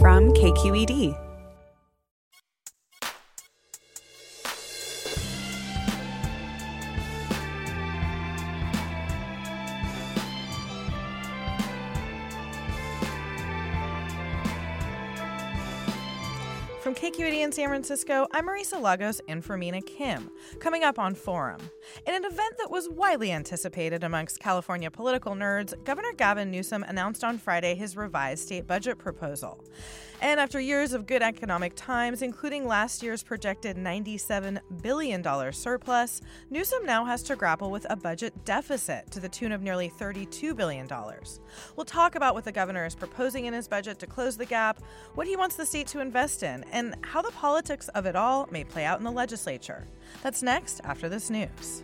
From 0.00 0.32
KQED. 0.32 1.16
From 16.80 16.94
KQED 16.94 17.40
in 17.40 17.50
San 17.50 17.68
Francisco, 17.68 18.28
I'm 18.32 18.46
Marisa 18.46 18.80
Lagos 18.80 19.20
and 19.26 19.44
for 19.44 19.56
Mina 19.56 19.82
Kim. 19.82 20.30
Coming 20.60 20.82
up 20.82 20.98
on 20.98 21.14
Forum. 21.14 21.60
In 22.06 22.14
an 22.14 22.24
event 22.24 22.56
that 22.58 22.70
was 22.70 22.88
widely 22.88 23.30
anticipated 23.30 24.02
amongst 24.02 24.40
California 24.40 24.90
political 24.90 25.34
nerds, 25.34 25.72
Governor 25.84 26.12
Gavin 26.16 26.50
Newsom 26.50 26.82
announced 26.84 27.22
on 27.22 27.38
Friday 27.38 27.74
his 27.74 27.96
revised 27.96 28.44
state 28.44 28.66
budget 28.66 28.98
proposal. 28.98 29.62
And 30.20 30.40
after 30.40 30.58
years 30.58 30.94
of 30.94 31.06
good 31.06 31.22
economic 31.22 31.74
times, 31.76 32.22
including 32.22 32.66
last 32.66 33.04
year's 33.04 33.22
projected 33.22 33.76
$97 33.76 34.58
billion 34.82 35.52
surplus, 35.52 36.20
Newsom 36.50 36.84
now 36.84 37.04
has 37.04 37.22
to 37.24 37.36
grapple 37.36 37.70
with 37.70 37.86
a 37.88 37.94
budget 37.94 38.34
deficit 38.44 39.08
to 39.12 39.20
the 39.20 39.28
tune 39.28 39.52
of 39.52 39.62
nearly 39.62 39.88
$32 39.88 40.56
billion. 40.56 40.88
We'll 41.76 41.86
talk 41.86 42.16
about 42.16 42.34
what 42.34 42.44
the 42.44 42.50
governor 42.50 42.84
is 42.84 42.96
proposing 42.96 43.44
in 43.44 43.54
his 43.54 43.68
budget 43.68 44.00
to 44.00 44.08
close 44.08 44.36
the 44.36 44.44
gap, 44.44 44.82
what 45.14 45.28
he 45.28 45.36
wants 45.36 45.54
the 45.54 45.66
state 45.66 45.86
to 45.88 46.00
invest 46.00 46.42
in, 46.42 46.64
and 46.72 46.96
how 47.02 47.22
the 47.22 47.30
politics 47.30 47.86
of 47.88 48.04
it 48.04 48.16
all 48.16 48.48
may 48.50 48.64
play 48.64 48.84
out 48.84 48.98
in 48.98 49.04
the 49.04 49.12
legislature. 49.12 49.86
That's 50.22 50.42
next 50.42 50.80
after 50.84 51.08
this 51.08 51.30
news. 51.30 51.82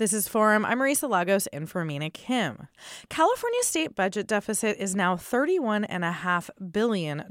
This 0.00 0.14
is 0.14 0.26
Forum. 0.26 0.64
I'm 0.64 0.78
Marisa 0.78 1.10
Lagos 1.10 1.46
in 1.48 1.66
for 1.66 1.84
Mina 1.84 2.08
Kim. 2.08 2.68
California's 3.10 3.66
state 3.66 3.94
budget 3.94 4.26
deficit 4.26 4.78
is 4.78 4.96
now 4.96 5.14
$31.5 5.14 6.72
billion. 6.72 7.22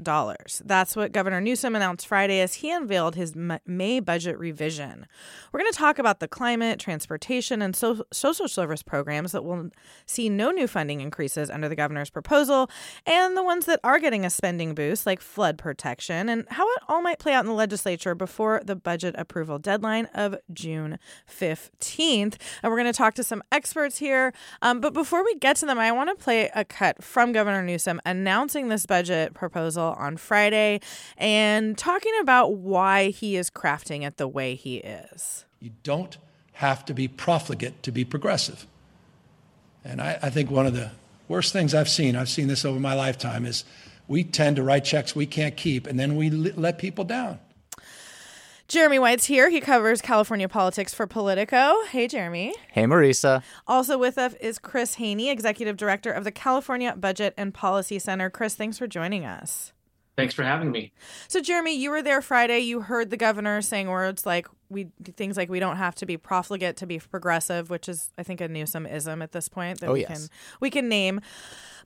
That's 0.64 0.94
what 0.94 1.10
Governor 1.10 1.40
Newsom 1.40 1.74
announced 1.74 2.06
Friday 2.06 2.38
as 2.38 2.54
he 2.54 2.70
unveiled 2.70 3.16
his 3.16 3.34
May 3.66 3.98
budget 3.98 4.38
revision. 4.38 5.08
We're 5.50 5.58
going 5.58 5.72
to 5.72 5.76
talk 5.76 5.98
about 5.98 6.20
the 6.20 6.28
climate, 6.28 6.78
transportation, 6.78 7.60
and 7.60 7.74
so- 7.74 8.04
social 8.12 8.46
service 8.46 8.84
programs 8.84 9.32
that 9.32 9.42
will 9.42 9.70
see 10.06 10.28
no 10.28 10.52
new 10.52 10.68
funding 10.68 11.00
increases 11.00 11.50
under 11.50 11.68
the 11.68 11.74
governor's 11.74 12.10
proposal, 12.10 12.70
and 13.04 13.36
the 13.36 13.42
ones 13.42 13.66
that 13.66 13.80
are 13.82 13.98
getting 13.98 14.24
a 14.24 14.30
spending 14.30 14.76
boost, 14.76 15.06
like 15.06 15.20
flood 15.20 15.58
protection, 15.58 16.28
and 16.28 16.46
how 16.50 16.68
it 16.68 16.82
all 16.86 17.02
might 17.02 17.18
play 17.18 17.32
out 17.32 17.42
in 17.42 17.48
the 17.48 17.52
legislature 17.52 18.14
before 18.14 18.62
the 18.64 18.76
budget 18.76 19.16
approval 19.18 19.58
deadline 19.58 20.06
of 20.14 20.36
June 20.52 21.00
15th 21.28 22.36
and 22.62 22.70
we're 22.70 22.78
going 22.78 22.92
to 22.92 22.96
talk 22.96 23.14
to 23.14 23.24
some 23.24 23.42
experts 23.52 23.98
here. 23.98 24.32
Um, 24.62 24.80
but 24.80 24.92
before 24.92 25.24
we 25.24 25.34
get 25.36 25.56
to 25.56 25.66
them, 25.66 25.78
I 25.78 25.92
want 25.92 26.10
to 26.10 26.22
play 26.22 26.50
a 26.54 26.64
cut 26.64 27.02
from 27.02 27.32
Governor 27.32 27.62
Newsom 27.62 28.00
announcing 28.04 28.68
this 28.68 28.86
budget 28.86 29.34
proposal 29.34 29.94
on 29.98 30.16
Friday 30.16 30.80
and 31.16 31.76
talking 31.76 32.12
about 32.20 32.54
why 32.54 33.10
he 33.10 33.36
is 33.36 33.50
crafting 33.50 34.06
it 34.06 34.16
the 34.16 34.28
way 34.28 34.54
he 34.54 34.78
is. 34.78 35.44
You 35.60 35.70
don't 35.82 36.16
have 36.54 36.84
to 36.86 36.94
be 36.94 37.08
profligate 37.08 37.82
to 37.82 37.92
be 37.92 38.04
progressive. 38.04 38.66
And 39.84 40.00
I, 40.00 40.18
I 40.22 40.30
think 40.30 40.50
one 40.50 40.66
of 40.66 40.74
the 40.74 40.90
worst 41.28 41.52
things 41.52 41.74
I've 41.74 41.88
seen, 41.88 42.16
I've 42.16 42.28
seen 42.28 42.48
this 42.48 42.64
over 42.64 42.78
my 42.78 42.94
lifetime, 42.94 43.46
is 43.46 43.64
we 44.08 44.24
tend 44.24 44.56
to 44.56 44.62
write 44.62 44.84
checks 44.84 45.14
we 45.14 45.26
can't 45.26 45.56
keep 45.56 45.86
and 45.86 45.98
then 45.98 46.16
we 46.16 46.30
let 46.30 46.78
people 46.78 47.04
down. 47.04 47.38
Jeremy 48.70 49.00
White's 49.00 49.24
here. 49.24 49.50
He 49.50 49.60
covers 49.60 50.00
California 50.00 50.48
politics 50.48 50.94
for 50.94 51.04
Politico. 51.04 51.74
Hey, 51.90 52.06
Jeremy. 52.06 52.54
Hey, 52.70 52.84
Marisa. 52.84 53.42
Also 53.66 53.98
with 53.98 54.16
us 54.16 54.34
is 54.34 54.60
Chris 54.60 54.94
Hoene, 54.94 55.28
Executive 55.28 55.76
Director 55.76 56.12
of 56.12 56.22
the 56.22 56.30
California 56.30 56.94
Budget 56.94 57.34
and 57.36 57.52
Policy 57.52 57.98
Center. 57.98 58.30
Chris, 58.30 58.54
thanks 58.54 58.78
for 58.78 58.86
joining 58.86 59.24
us. 59.24 59.72
Thanks 60.16 60.34
for 60.34 60.44
having 60.44 60.70
me. 60.70 60.92
So, 61.26 61.40
Jeremy, 61.40 61.74
you 61.74 61.90
were 61.90 62.00
there 62.00 62.22
Friday. 62.22 62.60
You 62.60 62.82
heard 62.82 63.10
the 63.10 63.16
governor 63.16 63.60
saying 63.60 63.88
words 63.88 64.24
like 64.24 64.46
we 64.68 64.86
things 65.16 65.36
like 65.36 65.50
we 65.50 65.58
don't 65.58 65.78
have 65.78 65.96
to 65.96 66.06
be 66.06 66.16
profligate 66.16 66.76
to 66.76 66.86
be 66.86 67.00
progressive, 67.00 67.70
which 67.70 67.88
is, 67.88 68.12
I 68.18 68.22
think, 68.22 68.40
a 68.40 68.46
Newsom 68.46 68.86
ism 68.86 69.20
at 69.20 69.32
this 69.32 69.48
point 69.48 69.80
that 69.80 69.88
oh, 69.88 69.94
we 69.94 70.02
yes. 70.02 70.28
can 70.28 70.28
we 70.60 70.70
can 70.70 70.88
name. 70.88 71.20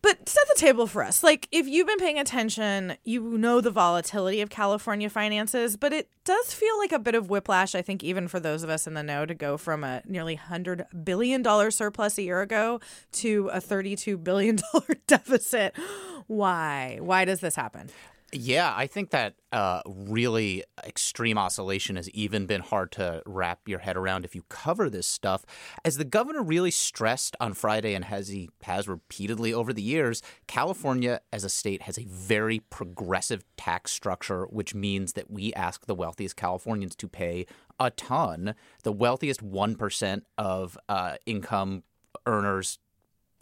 But 0.04 0.28
set 0.28 0.46
the 0.54 0.60
table 0.60 0.86
for 0.86 1.02
us. 1.02 1.22
Like, 1.22 1.48
if 1.50 1.66
you've 1.66 1.86
been 1.86 1.96
paying 1.96 2.18
attention, 2.18 2.98
you 3.04 3.22
know 3.22 3.62
the 3.62 3.70
volatility 3.70 4.42
of 4.42 4.50
California 4.50 5.08
finances, 5.08 5.78
but 5.78 5.94
it 5.94 6.10
does 6.26 6.52
feel 6.52 6.76
like 6.76 6.92
a 6.92 6.98
bit 6.98 7.14
of 7.14 7.30
whiplash, 7.30 7.74
I 7.74 7.80
think, 7.80 8.04
even 8.04 8.28
for 8.28 8.38
those 8.38 8.62
of 8.62 8.68
us 8.68 8.86
in 8.86 8.92
the 8.92 9.02
know, 9.02 9.24
to 9.24 9.32
go 9.32 9.56
from 9.56 9.82
a 9.82 10.02
nearly 10.04 10.36
$100 10.36 11.04
billion 11.04 11.70
surplus 11.70 12.18
a 12.18 12.22
year 12.22 12.42
ago 12.42 12.80
to 13.12 13.48
a 13.50 13.60
$32 13.60 14.22
billion 14.22 14.58
deficit. 15.06 15.74
Why? 16.26 16.98
Why 17.00 17.24
does 17.24 17.40
this 17.40 17.56
happen? 17.56 17.88
Yeah, 18.36 18.74
I 18.76 18.88
think 18.88 19.10
that 19.10 19.36
uh, 19.52 19.80
really 19.86 20.64
extreme 20.84 21.38
oscillation 21.38 21.94
has 21.94 22.10
even 22.10 22.46
been 22.46 22.62
hard 22.62 22.90
to 22.92 23.22
wrap 23.26 23.60
your 23.68 23.78
head 23.78 23.96
around 23.96 24.24
if 24.24 24.34
you 24.34 24.42
cover 24.48 24.90
this 24.90 25.06
stuff. 25.06 25.44
As 25.84 25.98
the 25.98 26.04
governor 26.04 26.42
really 26.42 26.72
stressed 26.72 27.36
on 27.38 27.54
Friday 27.54 27.94
and 27.94 28.04
as 28.10 28.26
he 28.26 28.50
has 28.64 28.88
repeatedly 28.88 29.54
over 29.54 29.72
the 29.72 29.82
years, 29.82 30.20
California 30.48 31.20
as 31.32 31.44
a 31.44 31.48
state 31.48 31.82
has 31.82 31.96
a 31.96 32.06
very 32.06 32.58
progressive 32.58 33.44
tax 33.56 33.92
structure, 33.92 34.46
which 34.46 34.74
means 34.74 35.12
that 35.12 35.30
we 35.30 35.54
ask 35.54 35.86
the 35.86 35.94
wealthiest 35.94 36.34
Californians 36.34 36.96
to 36.96 37.06
pay 37.06 37.46
a 37.78 37.90
ton. 37.90 38.56
The 38.82 38.92
wealthiest 38.92 39.44
1% 39.44 40.22
of 40.38 40.76
uh, 40.88 41.16
income 41.24 41.84
earners 42.26 42.78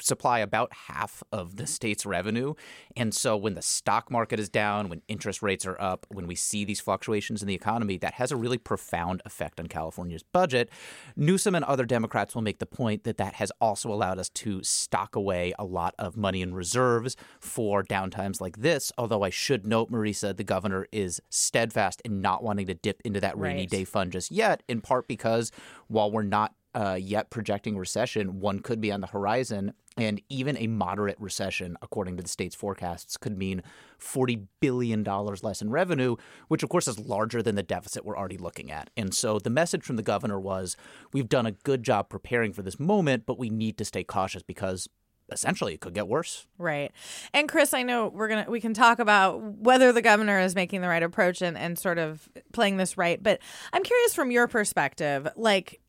supply 0.03 0.41
about 0.41 0.73
half 0.89 1.23
of 1.33 1.57
the 1.57 1.67
state's 1.67 2.05
revenue. 2.05 2.55
And 2.97 3.15
so 3.15 3.37
when 3.37 3.55
the 3.55 3.63
stock 3.63 4.11
market 4.11 4.39
is 4.41 4.49
down, 4.49 4.89
when 4.89 5.03
interest 5.09 5.43
rates 5.43 5.65
are 5.67 5.81
up, 5.81 6.07
when 6.11 6.27
we 6.27 6.35
see 6.35 6.65
these 6.65 6.81
fluctuations 6.81 7.43
in 7.43 7.49
the 7.49 7.55
economy, 7.55 7.99
that 7.99 8.15
has 8.15 8.33
a 8.33 8.37
really 8.37 8.59
profound 8.59 9.23
effect 9.25 9.61
on 9.61 9.67
California's 9.67 10.23
budget. 10.23 10.69
Newsom 11.17 11.55
and 11.55 11.65
other 11.65 11.85
Democrats 11.85 12.35
will 12.35 12.43
make 12.43 12.59
the 12.59 12.67
point 12.67 13.05
that 13.05 13.17
that 13.19 13.35
has 13.35 13.53
also 13.61 13.91
allowed 13.93 14.19
us 14.19 14.29
to 14.31 14.63
stock 14.63 15.17
away 15.17 15.53
a 15.59 15.65
lot 15.65 15.95
of 15.99 16.17
money 16.17 16.43
in 16.43 16.55
reserves 16.55 17.17
for 17.41 17.83
downtimes 17.83 18.41
like 18.41 18.59
this. 18.59 18.93
Although 18.99 19.23
I 19.23 19.31
should 19.31 19.67
note, 19.67 19.91
Marisa, 19.91 20.37
the 20.37 20.45
governor 20.45 20.87
is 20.93 21.21
steadfast 21.31 22.03
in 22.05 22.21
not 22.21 22.43
wanting 22.43 22.67
to 22.67 22.75
dip 22.75 23.01
into 23.05 23.21
that 23.21 23.39
rainy 23.39 23.61
Right. 23.63 23.71
day 23.71 23.85
fund 23.85 24.13
just 24.13 24.31
yet, 24.31 24.63
in 24.69 24.81
part 24.81 25.07
because 25.07 25.51
while 25.89 26.11
we're 26.11 26.23
not 26.23 26.55
uh, 26.75 26.99
yet 27.01 27.29
projecting 27.29 27.77
recession, 27.77 28.41
one 28.41 28.59
could 28.61 28.81
be 28.81 28.91
on 28.91 29.03
the 29.03 29.07
horizon. 29.07 29.75
And 29.99 30.23
even 30.29 30.57
a 30.57 30.67
moderate 30.69 31.21
recession, 31.21 31.77
according 31.83 32.17
to 32.17 32.23
the 32.23 32.29
state's 32.29 32.55
forecasts, 32.55 33.17
could 33.17 33.37
mean 33.37 33.63
$40 34.01 34.47
billion 34.61 35.05
less 35.05 35.61
in 35.61 35.71
revenue, 35.71 36.17
which 36.49 36.63
of 36.63 36.71
course 36.71 36.89
is 36.89 36.99
larger 36.99 37.43
than 37.43 37.57
the 37.57 37.63
deficit 37.63 38.05
we're 38.05 38.17
already 38.17 38.39
looking 38.39 38.71
at. 38.71 38.89
And 38.97 39.13
so 39.15 39.39
the 39.39 39.51
message 39.51 39.83
from 39.85 39.97
the 39.97 40.03
governor 40.03 40.41
was 40.41 40.77
we've 41.13 41.29
done 41.29 41.47
a 41.47 41.53
good 41.53 41.83
job 41.83 42.09
preparing 42.09 42.53
for 42.53 42.63
this 42.63 42.81
moment, 42.81 43.27
but 43.27 43.39
we 43.39 43.51
need 43.51 43.77
to 43.79 43.85
stay 43.85 44.03
cautious 44.03 44.43
because 44.43 44.89
essentially 45.31 45.75
it 45.75 45.81
could 45.81 45.95
get 45.95 46.09
worse. 46.09 46.47
Right. 46.59 46.93
And 47.33 47.49
Chris, 47.49 47.75
I 47.75 47.83
know 47.83 48.09
we're 48.09 48.29
gonna 48.29 48.47
we 48.49 48.61
can 48.61 48.75
talk 48.75 48.99
about 48.99 49.41
whether 49.43 49.93
the 49.93 50.03
governor 50.03 50.41
is 50.41 50.55
making 50.55 50.81
the 50.81 50.89
right 50.89 51.03
approach 51.03 51.43
and, 51.43 51.57
and 51.57 51.79
sort 51.79 51.99
of 51.99 52.29
playing 52.53 52.77
this 52.77 52.97
right. 52.97 53.23
But 53.23 53.41
I'm 53.73 53.83
curious 53.83 54.15
from 54.15 54.31
your 54.31 54.49
perspective, 54.49 55.29
like 55.37 55.81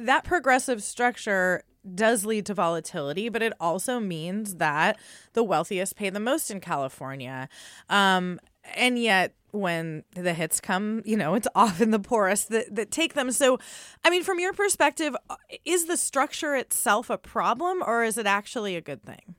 that 0.00 0.24
progressive 0.24 0.82
structure 0.82 1.64
does 1.94 2.24
lead 2.24 2.46
to 2.46 2.54
volatility, 2.54 3.28
but 3.28 3.42
it 3.42 3.52
also 3.60 4.00
means 4.00 4.56
that 4.56 4.98
the 5.34 5.42
wealthiest 5.42 5.96
pay 5.96 6.10
the 6.10 6.20
most 6.20 6.50
in 6.50 6.60
California. 6.60 7.48
Um, 7.88 8.40
and 8.74 8.98
yet 8.98 9.34
when 9.50 10.02
the 10.14 10.34
hits 10.34 10.60
come, 10.60 11.02
you 11.04 11.16
know, 11.16 11.34
it's 11.34 11.48
often 11.54 11.90
the 11.90 11.98
poorest 11.98 12.48
that, 12.50 12.74
that 12.74 12.90
take 12.90 13.14
them. 13.14 13.30
So, 13.30 13.58
I 14.04 14.10
mean, 14.10 14.24
from 14.24 14.40
your 14.40 14.52
perspective, 14.52 15.14
uh, 15.28 15.36
is 15.64 15.86
the 15.86 15.96
structure 15.96 16.54
itself 16.56 17.10
a 17.10 17.18
problem 17.18 17.82
or 17.86 18.02
is 18.02 18.18
it 18.18 18.26
actually 18.26 18.76
a 18.76 18.80
good 18.80 19.02
thing? 19.02 19.34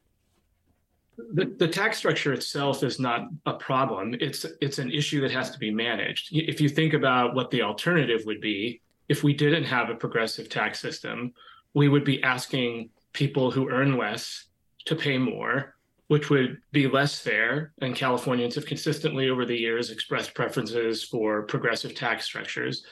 The, 1.33 1.45
the 1.45 1.67
tax 1.67 1.97
structure 1.97 2.33
itself 2.33 2.83
is 2.83 2.99
not 2.99 3.29
a 3.45 3.53
problem. 3.53 4.15
It's 4.19 4.45
it's 4.59 4.79
an 4.79 4.91
issue 4.91 5.21
that 5.21 5.31
has 5.31 5.49
to 5.51 5.59
be 5.59 5.71
managed. 5.71 6.27
If 6.33 6.59
you 6.59 6.67
think 6.67 6.93
about 6.93 7.35
what 7.35 7.51
the 7.51 7.61
alternative 7.61 8.23
would 8.25 8.41
be, 8.41 8.81
if 9.09 9.23
we 9.23 9.33
didn't 9.33 9.65
have 9.65 9.89
a 9.89 9.95
progressive 9.95 10.49
tax 10.49 10.79
system, 10.79 11.33
we 11.73 11.87
would 11.87 12.03
be 12.03 12.23
asking 12.23 12.89
people 13.13 13.51
who 13.51 13.69
earn 13.69 13.97
less 13.97 14.45
to 14.85 14.95
pay 14.95 15.17
more 15.17 15.75
which 16.07 16.29
would 16.29 16.61
be 16.71 16.87
less 16.87 17.19
fair. 17.19 17.73
And 17.81 17.95
Californians 17.95 18.55
have 18.55 18.65
consistently 18.65 19.29
over 19.29 19.45
the 19.45 19.57
years 19.57 19.89
expressed 19.89 20.33
preferences 20.33 21.03
for 21.03 21.43
progressive 21.43 21.95
tax 21.95 22.25
structures. 22.25 22.85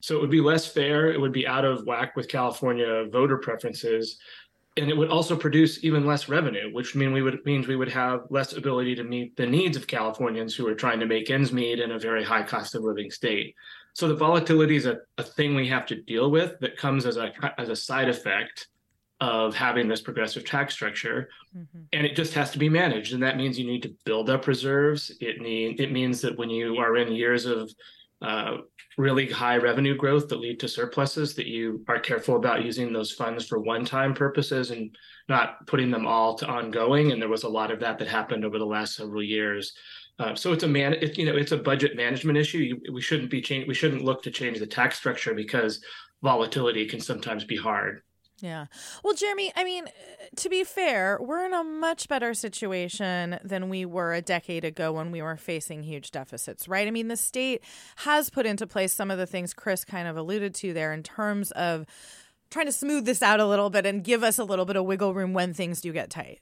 So 0.00 0.16
it 0.16 0.20
would 0.20 0.30
be 0.30 0.40
less 0.40 0.66
fair. 0.66 1.12
It 1.12 1.20
would 1.20 1.32
be 1.32 1.46
out 1.46 1.64
of 1.64 1.86
whack 1.86 2.16
with 2.16 2.28
California 2.28 3.06
voter 3.10 3.38
preferences. 3.38 4.18
And 4.76 4.90
it 4.90 4.96
would 4.96 5.08
also 5.08 5.36
produce 5.36 5.82
even 5.84 6.04
less 6.04 6.28
revenue, 6.28 6.72
which 6.72 6.94
mean 6.94 7.12
we 7.12 7.22
would 7.22 7.44
means 7.46 7.66
we 7.66 7.76
would 7.76 7.88
have 7.88 8.24
less 8.28 8.52
ability 8.52 8.94
to 8.96 9.04
meet 9.04 9.34
the 9.36 9.46
needs 9.46 9.76
of 9.76 9.86
Californians 9.86 10.54
who 10.54 10.66
are 10.68 10.74
trying 10.74 11.00
to 11.00 11.06
make 11.06 11.30
ends 11.30 11.50
meet 11.50 11.78
in 11.78 11.92
a 11.92 11.98
very 11.98 12.22
high 12.22 12.42
cost 12.42 12.74
of 12.74 12.82
living 12.82 13.10
state. 13.10 13.54
So 13.96 14.08
the 14.08 14.14
volatility 14.14 14.76
is 14.76 14.84
a, 14.84 14.98
a 15.16 15.22
thing 15.22 15.54
we 15.54 15.66
have 15.68 15.86
to 15.86 16.02
deal 16.02 16.30
with 16.30 16.60
that 16.60 16.76
comes 16.76 17.06
as 17.06 17.16
a 17.16 17.32
as 17.58 17.70
a 17.70 17.76
side 17.76 18.10
effect 18.10 18.68
of 19.20 19.54
having 19.54 19.88
this 19.88 20.02
progressive 20.02 20.44
tax 20.44 20.74
structure. 20.74 21.30
Mm-hmm. 21.56 21.78
and 21.94 22.04
it 22.04 22.14
just 22.14 22.34
has 22.34 22.50
to 22.50 22.58
be 22.58 22.68
managed 22.68 23.14
and 23.14 23.22
that 23.22 23.38
means 23.38 23.58
you 23.58 23.66
need 23.66 23.82
to 23.84 23.96
build 24.04 24.28
up 24.28 24.46
reserves. 24.46 25.10
It 25.22 25.40
need 25.40 25.80
it 25.80 25.92
means 25.92 26.20
that 26.20 26.36
when 26.36 26.50
you 26.50 26.76
are 26.76 26.98
in 26.98 27.10
years 27.10 27.46
of 27.46 27.72
uh, 28.20 28.58
really 28.98 29.30
high 29.30 29.56
revenue 29.56 29.96
growth 29.96 30.28
that 30.28 30.40
lead 30.40 30.60
to 30.60 30.68
surpluses 30.68 31.34
that 31.36 31.46
you 31.46 31.82
are 31.88 31.98
careful 31.98 32.36
about 32.36 32.66
using 32.66 32.92
those 32.92 33.12
funds 33.12 33.46
for 33.46 33.60
one-time 33.60 34.12
purposes 34.12 34.72
and 34.72 34.94
not 35.26 35.66
putting 35.66 35.90
them 35.90 36.06
all 36.06 36.34
to 36.34 36.46
ongoing. 36.46 37.12
And 37.12 37.20
there 37.20 37.30
was 37.30 37.44
a 37.44 37.48
lot 37.48 37.70
of 37.70 37.80
that 37.80 37.98
that 37.98 38.08
happened 38.08 38.44
over 38.44 38.58
the 38.58 38.66
last 38.66 38.94
several 38.94 39.22
years 39.22 39.72
uh, 40.18 40.34
so 40.34 40.52
it's 40.52 40.64
a 40.64 40.68
man 40.68 40.94
it, 40.94 41.18
you 41.18 41.24
know 41.24 41.36
it's 41.36 41.52
a 41.52 41.56
budget 41.56 41.96
management 41.96 42.38
issue 42.38 42.78
we 42.92 43.00
shouldn't 43.00 43.30
be 43.30 43.40
change 43.40 43.66
we 43.66 43.74
shouldn't 43.74 44.04
look 44.04 44.22
to 44.22 44.30
change 44.30 44.58
the 44.58 44.66
tax 44.66 44.96
structure 44.96 45.34
because 45.34 45.80
volatility 46.22 46.86
can 46.86 47.00
sometimes 47.00 47.44
be 47.44 47.56
hard 47.56 48.02
yeah. 48.42 48.66
Well, 49.02 49.14
Jeremy, 49.14 49.50
I 49.56 49.64
mean, 49.64 49.86
to 50.36 50.48
be 50.50 50.62
fair, 50.62 51.18
we're 51.20 51.46
in 51.46 51.54
a 51.54 51.64
much 51.64 52.06
better 52.06 52.34
situation 52.34 53.38
than 53.42 53.70
we 53.70 53.86
were 53.86 54.12
a 54.12 54.20
decade 54.20 54.64
ago 54.64 54.92
when 54.92 55.10
we 55.10 55.22
were 55.22 55.36
facing 55.36 55.82
huge 55.82 56.10
deficits, 56.10 56.68
right? 56.68 56.86
I 56.86 56.90
mean, 56.90 57.08
the 57.08 57.16
state 57.16 57.62
has 57.96 58.28
put 58.28 58.44
into 58.44 58.66
place 58.66 58.92
some 58.92 59.10
of 59.10 59.16
the 59.16 59.26
things 59.26 59.54
Chris 59.54 59.86
kind 59.86 60.06
of 60.06 60.18
alluded 60.18 60.54
to 60.56 60.74
there 60.74 60.92
in 60.92 61.02
terms 61.02 61.50
of 61.52 61.86
trying 62.50 62.66
to 62.66 62.72
smooth 62.72 63.06
this 63.06 63.22
out 63.22 63.40
a 63.40 63.46
little 63.46 63.70
bit 63.70 63.86
and 63.86 64.04
give 64.04 64.22
us 64.22 64.38
a 64.38 64.44
little 64.44 64.66
bit 64.66 64.76
of 64.76 64.84
wiggle 64.84 65.14
room 65.14 65.32
when 65.32 65.54
things 65.54 65.80
do 65.80 65.92
get 65.92 66.10
tight. 66.10 66.40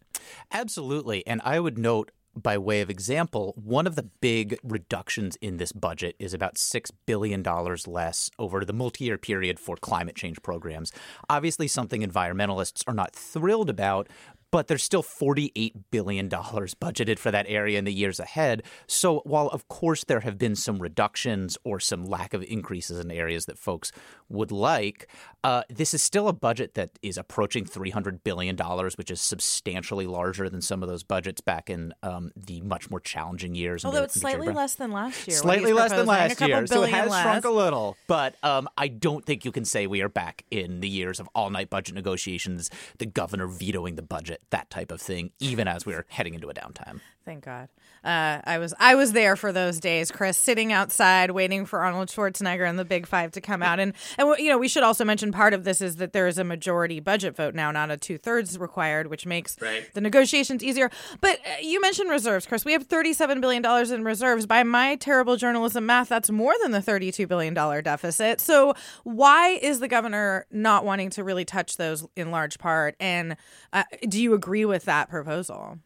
Absolutely. 0.51 1.25
And 1.27 1.41
I 1.45 1.61
would 1.61 1.79
note 1.79 2.11
by 2.37 2.59
way 2.59 2.81
of 2.81 2.91
example, 2.91 3.55
one 3.57 3.87
of 3.87 3.97
the 3.97 4.03
big 4.03 4.59
reductions 4.63 5.37
in 5.41 5.57
this 5.57 5.73
budget 5.73 6.17
is 6.19 6.35
about 6.35 6.57
$6 6.57 6.91
billion 7.07 7.43
less 7.87 8.31
over 8.39 8.65
the 8.65 8.73
multi 8.73 9.05
year 9.05 9.19
period 9.19 9.59
for 9.59 9.77
climate 9.77 10.17
change 10.17 10.43
programs. 10.43 10.93
Obviously, 11.29 11.69
something 11.69 12.03
environmentalists 12.03 12.83
are 12.87 12.95
not 12.95 13.15
thrilled 13.15 13.71
about, 13.71 14.09
but 14.55 14.69
there's 14.69 14.85
still 14.85 15.03
$48 15.03 15.73
billion 15.91 16.29
budgeted 16.29 17.19
for 17.19 17.33
that 17.33 17.47
area 17.49 17.77
in 17.77 17.85
the 17.85 17.93
years 17.93 18.21
ahead. 18.21 18.63
So, 18.87 19.19
while 19.25 19.49
of 19.49 19.67
course 19.67 20.05
there 20.05 20.21
have 20.21 20.39
been 20.39 20.55
some 20.55 20.79
reductions 20.79 21.59
or 21.65 21.81
some 21.81 22.05
lack 22.05 22.35
of 22.35 22.45
increases 22.45 23.01
in 23.01 23.11
areas 23.11 23.47
that 23.47 23.59
folks 23.59 23.91
would 24.29 24.53
like, 24.53 25.09
uh, 25.43 25.65
this 25.69 25.93
is 25.93 26.05
still 26.05 26.29
a 26.29 26.33
budget 26.33 26.75
that 26.75 26.91
is 27.03 27.19
approaching 27.19 27.65
$300 27.65 28.21
billion, 28.23 28.57
which 28.97 29.11
is 29.11 29.21
substantially 29.21 30.07
larger 30.07 30.49
than 30.49 30.63
some 30.63 30.85
of 30.85 30.89
those 30.89 31.03
budgets 31.03 31.41
back 31.41 31.69
in 31.69 31.93
um, 32.05 32.31
the 32.37 32.61
much 32.61 32.89
more 32.91 33.01
challenging 33.01 33.57
years. 33.57 33.85
Although 33.85 34.05
it's 34.05 34.21
slightly 34.21 34.53
less 34.53 34.77
than 34.77 34.93
last 34.93 35.27
year. 35.27 35.37
Slightly 35.37 35.73
less 35.73 35.91
than 35.91 36.07
last 36.07 36.41
year. 36.41 36.65
So 36.69 36.85
it 36.85 36.91
has 36.91 37.11
less. 37.11 37.23
shrunk 37.23 37.45
a 37.45 37.51
little. 37.51 37.97
But 38.07 38.37
um, 38.45 38.69
I 38.79 38.87
don't 38.87 39.25
think 39.25 39.45
you 39.45 39.51
can 39.51 39.65
say 39.65 39.89
we 39.89 40.01
are 40.01 40.09
back 40.09 40.45
in 40.53 40.79
the 40.79 40.89
years 40.89 41.19
of 41.19 41.29
all 41.35 41.51
night 41.51 41.71
budget 41.71 41.97
negotiations, 41.97 42.71
the 42.99 43.07
governor 43.07 43.49
vetoing 43.49 43.97
the 43.97 44.03
budget 44.03 44.43
that 44.51 44.71
type 44.71 44.91
of 44.91 45.01
thing, 45.01 45.31
even 45.39 45.69
as 45.69 45.87
we 45.87 45.95
are 45.95 46.07
heading 46.09 46.35
into 46.35 46.49
a 46.49 46.55
downtime. 46.55 47.01
Thank 47.25 47.45
God. 47.45 47.71
Uh, 48.05 48.43
I 48.45 48.59
was 48.59 48.75
I 48.79 48.97
was 48.97 49.13
there 49.13 49.35
for 49.35 49.51
those 49.51 49.81
days, 49.81 50.11
Chris, 50.11 50.37
sitting 50.37 50.73
outside 50.73 51.31
waiting 51.31 51.65
for 51.65 51.81
Arnold 51.81 52.09
Schwarzenegger 52.09 52.69
and 52.69 52.79
the 52.79 52.85
Big 52.85 53.07
Five 53.07 53.33
to 53.33 53.41
come 53.41 53.63
out. 53.63 53.81
And 53.81 53.95
and 54.19 54.39
you 54.39 54.51
know 54.51 54.59
we 54.59 54.69
should 54.69 54.83
also 54.83 55.07
mention 55.07 55.33
part 55.33 55.55
of 55.55 55.65
this 55.65 55.81
is 55.81 55.97
that 55.97 56.13
there 56.13 56.27
is 56.27 56.37
a 56.37 56.45
majority 56.45 57.01
budget 57.01 57.35
vote 57.35 57.55
now, 57.55 57.71
not 57.71 57.91
a 57.91 57.97
two 57.97 58.19
thirds 58.19 58.59
required, 58.59 59.07
which 59.07 59.25
makes 59.25 59.57
right. 59.63 59.89
the 59.95 60.03
negotiations 60.03 60.63
easier. 60.63 60.91
But 61.23 61.39
uh, 61.47 61.61
you 61.63 61.81
mentioned 61.81 62.11
reserves, 62.11 62.45
Chris. 62.45 62.63
We 62.63 62.73
have 62.73 62.85
thirty 62.85 63.15
seven 63.15 63.41
billion 63.41 63.63
dollars 63.63 63.91
in 63.91 64.05
reserves. 64.05 64.45
By 64.45 64.63
my 64.63 64.97
terrible 64.97 65.37
journalism 65.37 65.87
math, 65.87 66.11
that's 66.11 66.31
more 66.31 66.55
than 66.63 66.73
the 66.73 66.83
thirty 66.83 67.11
two 67.11 67.27
billion 67.27 67.55
dollar 67.55 67.81
deficit. 67.81 68.39
So 68.39 68.75
why 69.05 69.49
is 69.63 69.81
the 69.81 69.89
governor 69.89 70.47
not 70.51 70.85
wanting 70.85 71.09
to 71.11 71.25
really 71.25 71.47
touch 71.47 71.79
those 71.79 72.07
in 72.17 72.31
large 72.31 72.59
part? 72.59 72.97
And 73.01 73.39
uh, 73.73 73.85
do 74.07 74.21
you 74.21 74.35
agree 74.35 74.67
with 74.67 74.85
that 74.85 75.09
proposal? 75.09 75.79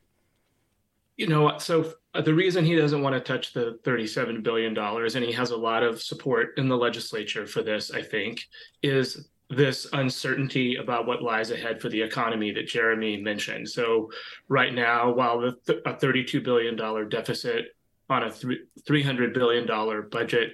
You 1.19 1.27
know, 1.27 1.59
so 1.59 1.93
uh, 2.15 2.23
the 2.23 2.33
reason 2.33 2.65
he 2.65 2.77
doesn't 2.77 3.03
want 3.03 3.15
to 3.15 3.21
touch 3.21 3.53
the 3.53 3.79
$37 3.83 4.43
billion, 4.43 4.79
and 4.79 5.25
he 5.25 5.33
has 5.33 5.51
a 5.51 5.57
lot 5.57 5.83
of 5.83 6.01
support 6.01 6.57
in 6.57 6.69
the 6.69 6.77
legislature 6.77 7.45
for 7.45 7.61
this, 7.61 7.91
I 7.91 8.01
think, 8.01 8.47
is 8.83 9.29
this 9.51 9.89
uncertainty 9.93 10.77
about 10.77 11.07
what 11.07 11.23
lies 11.23 11.51
ahead 11.51 11.81
for 11.81 11.89
the 11.89 12.01
economy 12.01 12.53
that 12.53 12.69
Jeremy 12.69 13.17
mentioned. 13.17 13.69
So, 13.69 14.11
right 14.49 14.73
now, 14.73 15.13
while 15.13 15.43
a 15.45 15.53
$32 15.53 16.45
billion 16.45 16.77
deficit 17.09 17.75
on 18.09 18.23
a 18.23 18.31
th- 18.31 18.61
$300 18.89 19.35
billion 19.35 20.09
budget 20.11 20.53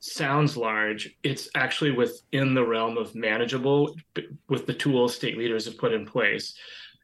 sounds 0.00 0.56
large, 0.56 1.16
it's 1.22 1.48
actually 1.54 1.92
within 1.92 2.52
the 2.52 2.66
realm 2.66 2.98
of 2.98 3.14
manageable 3.14 3.96
with 4.48 4.66
the 4.66 4.74
tools 4.74 5.14
state 5.14 5.38
leaders 5.38 5.64
have 5.64 5.78
put 5.78 5.94
in 5.94 6.04
place. 6.04 6.54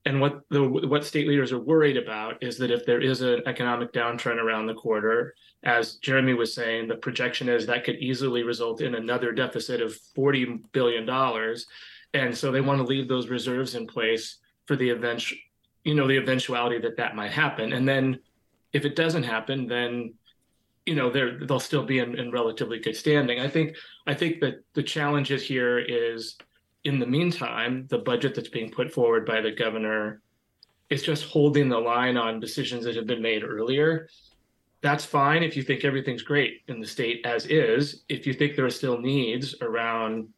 And 0.09 0.23
what 0.23 0.41
the 0.49 0.67
what 0.67 1.05
state 1.05 1.29
leaders 1.29 1.53
are 1.53 1.61
worried 1.61 1.99
about 1.99 2.43
is 2.43 2.57
that 2.57 2.71
if 2.71 2.87
there 2.87 2.99
is 2.99 3.21
an 3.21 3.43
economic 3.45 3.93
downturn 3.93 4.43
around 4.43 4.65
the 4.67 4.73
corner, 4.73 5.35
as 5.65 5.97
Jeremy 5.97 6.33
was 6.33 6.55
saying, 6.55 6.89
the 6.89 6.97
projection 6.97 7.47
is 7.51 7.67
that 7.67 7.85
could 7.85 7.97
easily 7.97 8.43
result 8.43 8.81
in 8.81 8.95
another 8.95 9.33
deficit 9.33 9.83
of 9.83 9.95
forty 10.15 10.47
billion 10.73 11.05
dollars, 11.05 11.67
and 12.15 12.35
so 12.35 12.51
they 12.51 12.63
want 12.63 12.79
to 12.79 12.87
leave 12.87 13.07
those 13.07 13.29
reserves 13.29 13.75
in 13.75 13.87
place 13.87 14.39
for 14.65 14.77
the 14.77 14.89
event, 14.89 15.23
you 15.85 15.95
know, 15.95 16.09
the 16.09 16.17
eventuality 16.17 16.79
that 16.79 16.97
that 16.97 17.15
might 17.15 17.33
happen. 17.33 17.75
And 17.75 17.87
then, 17.87 18.19
if 18.73 18.87
it 18.87 18.97
doesn't 18.97 19.25
happen, 19.25 19.67
then 19.67 20.15
you 20.87 20.95
know 20.95 21.11
they're 21.11 21.39
they'll 21.45 21.61
still 21.61 21.85
be 21.85 21.99
in, 21.99 22.19
in 22.19 22.31
relatively 22.31 22.79
good 22.79 22.97
standing. 22.97 23.41
I 23.41 23.49
think 23.49 23.77
I 24.07 24.15
think 24.15 24.41
that 24.41 24.65
the 24.73 24.83
challenge 24.83 25.31
is 25.31 25.43
here 25.43 25.79
is 25.79 26.39
in 26.89 26.99
the 26.99 27.07
meantime, 27.07 27.87
the 27.91 27.99
budget 27.99 28.35
that's 28.35 28.49
being 28.49 28.71
put 28.71 28.91
forward 28.91 29.27
by 29.27 29.43
the 29.43 29.51
governor 29.51 30.23
is 30.89 31.03
just 31.03 31.25
holding 31.25 31.69
the 31.69 31.79
line 31.79 32.17
on 32.17 32.41
decisions 32.41 32.83
that 32.85 32.97
have 32.97 33.07
been 33.07 33.21
made 33.21 33.45
earlier. 33.45 34.09
That's 34.81 35.05
fine 35.05 35.43
if 35.43 35.55
you 35.55 35.63
think 35.63 35.85
everything's 35.85 36.23
great 36.23 36.63
in 36.69 36.81
the 36.81 36.87
state 36.87 37.27
as 37.27 37.45
is. 37.45 38.05
If 38.09 38.27
you 38.27 38.33
think 38.33 38.57
there 38.57 38.65
are 38.65 38.71
still 38.71 38.99
needs 38.99 39.55
around 39.61 40.29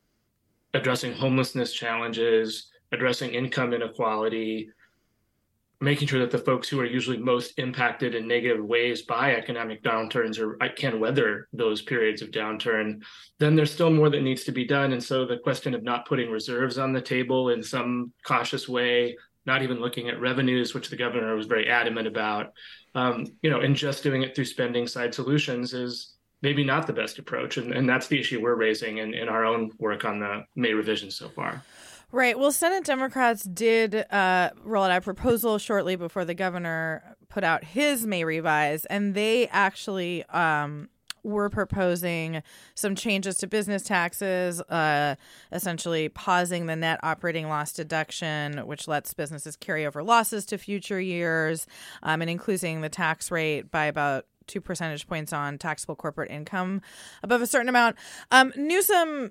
addressing 0.75 1.12
homelessness 1.12 1.73
challenges, 1.73 2.73
addressing 2.90 3.30
income 3.30 3.73
inequality, 3.73 4.71
making 5.80 6.06
sure 6.06 6.20
that 6.20 6.30
the 6.30 6.38
folks 6.38 6.68
who 6.68 6.78
are 6.78 6.87
usually 6.87 7.16
most 7.16 7.58
impacted 7.58 8.14
in 8.14 8.28
negative 8.28 8.62
ways 8.62 9.02
by 9.02 9.34
economic 9.34 9.82
downturns 9.82 10.38
or 10.38 10.56
can 10.76 11.00
weather 11.00 11.49
those 11.54 11.80
periods 11.80 12.20
of 12.20 12.30
downturn, 12.30 13.02
then 13.38 13.56
there's 13.56 13.72
still 13.72 13.90
more 13.90 14.10
that 14.10 14.22
needs 14.22 14.44
to 14.44 14.52
be 14.52 14.64
done. 14.64 14.92
And 14.92 15.02
so 15.02 15.25
the 15.25 15.38
question 15.38 15.75
of 15.75 15.82
not 15.82 16.06
putting 16.06 16.30
reserves 16.30 16.76
on 16.76 16.92
the 16.92 17.00
table 17.00 17.49
in 17.49 17.62
some 17.62 18.12
cautious 18.26 18.68
way, 18.68 19.16
not 19.46 19.62
even 19.62 19.80
looking 19.80 20.10
at 20.10 20.20
revenues, 20.20 20.75
which 20.75 20.90
the 20.90 20.96
governor 20.96 21.34
was 21.34 21.46
very 21.46 21.66
adamant 21.66 22.06
about, 22.06 22.52
um, 22.94 23.26
you 23.42 23.49
know, 23.49 23.60
and 23.60 23.75
just 23.75 24.02
doing 24.02 24.22
it 24.22 24.34
through 24.34 24.44
spending 24.44 24.87
side 24.87 25.14
solutions 25.14 25.72
is 25.72 26.14
maybe 26.42 26.62
not 26.62 26.87
the 26.87 26.92
best 26.92 27.18
approach. 27.18 27.56
And, 27.56 27.72
and 27.72 27.88
that's 27.88 28.06
the 28.06 28.20
issue 28.20 28.42
we're 28.42 28.54
raising 28.54 28.99
in, 28.99 29.14
in 29.14 29.30
our 29.30 29.46
own 29.46 29.70
work 29.78 30.04
on 30.04 30.20
the 30.20 30.44
May 30.56 30.75
revision 30.75 31.10
so 31.10 31.30
far. 31.30 31.62
Right. 32.12 32.37
Well, 32.37 32.50
Senate 32.50 32.85
Democrats 32.85 33.45
did 33.45 33.95
uh, 34.11 34.50
roll 34.64 34.83
out 34.85 34.90
a 34.90 35.00
proposal 35.00 35.59
shortly 35.59 35.95
before 35.95 36.25
the 36.25 36.35
governor 36.35 37.17
put 37.29 37.45
out 37.45 37.62
his 37.62 38.05
May 38.05 38.25
revise, 38.25 38.85
and 38.87 39.14
they 39.14 39.47
actually 39.49 40.25
um, 40.25 40.88
were 41.23 41.49
proposing 41.49 42.43
some 42.75 42.97
changes 42.97 43.37
to 43.38 43.47
business 43.47 43.85
taxes, 43.85 44.61
uh, 44.62 45.14
essentially 45.52 46.09
pausing 46.09 46.67
the 46.67 46.75
net 46.75 46.99
operating 47.05 47.49
loss 47.49 47.73
deduction, 47.73 48.67
which 48.67 48.88
lets 48.88 49.14
businesses 49.14 49.55
carry 49.55 49.87
over 49.87 50.02
losses 50.02 50.45
to 50.47 50.59
future 50.59 51.00
years, 51.00 51.69
um, 52.02 52.21
and 52.21 52.31
increasing 52.31 52.81
the 52.81 52.88
tax 52.88 53.31
rate 53.31 53.71
by 53.71 53.85
about 53.85 54.26
two 54.49 54.61
percentage 54.61 55.07
points 55.07 55.33
on 55.33 55.59
taxable 55.59 55.95
corporate 55.95 56.31
income 56.31 56.83
above 57.23 57.40
a 57.40 57.47
certain 57.47 57.69
amount. 57.69 57.95
Um, 58.33 58.52
Newsom 58.57 59.31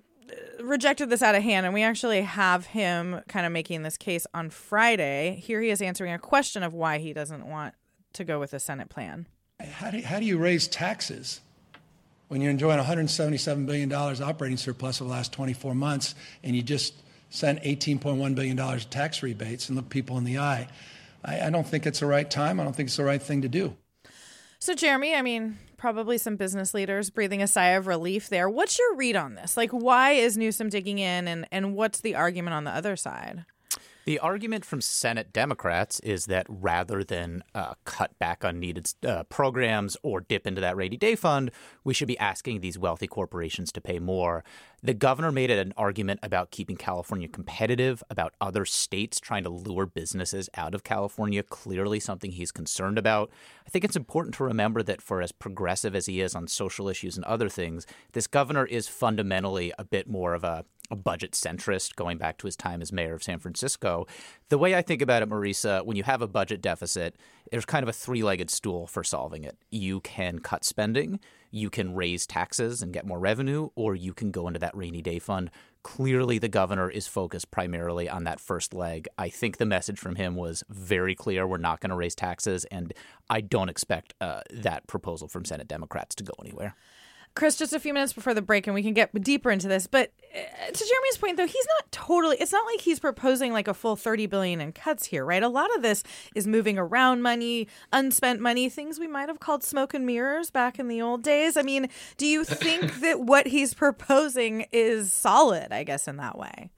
rejected 0.62 1.10
this 1.10 1.22
out 1.22 1.36
of 1.36 1.44
hand, 1.44 1.66
and 1.66 1.74
we 1.74 1.84
actually 1.84 2.22
have 2.22 2.68
him 2.68 3.22
kind 3.28 3.46
of 3.46 3.52
making 3.52 3.84
this 3.84 3.98
case 3.98 4.26
on 4.34 4.50
Friday. 4.50 5.42
Here 5.44 5.62
he 5.62 5.70
is 5.70 5.82
answering 5.82 6.14
a 6.14 6.20
question 6.20 6.64
of 6.64 6.74
why 6.74 6.98
he 7.00 7.14
doesn't 7.14 7.46
want 7.46 7.74
to 8.14 8.24
go 8.24 8.40
with 8.40 8.52
the 8.52 8.60
Senate 8.60 8.90
plan. 8.90 9.28
How 9.60 9.92
do, 9.92 10.02
how 10.02 10.20
do 10.20 10.26
you 10.26 10.38
raise 10.38 10.68
taxes 10.68 11.42
when 12.28 12.42
you're 12.42 12.52
enjoying 12.52 12.80
$177 12.80 13.66
billion 13.66 13.92
operating 13.92 14.58
surplus 14.58 15.02
over 15.02 15.10
the 15.10 15.14
last 15.14 15.34
24 15.34 15.76
months 15.76 16.16
and 16.44 16.56
you 16.56 16.62
just 16.62 16.94
sent 17.30 17.62
$18.1 17.64 18.36
billion 18.36 18.80
tax 18.90 19.22
rebates 19.22 19.70
and 19.70 19.76
look 19.76 19.90
people 19.90 20.18
in 20.18 20.24
the 20.24 20.38
eye? 20.38 20.68
I, 21.24 21.42
I 21.42 21.50
don't 21.50 21.68
think 21.68 21.86
it's 21.86 22.00
the 22.00 22.06
right 22.06 22.30
time. 22.30 22.60
I 22.60 22.64
don't 22.64 22.76
think 22.76 22.88
it's 22.88 22.98
the 22.98 23.04
right 23.04 23.22
thing 23.22 23.42
to 23.42 23.50
do. 23.50 23.76
So, 24.62 24.75
Jeremy, 24.75 25.16
I 25.16 25.22
mean, 25.22 25.58
probably 25.78 26.18
some 26.18 26.36
business 26.36 26.74
leaders 26.74 27.10
breathing 27.10 27.42
a 27.42 27.48
sigh 27.48 27.70
of 27.70 27.88
relief 27.88 28.28
there. 28.28 28.50
What's 28.50 28.78
your 28.78 28.94
read 28.96 29.16
on 29.16 29.36
this? 29.36 29.56
Like, 29.56 29.72
why 29.72 30.12
is 30.12 30.38
Newsom 30.38 30.68
digging 30.68 31.00
in, 31.00 31.30
and, 31.30 31.48
and 31.50 31.75
what's 31.75 32.01
the 32.01 32.16
argument 32.16 32.54
on 32.54 32.66
the 32.66 32.72
other 32.72 32.98
side? 32.98 33.46
The 34.10 34.18
argument 34.18 34.66
from 34.66 34.82
Senate 34.82 35.32
Democrats 35.32 36.00
is 36.00 36.25
that 36.25 36.48
rather 36.50 37.04
than 37.04 37.44
uh, 37.54 37.75
cut 37.86 38.18
back 38.18 38.44
on 38.44 38.60
needed 38.60 38.92
uh, 39.08 39.22
programs 39.25 39.96
or 40.01 40.20
dip 40.20 40.48
into 40.48 40.60
that 40.62 40.75
rainy 40.75 40.98
day 40.98 41.13
fund, 41.13 41.51
we 41.84 41.94
should 41.94 42.08
be 42.08 42.18
asking 42.18 42.62
these 42.62 42.80
wealthy 42.80 43.06
corporations 43.06 43.72
to 43.72 43.82
pay 43.82 44.00
more. 44.00 44.44
The 44.82 44.96
governor 44.96 45.32
made 45.32 45.51
an 45.51 45.75
argument 45.78 46.22
about 46.24 46.50
keeping 46.50 46.75
California 46.75 47.28
competitive, 47.28 48.01
about 48.10 48.34
other 48.42 48.66
states 48.66 49.20
trying 49.20 49.44
to 49.44 49.50
lure 49.50 49.86
businesses 49.86 50.50
out 50.56 50.74
of 50.74 50.84
California, 50.84 51.44
clearly 51.44 52.00
something 52.00 52.32
he's 52.32 52.51
concerned 52.51 52.98
about. 52.98 53.30
I 53.68 53.70
think 53.70 53.86
it's 53.86 53.96
important 53.96 54.34
to 54.38 54.44
remember 54.44 54.82
that 54.82 55.04
for 55.04 55.22
as 55.22 55.32
progressive 55.32 55.96
as 55.96 56.08
he 56.08 56.20
is 56.20 56.34
on 56.34 56.48
social 56.48 56.89
issues 56.89 57.16
and 57.16 57.25
other 57.25 57.48
things, 57.48 57.86
this 58.13 58.25
governor 58.25 58.66
is 58.66 58.88
fundamentally 58.88 59.72
a 59.78 59.84
bit 59.84 60.10
more 60.10 60.34
of 60.34 60.44
a 60.44 60.66
a 60.91 60.96
budget 60.96 61.31
centrist 61.31 61.96
going 61.96 62.17
back 62.17 62.38
to 62.38 62.48
his 62.48 62.55
time 62.55 62.81
as 62.81 62.91
mayor 62.91 63.13
of 63.13 63.24
San 63.24 63.39
Francisco. 63.39 64.08
The 64.50 64.58
way 64.58 64.75
I 64.75 64.81
think 64.81 65.01
about 65.01 65.22
it, 65.22 65.29
Marisa, 65.29 65.86
when 65.86 65.98
you 65.98 66.03
have 66.03 66.22
a 66.22 66.27
budget 66.27 66.62
deficit, 66.62 67.15
there's 67.51 67.65
kind 67.65 67.84
of 67.84 67.89
a 67.89 67.93
three 67.93 68.24
legged 68.24 68.50
stool 68.50 68.88
for 68.88 69.03
solving 69.03 69.43
it. 69.43 69.58
You 69.69 70.00
can 70.01 70.39
cut 70.39 70.63
spending, 70.63 71.19
you 71.51 71.69
can 71.69 71.96
raise 71.96 72.27
taxes 72.27 72.81
and 72.81 72.93
get 72.93 73.05
more 73.05 73.19
revenue, 73.19 73.69
or 73.75 73.96
you 73.96 74.13
can 74.13 74.31
go 74.31 74.48
into 74.48 74.60
that 74.60 74.75
rainy 74.75 75.01
day 75.01 75.19
fund. 75.19 75.50
Clearly, 75.81 76.39
the 76.39 76.50
governor 76.50 76.89
is 76.89 77.08
focused 77.08 77.51
primarily 77.51 78.10
on 78.10 78.25
that 78.25 78.39
first 78.39 78.74
leg. 78.74 79.08
I 79.17 79.29
think 79.29 79.58
the 79.58 79.65
message 79.65 79.98
from 79.98 80.15
him 80.15 80.36
was 80.36 80.63
very 80.69 81.15
clear 81.15 81.48
we're 81.48 81.58
not 81.58 81.79
going 81.79 81.89
to 81.89 81.96
raise 81.96 82.15
taxes, 82.15 82.65
and 82.65 82.93
I 83.29 83.41
don't 83.41 83.69
expect 83.69 84.13
uh, 84.19 84.41
that 84.51 84.88
proposal 84.88 85.27
from 85.27 85.46
Senate 85.46 85.67
Democrats 85.67 86.15
to 86.15 86.24
go 86.24 86.34
anywhere. 86.41 86.75
Chris, 87.36 87.56
just 87.56 87.74
a 87.74 87.80
few 87.80 87.94
minutes 87.94 88.12
before 88.12 88.34
the 88.34 88.42
break, 88.42 88.68
and 88.68 88.74
we 88.74 88.84
can 88.84 88.94
get 88.94 89.14
deeper 89.22 89.50
into 89.52 89.68
this. 89.68 89.88
But 89.88 90.12
uh, 90.36 90.72
to 90.72 90.74
Jeremy's 90.74 91.18
point, 91.18 91.38
though, 91.38 91.48
he's 91.48 91.68
not 91.78 91.92
totally. 91.92 92.38
It's 92.38 92.52
not 92.52 92.66
like 92.66 92.82
he's 92.82 93.00
proposing 93.00 93.54
like 93.54 93.68
a 93.68 93.74
full 93.74 93.96
thirty 93.96 94.26
billion 94.26 94.60
in 94.60 94.74
cuts 94.74 95.06
here, 95.06 95.24
right? 95.24 95.42
A 95.42 95.48
lot 95.48 95.74
of 95.76 95.82
this 95.82 96.04
is 96.36 96.48
moving 96.48 96.78
around 96.78 97.22
money, 97.22 97.68
unspent 97.94 98.42
money, 98.42 98.68
things 98.68 99.00
we 99.00 99.08
might 99.08 99.30
have 99.30 99.40
called 99.40 99.64
smoke 99.64 99.94
and 99.94 100.06
mirrors 100.06 100.52
back 100.52 100.80
in 100.80 100.88
the 100.88 101.02
old 101.02 101.24
days. 101.24 101.56
I 101.56 101.62
mean, 101.62 101.88
do 102.18 102.26
you 102.26 102.44
think 102.44 103.00
that 103.02 103.22
what 103.22 103.48
he's 103.48 103.74
proposing 103.74 104.66
is 104.72 105.14
solid? 105.14 105.72
I 105.72 105.84
guess 105.84 106.08
in 106.08 106.18
that 106.18 106.38
way. 106.38 106.70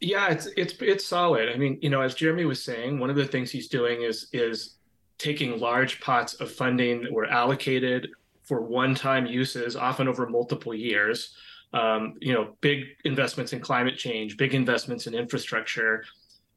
Yeah, 0.00 0.28
it's 0.28 0.46
it's 0.56 0.74
it's 0.80 1.04
solid. 1.04 1.48
I 1.48 1.56
mean, 1.56 1.78
you 1.80 1.90
know, 1.90 2.00
as 2.00 2.14
Jeremy 2.14 2.44
was 2.44 2.62
saying, 2.62 2.98
one 2.98 3.10
of 3.10 3.16
the 3.16 3.26
things 3.26 3.50
he's 3.50 3.68
doing 3.68 4.02
is 4.02 4.28
is 4.32 4.74
taking 5.18 5.58
large 5.58 6.00
pots 6.00 6.34
of 6.34 6.50
funding 6.50 7.02
that 7.02 7.12
were 7.12 7.26
allocated 7.26 8.08
for 8.48 8.62
one-time 8.62 9.26
uses, 9.26 9.76
often 9.76 10.08
over 10.08 10.26
multiple 10.26 10.74
years. 10.74 11.34
Um, 11.74 12.14
you 12.20 12.32
know, 12.32 12.56
big 12.62 12.84
investments 13.04 13.52
in 13.52 13.60
climate 13.60 13.98
change, 13.98 14.38
big 14.38 14.54
investments 14.54 15.06
in 15.06 15.14
infrastructure. 15.14 16.02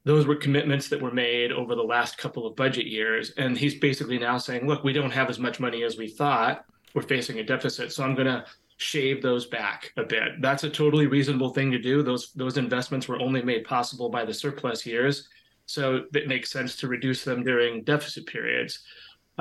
Those 0.04 0.26
were 0.26 0.36
commitments 0.36 0.88
that 0.88 1.00
were 1.00 1.12
made 1.12 1.52
over 1.52 1.74
the 1.74 1.82
last 1.82 2.16
couple 2.16 2.46
of 2.46 2.56
budget 2.56 2.86
years. 2.86 3.30
And 3.36 3.56
he's 3.56 3.74
basically 3.74 4.18
now 4.18 4.38
saying, 4.38 4.66
look, 4.66 4.82
we 4.82 4.94
don't 4.94 5.10
have 5.12 5.28
as 5.28 5.38
much 5.38 5.60
money 5.60 5.84
as 5.84 5.98
we 5.98 6.08
thought. 6.08 6.64
We're 6.94 7.02
facing 7.02 7.38
a 7.38 7.44
deficit. 7.44 7.92
So 7.92 8.02
I'm 8.02 8.14
going 8.14 8.26
to 8.26 8.44
shave 8.78 9.22
those 9.22 9.46
back 9.46 9.92
a 9.96 10.02
bit. 10.02 10.40
That's 10.40 10.64
a 10.64 10.70
totally 10.70 11.06
reasonable 11.06 11.50
thing 11.50 11.70
to 11.70 11.78
do. 11.78 12.02
Those 12.02 12.32
those 12.32 12.56
investments 12.56 13.06
were 13.06 13.20
only 13.20 13.42
made 13.42 13.64
possible 13.64 14.08
by 14.08 14.24
the 14.24 14.34
surplus 14.34 14.84
years. 14.84 15.28
So 15.66 16.04
it 16.14 16.26
makes 16.26 16.50
sense 16.50 16.76
to 16.76 16.88
reduce 16.88 17.22
them 17.22 17.44
during 17.44 17.84
deficit 17.84 18.26
periods. 18.26 18.82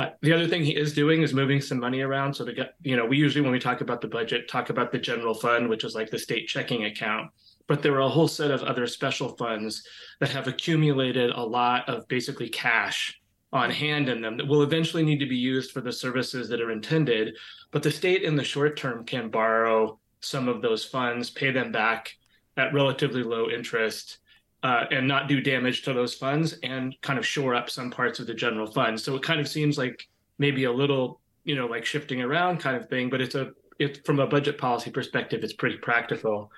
Uh, 0.01 0.10
the 0.22 0.34
other 0.34 0.48
thing 0.48 0.63
he 0.63 0.75
is 0.75 0.96
doing 0.96 1.22
is 1.22 1.31
moving 1.31 1.62
some 1.62 1.79
money 1.79 2.01
around. 2.01 2.34
So 2.34 2.43
to 2.43 2.53
get, 2.53 2.74
you 2.81 2.98
know, 2.98 3.05
we 3.05 3.17
usually 3.17 3.43
when 3.43 3.51
we 3.51 3.60
talk 3.60 3.81
about 3.81 4.01
the 4.01 4.08
budget, 4.08 4.50
talk 4.50 4.72
about 4.72 4.91
the 4.91 4.98
general 4.98 5.36
fund, 5.36 5.70
which 5.70 5.84
is 5.84 5.93
like 5.93 6.10
the 6.10 6.17
state 6.17 6.48
checking 6.48 6.86
account. 6.86 7.29
But 7.67 7.84
there 7.84 7.93
are 7.93 8.01
a 8.01 8.10
whole 8.10 8.27
set 8.27 8.50
of 8.50 8.63
other 8.63 8.88
special 8.88 9.29
funds 9.38 9.84
that 10.20 10.29
have 10.29 10.48
accumulated 10.48 11.29
a 11.29 11.43
lot 11.43 11.88
of 11.88 12.08
basically 12.08 12.50
cash 12.50 13.22
on 13.53 13.70
hand 13.70 14.10
in 14.10 14.22
them 14.22 14.38
that 14.38 14.48
will 14.48 14.63
eventually 14.63 15.03
need 15.03 15.20
to 15.20 15.27
be 15.27 15.38
used 15.38 15.70
for 15.72 15.81
the 15.81 15.91
services 15.91 16.50
that 16.50 16.62
are 16.62 16.72
intended. 16.72 17.36
But 17.70 17.84
the 17.84 17.91
state 17.91 18.24
in 18.24 18.36
the 18.36 18.43
short 18.43 18.77
term 18.77 19.05
can 19.05 19.29
borrow 19.29 20.00
some 20.22 20.48
of 20.48 20.63
those 20.63 20.84
funds, 20.84 21.29
pay 21.29 21.51
them 21.51 21.72
back 21.72 22.12
at 22.58 22.74
relatively 22.74 23.22
low 23.22 23.51
interest, 23.51 24.17
uh, 24.63 24.86
and 24.91 25.08
not 25.08 25.27
do 25.27 25.41
damage 25.41 25.82
to 25.84 25.94
those 25.94 26.13
funds 26.13 26.53
and 26.63 26.96
kind 27.01 27.18
of 27.18 27.25
shore 27.25 27.56
up 27.56 27.70
some 27.70 27.89
parts 27.89 28.20
of 28.20 28.27
the 28.27 28.34
general 28.34 28.68
fund. 28.68 29.00
So 29.00 29.15
it 29.15 29.24
kind 29.24 29.39
of 29.39 29.48
seems 29.48 29.77
like 29.77 30.08
maybe 30.38 30.65
a 30.65 30.72
little, 30.72 31.20
you 31.44 31.56
know, 31.56 31.65
like 31.65 31.86
shifting 31.86 32.22
around 32.22 32.60
kind 32.60 32.77
of 32.77 32.88
thing, 32.88 33.10
but 33.10 33.22
it's 33.22 33.36
a 33.36 33.51
it's 33.80 34.00
from 34.00 34.20
a 34.20 34.27
budget 34.27 34.58
policy 34.58 34.91
perspective, 34.91 35.44
it's 35.44 35.53
pretty 35.53 35.77
practical. 35.77 36.51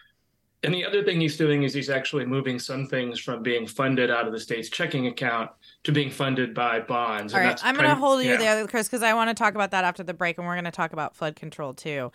And 0.64 0.74
the 0.74 0.86
other 0.86 1.04
thing 1.04 1.20
he's 1.20 1.38
doing 1.38 1.64
is 1.64 1.74
he's 1.74 1.90
actually 1.90 2.26
moving 2.26 2.58
some 2.58 2.88
things 2.88 3.20
from 3.20 3.44
being 3.44 3.68
funded 3.68 4.10
out 4.10 4.28
of 4.28 4.32
the 4.32 4.40
state's 4.40 4.70
checking 4.70 5.08
account 5.08 5.52
to 5.84 5.92
being 5.92 6.10
funded 6.10 6.54
by 6.54 6.80
bonds. 6.80 7.34
All 7.34 7.42
right, 7.42 7.60
I'm 7.66 7.76
going 7.76 7.88
to 7.88 7.96
hold 7.96 8.24
you 8.24 8.32
yeah. 8.32 8.38
there, 8.38 8.68
Chris, 8.68 8.88
because 8.88 9.04
I 9.04 9.14
want 9.14 9.30
to 9.30 9.34
talk 9.34 9.56
about 9.56 9.72
that 9.72 9.84
after 9.84 10.04
the 10.04 10.14
break, 10.14 10.38
and 10.38 10.48
we're 10.48 10.54
going 10.54 10.64
to 10.64 10.72
talk 10.72 10.94
about 10.94 11.16
flood 11.16 11.36
control 11.36 11.74
too. 11.74 12.14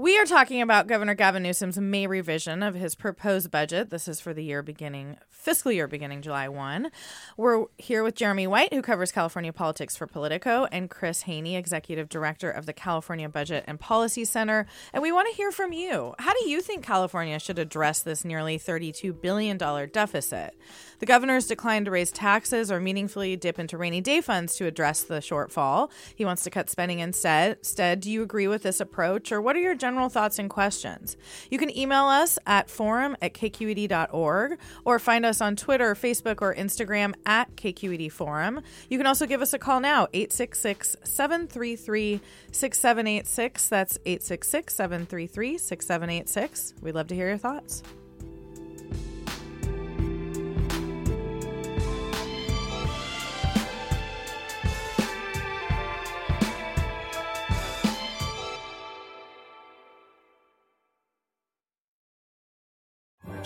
We 0.00 0.16
are 0.16 0.26
talking 0.26 0.62
about 0.62 0.86
Governor 0.86 1.14
Gavin 1.14 1.42
Newsom's 1.42 1.76
May 1.76 2.06
revision 2.06 2.62
of 2.62 2.76
his 2.76 2.94
proposed 2.94 3.50
budget. 3.50 3.90
This 3.90 4.06
is 4.06 4.20
for 4.20 4.32
the 4.32 4.44
year 4.44 4.62
beginning, 4.62 5.16
fiscal 5.48 5.72
year 5.72 5.88
beginning 5.88 6.20
July 6.20 6.46
1. 6.46 6.90
We're 7.38 7.64
here 7.78 8.02
with 8.02 8.14
Jeremy 8.14 8.46
White, 8.46 8.74
who 8.74 8.82
covers 8.82 9.10
California 9.10 9.50
politics 9.50 9.96
for 9.96 10.06
Politico, 10.06 10.66
and 10.70 10.90
Chris 10.90 11.22
Hoene, 11.22 11.56
executive 11.56 12.10
director 12.10 12.50
of 12.50 12.66
the 12.66 12.74
California 12.74 13.30
Budget 13.30 13.64
and 13.66 13.80
Policy 13.80 14.26
Center. 14.26 14.66
And 14.92 15.02
we 15.02 15.10
want 15.10 15.26
to 15.26 15.34
hear 15.34 15.50
from 15.50 15.72
you. 15.72 16.14
How 16.18 16.34
do 16.34 16.50
you 16.50 16.60
think 16.60 16.84
California 16.84 17.38
should 17.38 17.58
address 17.58 18.02
this 18.02 18.26
nearly 18.26 18.58
$32 18.58 19.18
billion 19.22 19.56
deficit? 19.56 20.54
The 20.98 21.06
governor's 21.06 21.46
declined 21.46 21.86
to 21.86 21.92
raise 21.92 22.10
taxes 22.10 22.70
or 22.70 22.78
meaningfully 22.78 23.34
dip 23.36 23.58
into 23.58 23.78
rainy 23.78 24.02
day 24.02 24.20
funds 24.20 24.54
to 24.56 24.66
address 24.66 25.02
the 25.02 25.20
shortfall. 25.20 25.90
He 26.14 26.26
wants 26.26 26.42
to 26.42 26.50
cut 26.50 26.68
spending 26.68 26.98
instead. 26.98 27.56
Instead, 27.58 28.00
do 28.00 28.10
you 28.10 28.22
agree 28.22 28.48
with 28.48 28.64
this 28.64 28.80
approach, 28.80 29.32
or 29.32 29.40
what 29.40 29.56
are 29.56 29.60
your 29.60 29.74
general 29.74 30.10
thoughts 30.10 30.38
and 30.38 30.50
questions? 30.50 31.16
You 31.50 31.56
can 31.56 31.74
email 31.74 32.04
us 32.04 32.38
at 32.46 32.68
forum 32.68 33.16
at 33.22 33.32
kqed.org 33.32 34.58
or 34.84 34.98
find 34.98 35.24
us 35.24 35.37
on 35.40 35.56
Twitter, 35.56 35.94
Facebook, 35.94 36.42
or 36.42 36.54
Instagram 36.54 37.14
at 37.26 37.54
KQED 37.56 38.10
Forum. 38.12 38.60
You 38.88 38.98
can 38.98 39.06
also 39.06 39.26
give 39.26 39.42
us 39.42 39.52
a 39.52 39.58
call 39.58 39.80
now, 39.80 40.08
866 40.12 40.96
733 41.04 42.20
6786. 42.52 43.68
That's 43.68 43.98
866 44.04 44.74
733 44.74 45.58
6786. 45.58 46.74
We'd 46.82 46.94
love 46.94 47.08
to 47.08 47.14
hear 47.14 47.28
your 47.28 47.38
thoughts. 47.38 47.82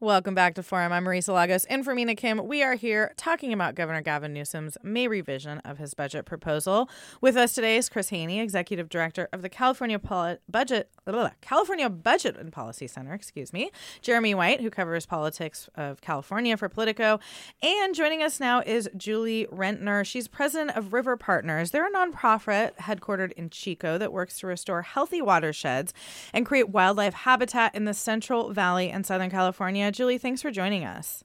Welcome 0.00 0.36
back 0.36 0.54
to 0.54 0.62
Forum. 0.62 0.92
I'm 0.92 1.04
Marisa 1.04 1.34
Lagos 1.34 1.64
and 1.64 1.84
for 1.84 1.92
Mina 1.92 2.14
Kim. 2.14 2.46
We 2.46 2.62
are 2.62 2.76
here 2.76 3.12
talking 3.16 3.52
about 3.52 3.74
Governor 3.74 4.00
Gavin 4.00 4.32
Newsom's 4.32 4.78
May 4.84 5.08
revision 5.08 5.58
of 5.64 5.78
his 5.78 5.94
budget 5.94 6.24
proposal. 6.24 6.88
With 7.20 7.36
us 7.36 7.52
today 7.52 7.76
is 7.76 7.88
Chris 7.88 8.10
Hoene, 8.10 8.40
Executive 8.40 8.88
Director 8.88 9.28
of 9.32 9.42
the 9.42 9.48
California 9.48 9.98
Poli- 9.98 10.38
Budget 10.48 10.88
blah, 11.04 11.30
California 11.40 11.90
Budget 11.90 12.36
and 12.36 12.52
Policy 12.52 12.86
Center. 12.86 13.12
Excuse 13.12 13.52
me. 13.52 13.72
Jeremy 14.00 14.36
White, 14.36 14.60
who 14.60 14.70
covers 14.70 15.04
politics 15.04 15.68
of 15.74 16.00
California 16.00 16.56
for 16.56 16.68
Politico, 16.68 17.18
and 17.60 17.92
joining 17.92 18.22
us 18.22 18.38
now 18.38 18.62
is 18.64 18.88
Julie 18.96 19.48
Rentner. 19.52 20.06
She's 20.06 20.28
president 20.28 20.76
of 20.76 20.92
River 20.92 21.16
Partners. 21.16 21.72
They're 21.72 21.88
a 21.88 21.90
nonprofit 21.90 22.76
headquartered 22.76 23.32
in 23.32 23.50
Chico 23.50 23.98
that 23.98 24.12
works 24.12 24.38
to 24.38 24.46
restore 24.46 24.82
healthy 24.82 25.20
watersheds 25.20 25.92
and 26.32 26.46
create 26.46 26.68
wildlife 26.68 27.14
habitat 27.14 27.74
in 27.74 27.84
the 27.84 27.94
Central 27.94 28.52
Valley 28.52 28.90
and 28.90 29.04
Southern 29.04 29.30
California. 29.30 29.87
Julie, 29.94 30.18
thanks 30.18 30.42
for 30.42 30.50
joining 30.50 30.84
us. 30.84 31.24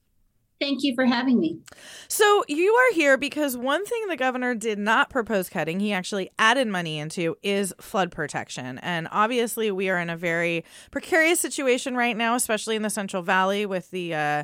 Thank 0.59 0.83
you 0.83 0.95
for 0.95 1.05
having 1.05 1.39
me. 1.39 1.59
So, 2.07 2.43
you 2.47 2.73
are 2.73 2.93
here 2.93 3.17
because 3.17 3.57
one 3.57 3.85
thing 3.85 4.07
the 4.07 4.15
governor 4.15 4.55
did 4.55 4.79
not 4.79 5.09
propose 5.09 5.49
cutting, 5.49 5.81
he 5.81 5.91
actually 5.91 6.31
added 6.39 6.67
money 6.67 6.99
into, 6.99 7.35
is 7.43 7.73
flood 7.81 8.11
protection. 8.11 8.77
And 8.79 9.09
obviously, 9.11 9.71
we 9.71 9.89
are 9.89 9.97
in 9.97 10.09
a 10.09 10.15
very 10.15 10.63
precarious 10.89 11.41
situation 11.41 11.97
right 11.97 12.15
now, 12.15 12.35
especially 12.35 12.77
in 12.77 12.81
the 12.81 12.89
Central 12.89 13.23
Valley 13.23 13.65
with 13.65 13.91
the. 13.91 14.13
Uh, 14.13 14.43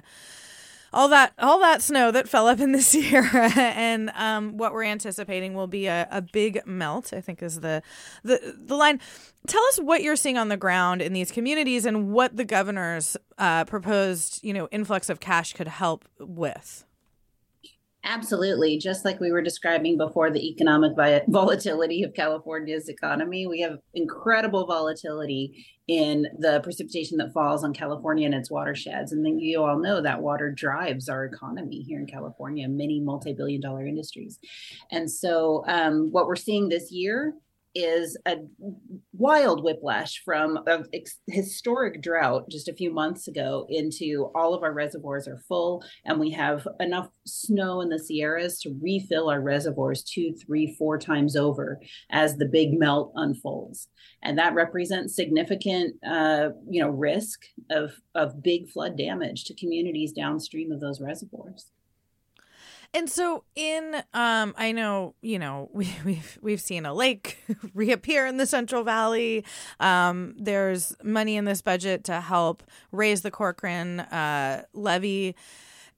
all 0.94 1.08
that 1.10 1.34
all 1.40 1.60
that 1.60 1.82
snow 1.82 2.12
that 2.12 2.28
fell 2.28 2.48
up 2.48 2.60
in 2.60 2.72
the 2.72 2.82
Sierra, 2.90 3.52
and 3.56 4.12
um, 4.16 4.58
what 4.58 4.74
we're 4.74 4.84
anticipating 4.84 5.54
will 5.54 5.68
be 5.68 5.88
a, 5.88 6.08
a 6.12 6.22
big 6.22 6.66
melt. 6.66 7.14
I 7.14 7.22
think 7.22 7.42
is 7.42 7.60
the 7.60 7.82
the 8.24 8.56
the 8.58 8.76
line. 8.76 9.00
Tell 9.48 9.64
us 9.70 9.80
what 9.80 10.04
you're 10.04 10.16
seeing 10.16 10.38
on 10.38 10.50
the 10.50 10.58
ground 10.58 11.02
in 11.02 11.14
these 11.14 11.32
communities 11.32 11.86
and 11.86 12.12
what 12.12 12.36
the 12.36 12.46
governor's 12.46 13.16
uh, 13.38 13.66
proposed 13.66 14.44
you 14.44 14.54
know 14.54 14.68
influx 14.72 15.10
of 15.10 15.20
cash 15.20 15.54
could 15.54 15.68
help 15.68 16.06
with. 16.20 16.86
Absolutely. 18.06 18.78
Just 18.78 19.04
like 19.04 19.20
we 19.20 19.32
were 19.32 19.42
describing 19.42 19.98
before 19.98 20.32
the 20.32 20.48
economic 20.48 20.94
volatility 21.28 22.04
of 22.04 22.14
California's 22.14 22.88
economy, 22.88 23.46
we 23.46 23.60
have 23.60 23.80
incredible 23.94 24.66
volatility 24.66 25.66
in 25.88 26.28
the 26.38 26.62
precipitation 26.62 27.18
that 27.18 27.34
falls 27.34 27.64
on 27.64 27.74
California 27.74 28.26
and 28.26 28.36
its 28.36 28.50
watersheds. 28.50 29.12
And 29.12 29.26
then 29.26 29.40
you 29.40 29.64
all 29.64 29.80
know 29.80 30.02
that 30.02 30.22
water 30.22 30.52
drives 30.52 31.10
our 31.10 31.26
economy 31.26 31.82
here 31.82 32.00
in 32.00 32.06
California, 32.06 32.70
many 32.70 33.02
multi 33.02 33.34
billion 33.34 33.60
dollar 33.60 33.86
industries. 33.86 34.40
And 34.92 35.12
so, 35.12 35.64
um, 35.68 36.10
what 36.12 36.28
we're 36.28 36.36
seeing 36.36 36.70
this 36.70 36.92
year 36.92 37.34
is 37.76 38.18
a 38.26 38.38
wild 39.14 39.64
whiplash 39.64 40.22
from 40.24 40.58
a 40.68 40.84
historic 41.28 42.02
drought 42.02 42.50
just 42.50 42.68
a 42.68 42.74
few 42.74 42.92
months 42.92 43.28
ago 43.28 43.66
into 43.70 44.32
all 44.34 44.54
of 44.54 44.64
our 44.64 44.74
reservoirs 44.74 45.28
are 45.28 45.42
full 45.48 45.84
and 46.06 46.20
we 46.20 46.32
have 46.32 46.68
enough 46.80 47.10
snow 47.26 47.82
in 47.82 47.90
the 47.90 48.00
sierras 48.00 48.60
to 48.60 48.78
refill 48.82 49.30
our 49.30 49.42
reservoirs 49.42 50.04
two 50.04 50.34
three 50.34 50.76
four 50.78 50.98
times 50.98 51.36
over 51.36 51.80
as 52.10 52.38
the 52.38 52.46
big 52.46 52.78
melt 52.78 53.12
unfolds. 53.16 53.88
And 54.24 54.38
that 54.38 54.54
represents 54.54 55.16
significant 55.16 55.96
uh, 56.06 56.50
you 56.70 56.82
know 56.82 56.90
risk 56.90 57.42
of 57.70 57.92
of 58.16 58.42
big 58.42 58.70
flood 58.70 58.98
damage 58.98 59.46
to 59.46 59.56
communities 59.56 60.12
downstream 60.12 60.72
of 60.72 60.80
those 60.80 61.02
reservoirs 61.02 61.72
and 62.94 63.10
so 63.10 63.44
in 63.56 63.96
um 64.14 64.54
I 64.58 64.72
know, 64.72 65.16
you 65.22 65.40
know, 65.40 65.70
we 65.74 65.94
we've 66.06 66.40
we've 66.42 66.62
seen 66.62 66.86
a 66.86 66.94
lake 66.94 67.38
reappear 67.74 68.26
in 68.26 68.38
the 68.38 68.46
Central 68.46 68.84
Valley. 68.84 69.46
Um 69.80 70.36
there's 70.38 70.96
money 71.04 71.36
in 71.36 71.46
this 71.46 71.62
budget 71.62 72.04
to 72.06 72.22
help 72.22 72.64
raise 72.92 73.22
the 73.22 73.32
Corcoran 73.32 74.02
uh 74.02 74.64
levee. 74.74 75.36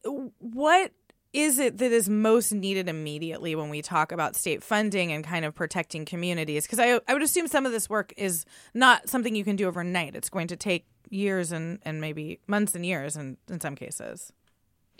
What 0.03 0.91
is 1.33 1.59
it 1.59 1.77
that 1.77 1.91
is 1.91 2.09
most 2.09 2.51
needed 2.51 2.89
immediately 2.89 3.55
when 3.55 3.69
we 3.69 3.81
talk 3.81 4.11
about 4.11 4.35
state 4.35 4.61
funding 4.61 5.13
and 5.13 5.23
kind 5.23 5.45
of 5.45 5.55
protecting 5.55 6.03
communities? 6.03 6.65
Because 6.65 6.79
I, 6.79 6.99
I 7.07 7.13
would 7.13 7.23
assume 7.23 7.47
some 7.47 7.65
of 7.65 7.71
this 7.71 7.89
work 7.89 8.13
is 8.17 8.45
not 8.73 9.07
something 9.07 9.33
you 9.33 9.45
can 9.45 9.55
do 9.55 9.67
overnight. 9.67 10.15
It's 10.15 10.29
going 10.29 10.47
to 10.47 10.57
take 10.57 10.85
years 11.09 11.51
and, 11.53 11.79
and 11.83 12.01
maybe 12.01 12.39
months 12.47 12.75
and 12.75 12.85
years 12.85 13.15
in, 13.15 13.37
in 13.49 13.61
some 13.61 13.75
cases. 13.75 14.33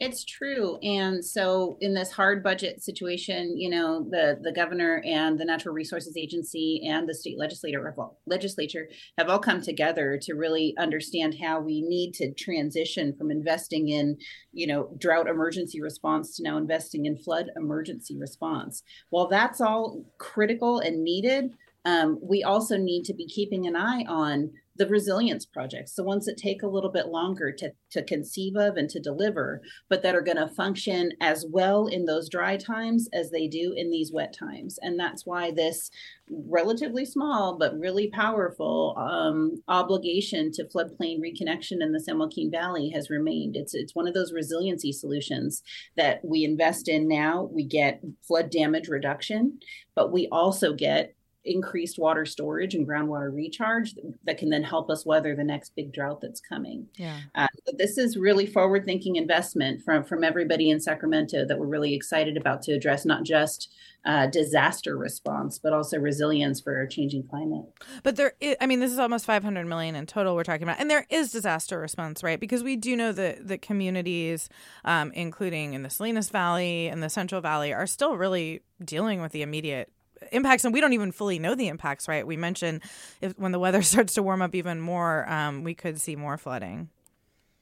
It's 0.02 0.26
true. 0.26 0.80
And 0.82 1.24
so 1.24 1.78
in 1.80 1.94
this 1.94 2.12
hard 2.12 2.42
budget 2.42 2.82
situation, 2.82 3.56
you 3.56 3.70
know, 3.70 4.04
the 4.10 4.40
the 4.42 4.52
governor 4.52 5.04
and 5.06 5.40
the 5.40 5.46
Natural 5.46 5.76
Resources 5.76 6.18
Agency 6.18 6.82
and 6.90 7.08
the 7.08 7.14
state 7.14 7.38
legislator 7.38 7.96
legislature 8.26 8.90
have 9.20 9.30
all 9.30 9.38
come 9.38 9.62
together 9.62 10.18
to 10.24 10.34
really 10.34 10.74
understand 10.80 11.36
how 11.40 11.60
we 11.60 11.84
need 11.84 12.16
to 12.16 12.34
transition 12.34 13.14
from 13.16 13.30
investing 13.30 13.90
in, 13.90 14.18
you 14.52 14.66
know, 14.66 14.90
drought 14.98 15.30
emergency 15.30 15.80
response 15.84 16.36
to 16.36 16.44
now 16.44 16.58
investing 16.58 17.06
in 17.06 17.16
flood 17.16 17.52
emergency 17.56 18.18
response. 18.18 18.82
While 19.12 19.28
that's 19.28 19.62
all 19.62 20.04
critical 20.18 20.80
and 20.80 21.04
needed, 21.04 21.52
um, 21.86 22.18
we 22.24 22.42
also 22.42 22.76
need 22.76 23.04
to 23.04 23.14
be 23.14 23.28
keeping 23.28 23.68
an 23.68 23.76
eye 23.76 24.06
on 24.08 24.50
the 24.76 24.88
resilience 24.88 25.46
projects, 25.46 25.96
the 25.96 26.04
ones 26.04 26.26
that 26.26 26.38
take 26.38 26.64
a 26.64 26.68
little 26.68 26.92
bit 26.92 27.08
longer 27.08 27.52
to, 27.52 27.72
to 27.92 28.04
conceive 28.04 28.56
of 28.56 28.78
and 28.78 28.90
to 28.90 29.00
deliver, 29.00 29.62
but 29.90 30.02
that 30.04 30.16
are 30.16 30.22
going 30.22 30.38
to 30.38 30.48
function 30.48 31.12
as 31.20 31.46
well 31.50 31.88
in 31.88 32.06
those 32.06 32.30
dry 32.30 32.58
times 32.58 33.10
as 33.14 33.32
they 33.32 33.48
do 33.48 33.74
in 33.76 33.90
these 33.90 34.12
wet 34.14 34.34
times. 34.38 34.80
And 34.82 35.00
that's 35.00 35.26
why 35.26 35.52
this 35.52 35.92
relatively 36.30 37.06
small 37.06 37.58
but 37.58 37.78
really 37.78 38.10
powerful 38.10 38.96
um, 38.98 39.62
obligation 39.68 40.52
to 40.54 40.64
floodplain 40.64 41.20
reconnection 41.20 41.82
in 41.82 41.92
the 41.92 42.00
San 42.00 42.18
Joaquin 42.18 42.50
Valley 42.50 42.90
has 42.90 43.10
remained. 43.10 43.56
It's 43.56 43.74
it's 43.74 43.96
one 43.96 44.08
of 44.08 44.14
those 44.14 44.34
resiliency 44.34 44.92
solutions 44.92 45.62
that 45.98 46.22
we 46.24 46.44
invest 46.44 46.88
in 46.88 47.08
now. 47.08 47.50
We 47.52 47.66
get 47.66 48.02
flood 48.26 48.50
damage 48.50 48.88
reduction, 48.88 49.60
but 49.96 50.12
we 50.12 50.28
also 50.32 50.74
get 50.74 51.16
increased 51.44 51.98
water 51.98 52.26
storage 52.26 52.76
and 52.76 52.88
groundwater 52.88 53.34
recharge 53.34 53.96
that 54.26 54.38
can 54.38 54.50
then 54.50 54.64
help 54.64 54.90
us 54.90 55.06
weather 55.06 55.36
the 55.36 55.44
next 55.44 55.76
big 55.76 55.92
drought 55.92 56.22
that's 56.22 56.40
coming. 56.40 56.88
Yeah. 56.96 57.20
Uh, 57.36 57.48
this 57.78 57.98
is 57.98 58.18
really 58.18 58.46
forward 58.46 58.86
thinking 58.86 59.16
investment 59.16 59.82
from, 59.82 60.04
from 60.04 60.24
everybody 60.24 60.70
in 60.70 60.80
Sacramento 60.80 61.46
that 61.46 61.58
we're 61.58 61.66
really 61.66 61.96
excited 61.96 62.38
about 62.38 62.62
to 62.64 62.74
address 62.74 63.06
not 63.06 63.24
just 63.24 63.74
uh, 64.06 64.28
disaster 64.28 64.98
response, 64.98 65.60
but 65.60 65.74
also 65.74 65.98
resilience 65.98 66.60
for 66.60 66.82
a 66.82 66.90
changing 66.90 67.24
climate. 67.28 67.66
But 68.04 68.16
there, 68.16 68.34
is, 68.40 68.56
I 68.60 68.66
mean, 68.66 68.80
this 68.80 68.92
is 68.92 69.00
almost 69.00 69.26
500 69.26 69.66
million 69.66 69.96
in 69.96 70.06
total 70.06 70.36
we're 70.36 70.44
talking 70.44 70.64
about, 70.64 70.80
and 70.80 70.90
there 70.90 71.06
is 71.10 71.32
disaster 71.32 71.80
response, 71.80 72.24
right? 72.24 72.40
Because 72.40 72.64
we 72.64 72.76
do 72.76 72.96
know 72.96 73.12
that 73.12 73.48
the 73.48 73.58
communities, 73.58 74.50
um, 74.86 75.12
including 75.14 75.74
in 75.74 75.84
the 75.84 75.90
Salinas 75.90 76.30
Valley 76.30 76.88
and 76.88 77.04
the 77.04 77.10
Central 77.10 77.42
Valley, 77.42 77.74
are 77.74 77.86
still 77.86 78.18
really 78.18 78.62
dealing 78.84 79.22
with 79.22 79.32
the 79.32 79.44
immediate 79.44 79.92
impacts, 80.32 80.66
and 80.66 80.74
we 80.74 80.82
don't 80.82 80.94
even 80.94 81.12
fully 81.12 81.40
know 81.40 81.56
the 81.56 81.68
impacts, 81.68 82.08
right? 82.08 82.26
We 82.26 82.38
mentioned 82.38 82.82
if, 83.22 83.38
when 83.38 83.52
the 83.52 83.60
weather 83.60 83.82
starts 83.82 84.14
to 84.16 84.24
warm 84.24 84.42
up 84.42 84.56
even 84.56 84.80
more, 84.80 85.30
um, 85.30 85.64
we 85.64 85.74
could 85.74 86.00
see 86.00 86.16
more 86.16 86.38
flooding 86.38 86.90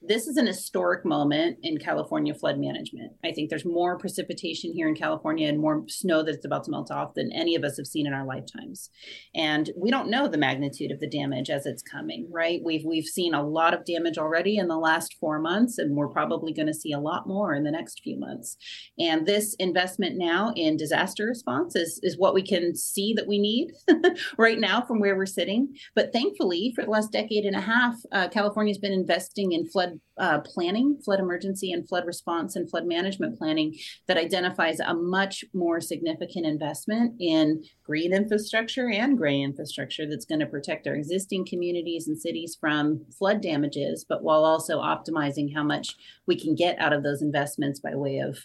this 0.02 0.26
is 0.26 0.36
an 0.38 0.46
historic 0.46 1.04
moment 1.04 1.58
in 1.62 1.76
California 1.76 2.34
flood 2.34 2.58
management. 2.58 3.12
I 3.22 3.32
think 3.32 3.50
there's 3.50 3.66
more 3.66 3.98
precipitation 3.98 4.72
here 4.72 4.88
in 4.88 4.94
California 4.94 5.46
and 5.46 5.60
more 5.60 5.84
snow 5.88 6.22
that's 6.22 6.44
about 6.44 6.64
to 6.64 6.70
melt 6.70 6.90
off 6.90 7.14
than 7.14 7.30
any 7.32 7.54
of 7.54 7.64
us 7.64 7.76
have 7.76 7.86
seen 7.86 8.06
in 8.06 8.14
our 8.14 8.24
lifetimes. 8.24 8.88
And 9.34 9.70
we 9.76 9.90
don't 9.90 10.08
know 10.08 10.26
the 10.26 10.38
magnitude 10.38 10.90
of 10.90 11.00
the 11.00 11.08
damage 11.08 11.50
as 11.50 11.66
it's 11.66 11.82
coming, 11.82 12.28
right? 12.32 12.60
We've 12.64 12.84
we've 12.84 13.04
seen 13.04 13.34
a 13.34 13.46
lot 13.46 13.74
of 13.74 13.84
damage 13.84 14.16
already 14.16 14.56
in 14.56 14.68
the 14.68 14.78
last 14.78 15.16
4 15.20 15.38
months 15.38 15.76
and 15.76 15.94
we're 15.94 16.08
probably 16.08 16.54
going 16.54 16.68
to 16.68 16.74
see 16.74 16.92
a 16.92 16.98
lot 16.98 17.26
more 17.26 17.54
in 17.54 17.64
the 17.64 17.70
next 17.70 18.00
few 18.02 18.18
months. 18.18 18.56
And 18.98 19.26
this 19.26 19.54
investment 19.58 20.16
now 20.16 20.52
in 20.56 20.78
disaster 20.78 21.26
response 21.26 21.76
is 21.76 22.00
is 22.02 22.18
what 22.18 22.32
we 22.32 22.42
can 22.42 22.74
see 22.74 23.12
that 23.14 23.28
we 23.28 23.38
need 23.38 23.72
right 24.38 24.58
now 24.58 24.80
from 24.80 24.98
where 24.98 25.16
we're 25.16 25.26
sitting. 25.26 25.74
But 25.94 26.12
thankfully, 26.12 26.72
for 26.74 26.84
the 26.84 26.90
last 26.90 27.12
decade 27.12 27.44
and 27.44 27.56
a 27.56 27.60
half, 27.60 27.96
uh, 28.12 28.28
California's 28.28 28.78
been 28.78 28.92
investing 28.92 29.52
in 29.52 29.68
flood 29.68 29.89
flood 29.90 30.00
uh, 30.18 30.40
planning, 30.40 30.98
flood 31.02 31.18
emergency 31.18 31.72
and 31.72 31.88
flood 31.88 32.04
response 32.06 32.54
and 32.54 32.68
flood 32.70 32.86
management 32.86 33.38
planning 33.38 33.74
that 34.06 34.18
identifies 34.18 34.78
a 34.80 34.94
much 34.94 35.44
more 35.54 35.80
significant 35.80 36.44
investment 36.44 37.14
in 37.18 37.62
green 37.82 38.12
infrastructure 38.12 38.90
and 38.90 39.16
gray 39.16 39.40
infrastructure 39.40 40.06
that's 40.08 40.26
going 40.26 40.40
to 40.40 40.46
protect 40.46 40.86
our 40.86 40.94
existing 40.94 41.46
communities 41.46 42.06
and 42.06 42.20
cities 42.20 42.56
from 42.60 43.00
flood 43.18 43.40
damages, 43.40 44.04
but 44.06 44.22
while 44.22 44.44
also 44.44 44.78
optimizing 44.80 45.54
how 45.54 45.62
much 45.62 45.96
we 46.26 46.38
can 46.38 46.54
get 46.54 46.78
out 46.78 46.92
of 46.92 47.02
those 47.02 47.22
investments 47.22 47.80
by 47.80 47.94
way 47.94 48.18
of 48.18 48.38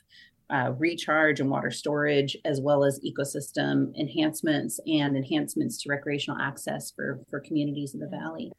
uh, 0.50 0.72
recharge 0.78 1.40
and 1.40 1.50
water 1.50 1.72
storage, 1.72 2.38
as 2.46 2.62
well 2.62 2.84
as 2.84 3.02
ecosystem 3.02 3.94
enhancements 4.00 4.80
and 4.86 5.18
enhancements 5.18 5.82
to 5.82 5.90
recreational 5.90 6.40
access 6.40 6.92
for 6.92 7.20
for 7.30 7.40
communities 7.40 7.96
in 7.96 8.00
the 8.00 8.08
valley. 8.08 8.52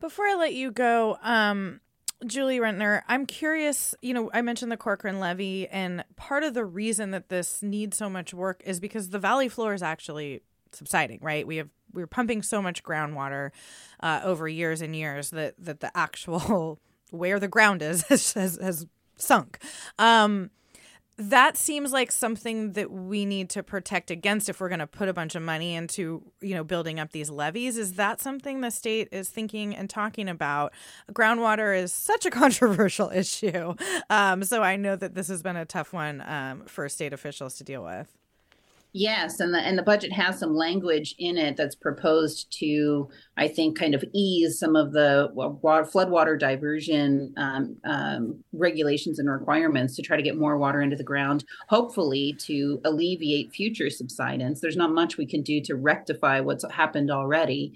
Before 0.00 0.26
I 0.26 0.34
let 0.34 0.54
you 0.54 0.70
go, 0.70 1.18
um, 1.22 1.80
Julie 2.24 2.58
Rentner, 2.58 3.02
I'm 3.08 3.26
curious. 3.26 3.94
You 4.00 4.14
know, 4.14 4.30
I 4.32 4.40
mentioned 4.42 4.72
the 4.72 4.76
Corcoran 4.76 5.20
levee, 5.20 5.68
and 5.68 6.04
part 6.16 6.44
of 6.44 6.54
the 6.54 6.64
reason 6.64 7.10
that 7.10 7.28
this 7.28 7.62
needs 7.62 7.96
so 7.96 8.08
much 8.08 8.32
work 8.32 8.62
is 8.64 8.80
because 8.80 9.10
the 9.10 9.18
valley 9.18 9.48
floor 9.48 9.74
is 9.74 9.82
actually 9.82 10.42
subsiding. 10.72 11.18
Right? 11.20 11.46
We 11.46 11.56
have 11.56 11.68
we 11.92 12.02
are 12.02 12.06
pumping 12.06 12.42
so 12.42 12.62
much 12.62 12.82
groundwater 12.82 13.50
uh, 14.00 14.20
over 14.24 14.48
years 14.48 14.80
and 14.80 14.96
years 14.96 15.30
that 15.30 15.54
that 15.58 15.80
the 15.80 15.94
actual 15.96 16.80
where 17.10 17.38
the 17.38 17.48
ground 17.48 17.82
is 17.82 18.02
has 18.08 18.32
has, 18.32 18.58
has 18.62 18.86
sunk. 19.16 19.58
Um, 19.98 20.50
that 21.18 21.56
seems 21.56 21.92
like 21.92 22.12
something 22.12 22.72
that 22.72 22.90
we 22.90 23.24
need 23.24 23.48
to 23.50 23.62
protect 23.62 24.10
against 24.10 24.48
if 24.48 24.60
we're 24.60 24.68
going 24.68 24.80
to 24.80 24.86
put 24.86 25.08
a 25.08 25.14
bunch 25.14 25.34
of 25.34 25.42
money 25.42 25.74
into 25.74 26.22
you 26.40 26.54
know 26.54 26.64
building 26.64 27.00
up 27.00 27.12
these 27.12 27.30
levees. 27.30 27.76
Is 27.76 27.94
that 27.94 28.20
something 28.20 28.60
the 28.60 28.70
state 28.70 29.08
is 29.12 29.28
thinking 29.28 29.74
and 29.74 29.88
talking 29.88 30.28
about? 30.28 30.72
Groundwater 31.12 31.76
is 31.76 31.92
such 31.92 32.26
a 32.26 32.30
controversial 32.42 33.10
issue. 33.10 33.74
Um, 34.10 34.44
so 34.44 34.62
i 34.62 34.76
know 34.76 34.96
that 34.96 35.14
this 35.14 35.28
has 35.28 35.42
been 35.42 35.56
a 35.56 35.64
tough 35.64 35.92
one 35.92 36.22
um, 36.26 36.64
for 36.66 36.88
state 36.88 37.12
officials 37.12 37.56
to 37.56 37.64
deal 37.64 37.82
with 37.82 38.12
Yes, 38.98 39.40
and 39.40 39.52
the 39.52 39.58
and 39.58 39.76
the 39.76 39.82
budget 39.82 40.10
has 40.14 40.38
some 40.38 40.56
language 40.56 41.14
in 41.18 41.36
it 41.36 41.58
that's 41.58 41.74
proposed 41.74 42.50
to, 42.60 43.10
I 43.36 43.46
think, 43.46 43.78
kind 43.78 43.94
of 43.94 44.02
ease 44.14 44.58
some 44.58 44.74
of 44.74 44.92
the 44.92 45.28
water, 45.34 45.84
floodwater 45.84 46.38
diversion 46.38 47.34
um, 47.36 47.76
um, 47.84 48.42
regulations 48.54 49.18
and 49.18 49.30
requirements 49.30 49.96
to 49.96 50.02
try 50.02 50.16
to 50.16 50.22
get 50.22 50.38
more 50.38 50.56
water 50.56 50.80
into 50.80 50.96
the 50.96 51.04
ground, 51.04 51.44
hopefully 51.68 52.34
to 52.46 52.80
alleviate 52.86 53.52
future 53.52 53.90
subsidence. 53.90 54.62
There's 54.62 54.78
not 54.78 54.94
much 54.94 55.18
we 55.18 55.26
can 55.26 55.42
do 55.42 55.60
to 55.64 55.74
rectify 55.74 56.40
what's 56.40 56.64
happened 56.72 57.10
already, 57.10 57.74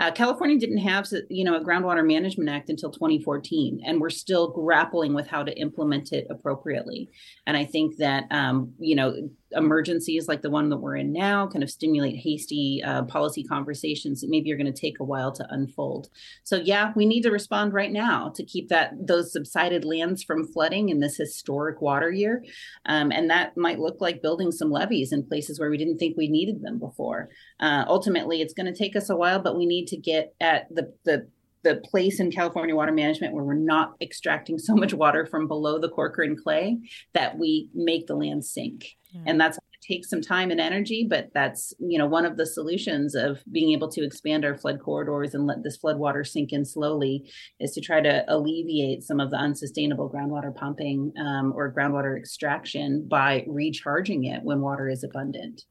uh, 0.00 0.10
California 0.10 0.58
didn't 0.58 0.78
have, 0.78 1.06
you 1.28 1.44
know, 1.44 1.54
a 1.54 1.62
groundwater 1.62 2.06
management 2.06 2.48
act 2.48 2.70
until 2.70 2.90
2014, 2.90 3.82
and 3.84 4.00
we're 4.00 4.08
still 4.08 4.48
grappling 4.48 5.12
with 5.12 5.26
how 5.26 5.42
to 5.42 5.52
implement 5.58 6.10
it 6.12 6.26
appropriately. 6.30 7.10
And 7.46 7.54
I 7.54 7.66
think 7.66 7.98
that, 7.98 8.24
um, 8.30 8.72
you 8.78 8.96
know, 8.96 9.28
emergencies 9.52 10.28
like 10.28 10.42
the 10.42 10.50
one 10.50 10.68
that 10.68 10.78
we're 10.78 10.96
in 10.96 11.12
now 11.12 11.46
kind 11.46 11.62
of 11.62 11.70
stimulate 11.70 12.16
hasty 12.16 12.82
uh, 12.84 13.02
policy 13.04 13.42
conversations 13.42 14.20
that 14.20 14.30
maybe 14.30 14.52
are 14.52 14.56
going 14.56 14.72
to 14.72 14.80
take 14.80 15.00
a 15.00 15.04
while 15.04 15.32
to 15.32 15.46
unfold. 15.50 16.08
So 16.44 16.56
yeah, 16.56 16.92
we 16.94 17.06
need 17.06 17.22
to 17.22 17.30
respond 17.30 17.72
right 17.72 17.92
now 17.92 18.32
to 18.34 18.44
keep 18.44 18.68
that 18.68 18.92
those 19.00 19.32
subsided 19.32 19.84
lands 19.84 20.22
from 20.22 20.46
flooding 20.46 20.88
in 20.88 21.00
this 21.00 21.16
historic 21.16 21.80
water 21.80 22.10
year, 22.10 22.44
um, 22.86 23.10
and 23.12 23.28
that 23.30 23.56
might 23.56 23.80
look 23.80 24.00
like 24.00 24.22
building 24.22 24.52
some 24.52 24.70
levees 24.70 25.12
in 25.12 25.26
places 25.26 25.58
where 25.58 25.70
we 25.70 25.78
didn't 25.78 25.98
think 25.98 26.16
we 26.16 26.28
needed 26.28 26.62
them 26.62 26.78
before. 26.78 27.28
Uh, 27.60 27.84
ultimately, 27.88 28.40
it's 28.40 28.54
going 28.54 28.72
to 28.72 28.78
take 28.78 28.96
us 28.96 29.10
a 29.10 29.16
while, 29.16 29.40
but 29.40 29.56
we 29.56 29.66
need 29.66 29.86
to 29.86 29.96
get 29.96 30.34
at 30.40 30.68
the 30.74 30.92
the 31.04 31.28
the 31.62 31.76
place 31.76 32.20
in 32.20 32.30
California 32.30 32.74
water 32.74 32.92
management 32.92 33.34
where 33.34 33.44
we're 33.44 33.54
not 33.54 33.94
extracting 34.00 34.58
so 34.58 34.74
much 34.74 34.94
water 34.94 35.26
from 35.26 35.46
below 35.48 35.78
the 35.78 35.88
Corcoran 35.88 36.36
clay 36.36 36.78
that 37.12 37.38
we 37.38 37.68
make 37.74 38.06
the 38.06 38.14
land 38.16 38.44
sink. 38.44 38.96
Yeah. 39.12 39.22
And 39.26 39.40
that's 39.40 39.58
takes 39.80 40.08
some 40.08 40.20
time 40.20 40.50
and 40.50 40.60
energy, 40.60 41.06
but 41.08 41.30
that's 41.34 41.72
you 41.78 41.98
know 41.98 42.06
one 42.06 42.24
of 42.24 42.36
the 42.36 42.46
solutions 42.46 43.14
of 43.14 43.42
being 43.50 43.72
able 43.72 43.88
to 43.90 44.04
expand 44.04 44.44
our 44.44 44.56
flood 44.56 44.80
corridors 44.80 45.34
and 45.34 45.46
let 45.46 45.62
this 45.62 45.76
flood 45.76 45.98
water 45.98 46.24
sink 46.24 46.52
in 46.52 46.64
slowly 46.64 47.30
is 47.58 47.72
to 47.72 47.80
try 47.80 48.00
to 48.00 48.24
alleviate 48.28 49.02
some 49.02 49.20
of 49.20 49.30
the 49.30 49.36
unsustainable 49.36 50.10
groundwater 50.10 50.54
pumping 50.54 51.12
um, 51.18 51.52
or 51.56 51.72
groundwater 51.72 52.16
extraction 52.16 53.06
by 53.08 53.44
recharging 53.48 54.24
it 54.24 54.42
when 54.42 54.60
water 54.60 54.88
is 54.88 55.02
abundant. 55.02 55.64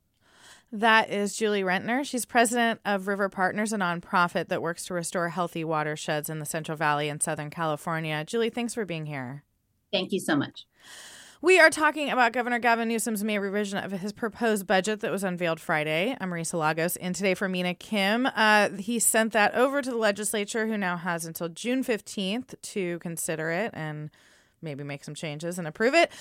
That 0.72 1.10
is 1.10 1.36
Julie 1.36 1.64
Rentner. 1.64 2.06
She's 2.06 2.26
president 2.26 2.80
of 2.86 3.08
River 3.08 3.28
Partners, 3.28 3.74
a 3.74 3.78
nonprofit 3.78 4.50
that 4.50 4.62
works 4.62 4.86
to 4.86 4.94
restore 4.94 5.30
healthy 5.30 5.64
watersheds 5.64 6.30
in 6.30 6.40
the 6.40 6.46
Central 6.46 6.78
Valley 6.78 7.10
in 7.10 7.20
Southern 7.20 7.50
California. 7.50 8.24
Julie, 8.24 8.52
thanks 8.52 8.76
for 8.76 8.86
being 8.86 9.08
here. 9.08 9.44
Thank 9.92 10.12
you 10.12 10.20
so 10.20 10.36
much. 10.36 10.68
We 11.42 11.60
are 11.60 11.70
talking 11.70 12.10
about 12.12 12.34
Governor 12.34 12.60
Gavin 12.60 12.90
Newsom's 12.90 13.24
May 13.24 13.40
revision 13.40 13.80
of 13.80 13.92
his 13.92 14.12
proposed 14.12 14.68
budget 14.68 15.00
that 15.00 15.12
was 15.12 15.24
unveiled 15.24 15.60
Friday. 15.60 16.16
I'm 16.20 16.30
Marisa 16.30 16.60
Lagos, 16.60 16.98
and 16.98 17.16
today 17.16 17.34
for 17.34 17.48
Mina 17.48 17.74
Kim. 17.74 18.28
Uh, 18.36 18.70
he 18.72 19.00
sent 19.00 19.34
that 19.34 19.56
over 19.56 19.82
to 19.82 19.90
the 19.90 19.98
legislature, 19.98 20.68
who 20.68 20.78
now 20.78 20.98
has 20.98 21.26
until 21.26 21.48
June 21.50 21.84
15th 21.84 22.56
to 22.62 23.00
consider 23.00 23.50
it 23.52 23.72
and 23.74 24.12
maybe 24.62 24.84
make 24.84 25.04
some 25.04 25.16
changes 25.16 25.58
and 25.58 25.68
approve 25.68 25.94
it. 25.94 26.12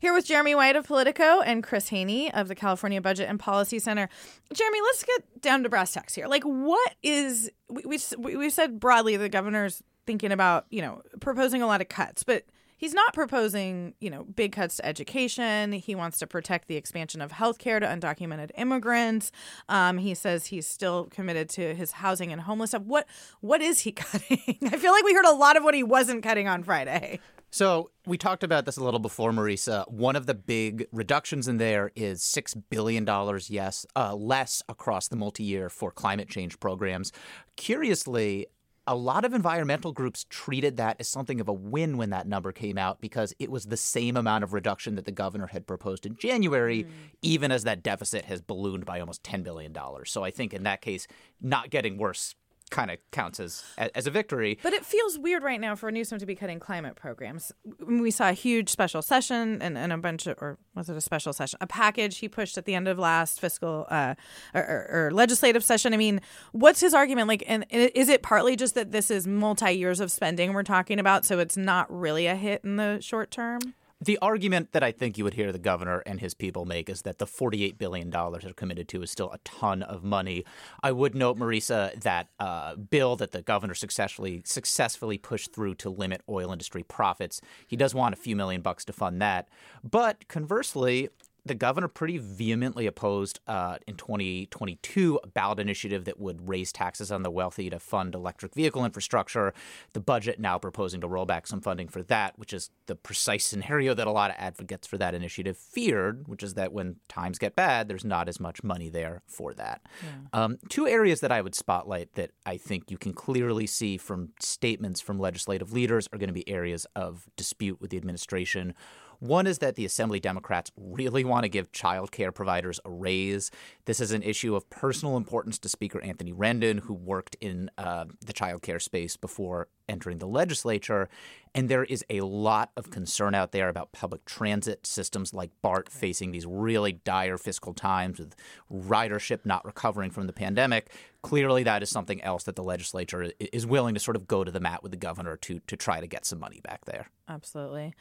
Here 0.00 0.12
with 0.12 0.26
Jeremy 0.26 0.54
White 0.54 0.76
of 0.76 0.86
Politico 0.86 1.40
and 1.40 1.62
Chris 1.62 1.88
Hoene 1.90 2.30
of 2.34 2.48
the 2.48 2.54
California 2.54 3.00
Budget 3.00 3.28
and 3.28 3.38
Policy 3.38 3.78
Center. 3.78 4.08
Jeremy, 4.52 4.80
let's 4.82 5.04
get 5.04 5.42
down 5.42 5.62
to 5.62 5.68
brass 5.68 5.92
tacks 5.92 6.14
here. 6.14 6.26
Like, 6.26 6.44
what 6.44 6.94
is 7.02 7.50
we 7.68 7.98
we 8.18 8.36
we 8.36 8.50
said 8.50 8.78
broadly 8.80 9.16
the 9.16 9.28
governor's 9.28 9.82
thinking 10.06 10.32
about 10.32 10.66
you 10.70 10.82
know 10.82 11.02
proposing 11.20 11.62
a 11.62 11.66
lot 11.66 11.80
of 11.80 11.88
cuts, 11.88 12.22
but 12.22 12.44
he's 12.76 12.94
not 12.94 13.14
proposing, 13.14 13.94
you 14.00 14.10
know, 14.10 14.24
big 14.24 14.52
cuts 14.52 14.76
to 14.76 14.86
education. 14.86 15.72
He 15.72 15.94
wants 15.94 16.18
to 16.18 16.26
protect 16.26 16.68
the 16.68 16.76
expansion 16.76 17.20
of 17.20 17.32
healthcare 17.32 17.80
to 17.80 17.86
undocumented 17.86 18.50
immigrants. 18.56 19.32
Um, 19.68 19.98
he 19.98 20.14
says 20.14 20.46
he's 20.46 20.66
still 20.66 21.06
committed 21.06 21.48
to 21.50 21.74
his 21.74 21.92
housing 21.92 22.32
and 22.32 22.40
homeless 22.42 22.70
stuff. 22.70 22.82
What 22.82 23.06
what 23.40 23.60
is 23.60 23.80
he 23.80 23.92
cutting? 23.92 24.58
I 24.64 24.76
feel 24.76 24.92
like 24.92 25.04
we 25.04 25.14
heard 25.14 25.26
a 25.26 25.32
lot 25.32 25.56
of 25.56 25.64
what 25.64 25.74
he 25.74 25.82
wasn't 25.82 26.22
cutting 26.22 26.48
on 26.48 26.62
Friday. 26.62 27.20
So 27.56 27.90
we 28.04 28.18
talked 28.18 28.42
about 28.42 28.66
this 28.66 28.76
a 28.76 28.84
little 28.84 29.00
before, 29.00 29.32
Marisa. 29.32 29.90
One 29.90 30.14
of 30.14 30.26
the 30.26 30.34
big 30.34 30.88
reductions 30.92 31.48
in 31.48 31.56
there 31.56 31.90
is 31.96 32.22
six 32.22 32.52
billion 32.52 33.06
dollars, 33.06 33.48
yes, 33.48 33.86
uh, 33.96 34.14
less 34.14 34.62
across 34.68 35.08
the 35.08 35.16
multi-year 35.16 35.70
for 35.70 35.90
climate 35.90 36.28
change 36.28 36.60
programs. 36.60 37.12
Curiously, 37.56 38.48
a 38.86 38.94
lot 38.94 39.24
of 39.24 39.32
environmental 39.32 39.92
groups 39.92 40.26
treated 40.28 40.76
that 40.76 40.96
as 41.00 41.08
something 41.08 41.40
of 41.40 41.48
a 41.48 41.52
win 41.54 41.96
when 41.96 42.10
that 42.10 42.28
number 42.28 42.52
came 42.52 42.76
out 42.76 43.00
because 43.00 43.32
it 43.38 43.50
was 43.50 43.64
the 43.64 43.76
same 43.78 44.18
amount 44.18 44.44
of 44.44 44.52
reduction 44.52 44.94
that 44.96 45.06
the 45.06 45.10
governor 45.10 45.46
had 45.46 45.66
proposed 45.66 46.04
in 46.04 46.14
January, 46.16 46.84
mm. 46.84 46.90
even 47.22 47.50
as 47.50 47.64
that 47.64 47.82
deficit 47.82 48.26
has 48.26 48.42
ballooned 48.42 48.84
by 48.84 49.00
almost 49.00 49.22
$10 49.22 49.42
billion. 49.42 49.74
So 50.04 50.22
I 50.22 50.30
think 50.30 50.52
in 50.52 50.64
that 50.64 50.82
case, 50.82 51.06
not 51.40 51.70
getting 51.70 51.96
worse 51.96 52.34
kind 52.70 52.90
of 52.90 52.98
counts 53.12 53.40
as 53.40 53.62
as 53.78 54.06
a 54.06 54.10
victory. 54.10 54.58
But 54.62 54.72
it 54.72 54.84
feels 54.84 55.18
weird 55.18 55.42
right 55.42 55.60
now 55.60 55.74
for 55.74 55.90
Newsom 55.90 56.18
to 56.18 56.26
be 56.26 56.34
cutting 56.34 56.58
climate 56.58 56.96
programs. 56.96 57.52
We 57.80 58.10
saw 58.10 58.28
a 58.28 58.32
huge 58.32 58.68
special 58.68 59.02
session 59.02 59.60
and, 59.62 59.78
and 59.78 59.92
a 59.92 59.98
bunch 59.98 60.26
of, 60.26 60.36
or 60.40 60.58
was 60.74 60.88
it 60.88 60.96
a 60.96 61.00
special 61.00 61.32
session? 61.32 61.58
A 61.60 61.66
package 61.66 62.18
he 62.18 62.28
pushed 62.28 62.58
at 62.58 62.64
the 62.64 62.74
end 62.74 62.88
of 62.88 62.98
last 62.98 63.40
fiscal 63.40 63.86
uh, 63.88 64.14
or, 64.54 64.62
or, 64.62 64.88
or 64.90 65.10
legislative 65.12 65.62
session. 65.64 65.94
I 65.94 65.96
mean, 65.96 66.20
what's 66.52 66.80
his 66.80 66.94
argument? 66.94 67.28
Like, 67.28 67.44
and 67.46 67.64
is 67.70 68.08
it 68.08 68.22
partly 68.22 68.56
just 68.56 68.74
that 68.74 68.92
this 68.92 69.10
is 69.10 69.26
multi 69.26 69.72
years 69.72 70.00
of 70.00 70.10
spending 70.10 70.52
we're 70.52 70.62
talking 70.62 70.98
about, 70.98 71.24
so 71.24 71.38
it's 71.38 71.56
not 71.56 71.86
really 71.90 72.26
a 72.26 72.36
hit 72.36 72.62
in 72.64 72.76
the 72.76 72.98
short 73.00 73.30
term? 73.30 73.60
The 73.98 74.18
argument 74.20 74.72
that 74.72 74.82
I 74.82 74.92
think 74.92 75.16
you 75.16 75.24
would 75.24 75.34
hear 75.34 75.52
the 75.52 75.58
governor 75.58 76.02
and 76.04 76.20
his 76.20 76.34
people 76.34 76.66
make 76.66 76.90
is 76.90 77.02
that 77.02 77.18
the 77.18 77.24
$48 77.24 77.78
billion 77.78 78.10
they're 78.10 78.52
committed 78.54 78.88
to 78.88 79.02
is 79.02 79.10
still 79.10 79.32
a 79.32 79.38
ton 79.38 79.82
of 79.82 80.04
money. 80.04 80.44
I 80.82 80.92
would 80.92 81.14
note, 81.14 81.38
Marisa, 81.38 81.98
that 82.02 82.28
uh, 82.38 82.76
bill 82.76 83.16
that 83.16 83.32
the 83.32 83.40
governor 83.40 83.72
successfully 83.72 84.42
successfully 84.44 85.16
pushed 85.16 85.54
through 85.54 85.76
to 85.76 85.88
limit 85.88 86.20
oil 86.28 86.52
industry 86.52 86.82
profits, 86.82 87.40
he 87.66 87.74
does 87.74 87.94
want 87.94 88.12
a 88.12 88.18
few 88.18 88.36
million 88.36 88.60
bucks 88.60 88.84
to 88.84 88.92
fund 88.92 89.22
that. 89.22 89.48
But 89.82 90.28
conversely, 90.28 91.08
the 91.46 91.54
governor 91.54 91.88
pretty 91.88 92.18
vehemently 92.18 92.86
opposed 92.86 93.40
uh, 93.46 93.76
in 93.86 93.94
2022 93.96 95.20
a 95.22 95.26
ballot 95.26 95.58
initiative 95.58 96.04
that 96.04 96.18
would 96.18 96.48
raise 96.48 96.72
taxes 96.72 97.12
on 97.12 97.22
the 97.22 97.30
wealthy 97.30 97.70
to 97.70 97.78
fund 97.78 98.14
electric 98.14 98.54
vehicle 98.54 98.84
infrastructure. 98.84 99.54
The 99.92 100.00
budget 100.00 100.40
now 100.40 100.58
proposing 100.58 101.00
to 101.00 101.08
roll 101.08 101.26
back 101.26 101.46
some 101.46 101.60
funding 101.60 101.88
for 101.88 102.02
that, 102.04 102.38
which 102.38 102.52
is 102.52 102.70
the 102.86 102.96
precise 102.96 103.44
scenario 103.44 103.94
that 103.94 104.06
a 104.06 104.10
lot 104.10 104.30
of 104.30 104.36
advocates 104.38 104.86
for 104.86 104.98
that 104.98 105.14
initiative 105.14 105.56
feared, 105.56 106.26
which 106.28 106.42
is 106.42 106.54
that 106.54 106.72
when 106.72 106.96
times 107.08 107.38
get 107.38 107.54
bad, 107.54 107.88
there's 107.88 108.04
not 108.04 108.28
as 108.28 108.40
much 108.40 108.62
money 108.62 108.88
there 108.88 109.22
for 109.26 109.54
that. 109.54 109.82
Yeah. 110.02 110.44
Um, 110.44 110.58
two 110.68 110.86
areas 110.86 111.20
that 111.20 111.32
I 111.32 111.40
would 111.40 111.54
spotlight 111.54 112.14
that 112.14 112.32
I 112.44 112.56
think 112.56 112.90
you 112.90 112.98
can 112.98 113.12
clearly 113.12 113.66
see 113.66 113.96
from 113.96 114.30
statements 114.40 115.00
from 115.00 115.18
legislative 115.18 115.72
leaders 115.72 116.08
are 116.12 116.18
going 116.18 116.28
to 116.28 116.34
be 116.34 116.48
areas 116.48 116.86
of 116.96 117.26
dispute 117.36 117.80
with 117.80 117.90
the 117.90 117.96
administration. 117.96 118.74
One 119.18 119.46
is 119.46 119.58
that 119.58 119.76
the 119.76 119.84
Assembly 119.84 120.20
Democrats 120.20 120.70
really 120.76 121.24
want 121.24 121.44
to 121.44 121.48
give 121.48 121.72
child 121.72 122.12
care 122.12 122.32
providers 122.32 122.80
a 122.84 122.90
raise. 122.90 123.50
This 123.84 124.00
is 124.00 124.12
an 124.12 124.22
issue 124.22 124.54
of 124.54 124.68
personal 124.70 125.16
importance 125.16 125.58
to 125.60 125.68
Speaker 125.68 126.00
Anthony 126.00 126.32
Rendon, 126.32 126.80
who 126.80 126.94
worked 126.94 127.36
in 127.40 127.70
uh, 127.78 128.06
the 128.24 128.32
child 128.32 128.62
care 128.62 128.80
space 128.80 129.16
before 129.16 129.68
entering 129.88 130.18
the 130.18 130.26
legislature. 130.26 131.08
And 131.56 131.70
there 131.70 131.84
is 131.84 132.04
a 132.10 132.20
lot 132.20 132.70
of 132.76 132.90
concern 132.90 133.34
out 133.34 133.52
there 133.52 133.70
about 133.70 133.90
public 133.92 134.26
transit 134.26 134.86
systems 134.86 135.32
like 135.32 135.50
BART 135.62 135.88
facing 135.88 136.30
these 136.30 136.44
really 136.44 136.92
dire 136.92 137.38
fiscal 137.38 137.72
times 137.72 138.18
with 138.18 138.36
ridership 138.70 139.46
not 139.46 139.64
recovering 139.64 140.10
from 140.10 140.26
the 140.26 140.34
pandemic. 140.34 140.90
Clearly, 141.22 141.62
that 141.62 141.82
is 141.82 141.88
something 141.88 142.22
else 142.22 142.44
that 142.44 142.56
the 142.56 142.62
legislature 142.62 143.32
is 143.40 143.66
willing 143.66 143.94
to 143.94 144.00
sort 144.00 144.16
of 144.16 144.28
go 144.28 144.44
to 144.44 144.50
the 144.50 144.60
mat 144.60 144.82
with 144.82 144.92
the 144.92 144.98
governor 144.98 145.36
to 145.38 145.60
to 145.66 145.76
try 145.76 145.98
to 145.98 146.06
get 146.06 146.26
some 146.26 146.38
money 146.38 146.60
back 146.62 146.84
there. 146.84 147.10
Absolutely. 147.28 147.92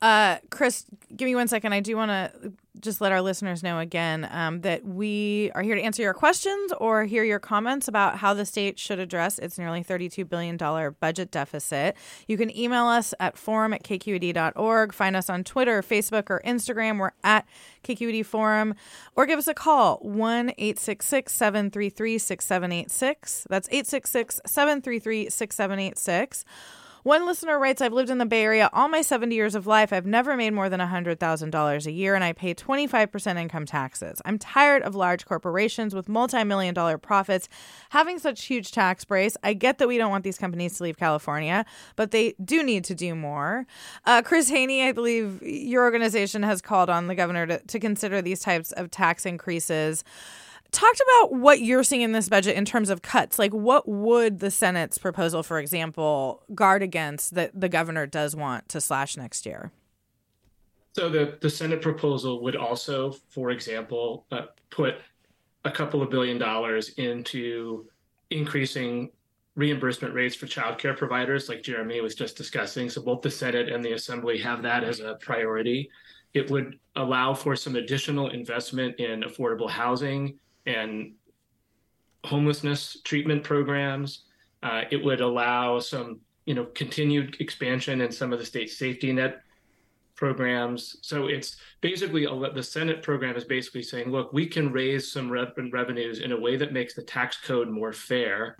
Uh, 0.00 0.38
Chris, 0.50 0.86
give 1.14 1.26
me 1.26 1.34
one 1.34 1.46
second. 1.46 1.74
I 1.74 1.80
do 1.80 1.96
want 1.96 2.10
to 2.10 2.52
just 2.80 3.02
let 3.02 3.12
our 3.12 3.20
listeners 3.20 3.62
know 3.62 3.78
again 3.78 4.26
um, 4.32 4.62
that 4.62 4.84
we 4.84 5.52
are 5.54 5.62
here 5.62 5.74
to 5.74 5.82
answer 5.82 6.02
your 6.02 6.14
questions 6.14 6.72
or 6.80 7.04
hear 7.04 7.22
your 7.22 7.38
comments 7.38 7.86
about 7.86 8.16
how 8.16 8.32
the 8.32 8.46
state 8.46 8.78
should 8.78 8.98
address 8.98 9.38
its 9.38 9.58
nearly 9.58 9.84
$32 9.84 10.26
billion 10.26 10.56
budget 10.98 11.30
deficit. 11.30 11.96
You 12.26 12.38
can 12.38 12.56
email 12.56 12.86
us 12.92 13.14
at 13.18 13.36
forum 13.36 13.72
at 13.72 13.82
kqed.org. 13.82 14.92
Find 14.92 15.16
us 15.16 15.28
on 15.28 15.44
Twitter, 15.44 15.82
Facebook, 15.82 16.30
or 16.30 16.40
Instagram. 16.44 16.98
We're 16.98 17.12
at 17.24 17.46
KQED 17.82 18.24
Forum. 18.24 18.74
Or 19.16 19.26
give 19.26 19.38
us 19.38 19.48
a 19.48 19.54
call, 19.54 19.96
1 20.02 20.50
866 20.50 21.32
733 21.32 22.18
6786. 22.18 23.46
That's 23.50 23.68
866 23.68 24.40
733 24.46 25.30
6786. 25.30 26.44
One 27.02 27.26
listener 27.26 27.58
writes 27.58 27.82
I've 27.82 27.92
lived 27.92 28.10
in 28.10 28.18
the 28.18 28.26
Bay 28.26 28.44
Area 28.44 28.70
all 28.72 28.88
my 28.88 29.02
70 29.02 29.34
years 29.34 29.56
of 29.56 29.66
life. 29.66 29.92
I've 29.92 30.06
never 30.06 30.36
made 30.36 30.52
more 30.52 30.68
than 30.68 30.78
$100,000 30.78 31.86
a 31.86 31.90
year, 31.90 32.14
and 32.14 32.22
I 32.22 32.32
pay 32.32 32.54
25% 32.54 33.40
income 33.40 33.66
taxes. 33.66 34.22
I'm 34.24 34.38
tired 34.38 34.82
of 34.82 34.94
large 34.94 35.26
corporations 35.26 35.96
with 35.96 36.08
multi 36.08 36.44
million 36.44 36.74
dollar 36.74 36.98
profits 36.98 37.48
having 37.90 38.20
such 38.20 38.44
huge 38.44 38.70
tax 38.70 39.04
breaks. 39.04 39.36
I 39.42 39.52
get 39.54 39.78
that 39.78 39.88
we 39.88 39.98
don't 39.98 40.10
want 40.12 40.22
these 40.22 40.38
companies 40.38 40.76
to 40.76 40.84
leave 40.84 40.96
California, 40.96 41.66
but 41.96 42.12
they 42.12 42.34
do 42.44 42.62
need 42.62 42.84
to 42.84 42.94
do 42.94 43.16
more. 43.16 43.66
Uh, 44.06 44.22
Chris 44.22 44.48
Hoene, 44.48 44.86
I 44.86 44.92
believe 44.92 45.42
your 45.42 45.82
organization 45.82 46.44
has 46.44 46.62
called 46.62 46.88
on 46.88 47.08
the 47.08 47.16
governor 47.16 47.48
to, 47.48 47.58
to 47.58 47.80
consider 47.80 48.22
these 48.22 48.38
types 48.38 48.70
of 48.70 48.92
tax 48.92 49.26
increases 49.26 50.04
talked 50.72 51.00
about 51.00 51.34
what 51.34 51.60
you're 51.60 51.84
seeing 51.84 52.02
in 52.02 52.12
this 52.12 52.28
budget 52.28 52.56
in 52.56 52.64
terms 52.64 52.88
of 52.88 53.02
cuts. 53.02 53.38
Like, 53.38 53.52
what 53.52 53.86
would 53.86 54.40
the 54.40 54.50
Senate's 54.50 54.98
proposal, 54.98 55.42
for 55.42 55.58
example, 55.58 56.42
guard 56.54 56.82
against 56.82 57.34
that 57.34 57.52
the 57.58 57.68
governor 57.68 58.06
does 58.06 58.34
want 58.34 58.68
to 58.70 58.80
slash 58.80 59.16
next 59.16 59.46
year? 59.46 59.70
So 60.94 61.08
the 61.08 61.38
the 61.40 61.48
Senate 61.48 61.80
proposal 61.80 62.42
would 62.42 62.56
also, 62.56 63.12
for 63.28 63.50
example, 63.50 64.26
uh, 64.30 64.46
put 64.70 64.96
a 65.64 65.70
couple 65.70 66.02
of 66.02 66.10
billion 66.10 66.38
dollars 66.38 66.90
into 66.90 67.86
increasing 68.30 69.10
reimbursement 69.54 70.14
rates 70.14 70.34
for 70.34 70.46
childcare 70.46 70.96
providers, 70.96 71.48
like 71.48 71.62
Jeremy 71.62 72.00
was 72.00 72.14
just 72.14 72.36
discussing. 72.36 72.88
So 72.88 73.02
both 73.02 73.22
the 73.22 73.30
Senate 73.30 73.68
and 73.68 73.84
the 73.84 73.92
Assembly 73.92 74.38
have 74.38 74.62
that 74.62 74.82
as 74.82 75.00
a 75.00 75.14
priority. 75.20 75.90
It 76.34 76.50
would 76.50 76.78
allow 76.96 77.34
for 77.34 77.54
some 77.54 77.76
additional 77.76 78.30
investment 78.30 78.98
in 78.98 79.22
affordable 79.22 79.68
housing 79.68 80.38
and 80.66 81.12
homelessness 82.24 83.00
treatment 83.04 83.42
programs. 83.44 84.24
Uh, 84.62 84.82
it 84.90 85.02
would 85.02 85.20
allow 85.20 85.78
some, 85.78 86.20
you 86.46 86.54
know, 86.54 86.64
continued 86.66 87.36
expansion 87.40 88.00
in 88.00 88.12
some 88.12 88.32
of 88.32 88.38
the 88.38 88.46
state 88.46 88.70
safety 88.70 89.12
net 89.12 89.42
programs. 90.14 90.98
So 91.02 91.26
it's 91.26 91.56
basically 91.80 92.26
the 92.26 92.62
Senate 92.62 93.02
program 93.02 93.34
is 93.34 93.44
basically 93.44 93.82
saying, 93.82 94.10
look, 94.10 94.32
we 94.32 94.46
can 94.46 94.70
raise 94.72 95.10
some 95.10 95.30
revenues 95.30 96.20
in 96.20 96.30
a 96.30 96.40
way 96.40 96.56
that 96.56 96.72
makes 96.72 96.94
the 96.94 97.02
tax 97.02 97.38
code 97.40 97.68
more 97.68 97.92
fair, 97.92 98.56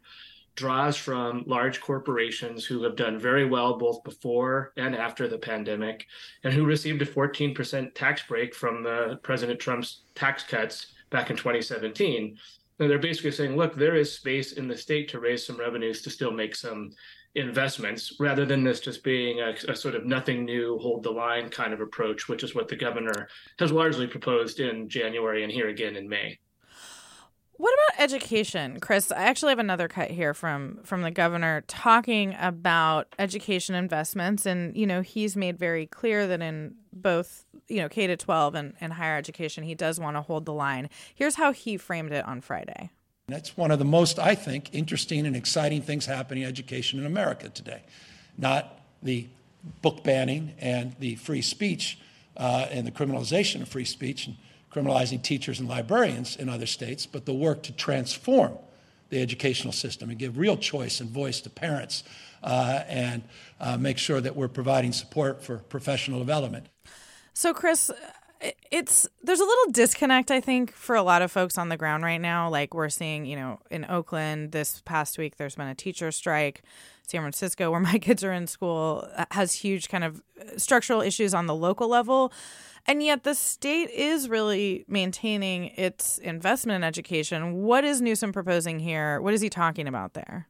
draws 0.56 0.96
from 0.96 1.44
large 1.46 1.80
corporations 1.80 2.64
who 2.64 2.82
have 2.82 2.96
done 2.96 3.18
very 3.18 3.44
well 3.44 3.78
both 3.78 4.02
before 4.02 4.72
and 4.76 4.96
after 4.96 5.28
the 5.28 5.38
pandemic, 5.38 6.06
and 6.42 6.52
who 6.52 6.64
received 6.64 7.00
a 7.00 7.06
14% 7.06 7.94
tax 7.94 8.22
break 8.26 8.54
from 8.54 8.82
the 8.82 9.20
President 9.22 9.60
Trump's 9.60 10.00
tax 10.16 10.42
cuts 10.42 10.91
back 11.12 11.30
in 11.30 11.36
2017. 11.36 12.36
And 12.78 12.90
they're 12.90 12.98
basically 12.98 13.30
saying, 13.30 13.56
look, 13.56 13.76
there 13.76 13.94
is 13.94 14.12
space 14.12 14.52
in 14.52 14.66
the 14.66 14.76
state 14.76 15.08
to 15.10 15.20
raise 15.20 15.46
some 15.46 15.58
revenues 15.58 16.02
to 16.02 16.10
still 16.10 16.32
make 16.32 16.56
some 16.56 16.90
investments 17.34 18.16
rather 18.18 18.44
than 18.44 18.64
this 18.64 18.80
just 18.80 19.04
being 19.04 19.40
a, 19.40 19.54
a, 19.68 19.76
sort 19.76 19.94
of 19.94 20.04
nothing 20.04 20.44
new, 20.44 20.78
hold 20.78 21.02
the 21.02 21.10
line 21.10 21.48
kind 21.48 21.72
of 21.72 21.80
approach, 21.80 22.28
which 22.28 22.42
is 22.42 22.54
what 22.54 22.68
the 22.68 22.76
governor 22.76 23.28
has 23.58 23.72
largely 23.72 24.06
proposed 24.06 24.60
in 24.60 24.88
January 24.88 25.42
and 25.42 25.52
here 25.52 25.68
again 25.68 25.96
in 25.96 26.08
May. 26.08 26.38
What 27.62 27.74
about 27.74 28.02
education, 28.02 28.80
Chris? 28.80 29.12
I 29.12 29.22
actually 29.22 29.50
have 29.50 29.60
another 29.60 29.86
cut 29.86 30.10
here 30.10 30.34
from 30.34 30.80
from 30.82 31.02
the 31.02 31.12
governor 31.12 31.62
talking 31.68 32.34
about 32.40 33.14
education 33.20 33.76
investments, 33.76 34.46
and 34.46 34.76
you 34.76 34.84
know 34.84 35.00
he's 35.00 35.36
made 35.36 35.60
very 35.60 35.86
clear 35.86 36.26
that 36.26 36.42
in 36.42 36.74
both 36.92 37.44
you 37.68 37.80
know 37.80 37.88
K 37.88 38.08
to 38.08 38.16
twelve 38.16 38.56
and, 38.56 38.74
and 38.80 38.94
higher 38.94 39.16
education, 39.16 39.62
he 39.62 39.76
does 39.76 40.00
want 40.00 40.16
to 40.16 40.22
hold 40.22 40.44
the 40.44 40.52
line. 40.52 40.90
Here's 41.14 41.36
how 41.36 41.52
he 41.52 41.76
framed 41.76 42.10
it 42.10 42.26
on 42.26 42.40
Friday. 42.40 42.90
That's 43.28 43.56
one 43.56 43.70
of 43.70 43.78
the 43.78 43.84
most, 43.84 44.18
I 44.18 44.34
think, 44.34 44.74
interesting 44.74 45.24
and 45.24 45.36
exciting 45.36 45.82
things 45.82 46.06
happening 46.06 46.42
in 46.42 46.48
education 46.48 46.98
in 46.98 47.06
America 47.06 47.48
today. 47.48 47.84
Not 48.36 48.80
the 49.04 49.28
book 49.82 50.02
banning 50.02 50.54
and 50.58 50.96
the 50.98 51.14
free 51.14 51.42
speech 51.42 52.00
uh, 52.36 52.66
and 52.72 52.88
the 52.88 52.90
criminalization 52.90 53.62
of 53.62 53.68
free 53.68 53.84
speech 53.84 54.26
and 54.26 54.34
criminalizing 54.72 55.22
teachers 55.22 55.60
and 55.60 55.68
librarians 55.68 56.36
in 56.36 56.48
other 56.48 56.66
states, 56.66 57.06
but 57.06 57.26
the 57.26 57.34
work 57.34 57.62
to 57.64 57.72
transform 57.72 58.52
the 59.10 59.20
educational 59.20 59.72
system 59.72 60.08
and 60.08 60.18
give 60.18 60.38
real 60.38 60.56
choice 60.56 61.00
and 61.00 61.10
voice 61.10 61.40
to 61.42 61.50
parents 61.50 62.02
uh, 62.42 62.82
and 62.88 63.22
uh, 63.60 63.76
make 63.76 63.98
sure 63.98 64.20
that 64.20 64.34
we're 64.34 64.48
providing 64.48 64.92
support 64.92 65.44
for 65.44 65.58
professional 65.58 66.18
development. 66.18 66.66
So, 67.34 67.52
Chris, 67.52 67.90
it's 68.70 69.06
there's 69.22 69.40
a 69.40 69.44
little 69.44 69.72
disconnect 69.72 70.30
I 70.30 70.40
think 70.40 70.72
for 70.72 70.96
a 70.96 71.02
lot 71.02 71.22
of 71.22 71.30
folks 71.30 71.56
on 71.58 71.68
the 71.68 71.76
ground 71.76 72.02
right 72.02 72.20
now. 72.20 72.48
Like 72.48 72.74
we're 72.74 72.88
seeing, 72.88 73.24
you 73.24 73.36
know, 73.36 73.60
in 73.70 73.84
Oakland 73.88 74.52
this 74.52 74.82
past 74.84 75.18
week, 75.18 75.36
there's 75.36 75.54
been 75.54 75.68
a 75.68 75.74
teacher 75.74 76.10
strike. 76.10 76.62
San 77.06 77.20
Francisco, 77.20 77.70
where 77.70 77.80
my 77.80 77.98
kids 77.98 78.24
are 78.24 78.32
in 78.32 78.46
school, 78.46 79.08
has 79.30 79.52
huge 79.52 79.88
kind 79.88 80.04
of 80.04 80.22
structural 80.56 81.02
issues 81.02 81.34
on 81.34 81.46
the 81.46 81.54
local 81.54 81.88
level. 81.88 82.32
And 82.86 83.02
yet 83.02 83.22
the 83.22 83.34
state 83.34 83.90
is 83.90 84.28
really 84.28 84.84
maintaining 84.88 85.66
its 85.76 86.18
investment 86.18 86.76
in 86.76 86.84
education. 86.84 87.62
What 87.62 87.84
is 87.84 88.00
Newsom 88.00 88.32
proposing 88.32 88.80
here? 88.80 89.20
What 89.20 89.34
is 89.34 89.40
he 89.40 89.48
talking 89.48 89.86
about 89.86 90.14
there? 90.14 90.48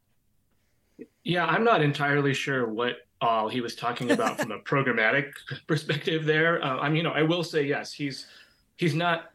Yeah, 1.24 1.44
I'm 1.46 1.64
not 1.64 1.82
entirely 1.82 2.34
sure 2.34 2.68
what 2.68 2.96
all 3.20 3.48
he 3.48 3.60
was 3.60 3.74
talking 3.76 4.10
about 4.10 4.40
from 4.40 4.50
a 4.50 4.58
programmatic 4.60 5.32
perspective 5.66 6.24
there. 6.24 6.62
Uh, 6.64 6.78
I 6.78 6.88
mean, 6.88 6.96
you 6.96 7.02
know, 7.02 7.12
I 7.12 7.22
will 7.22 7.44
say 7.44 7.64
yes, 7.64 7.92
he's 7.92 8.26
he's 8.76 8.94
not 8.94 9.30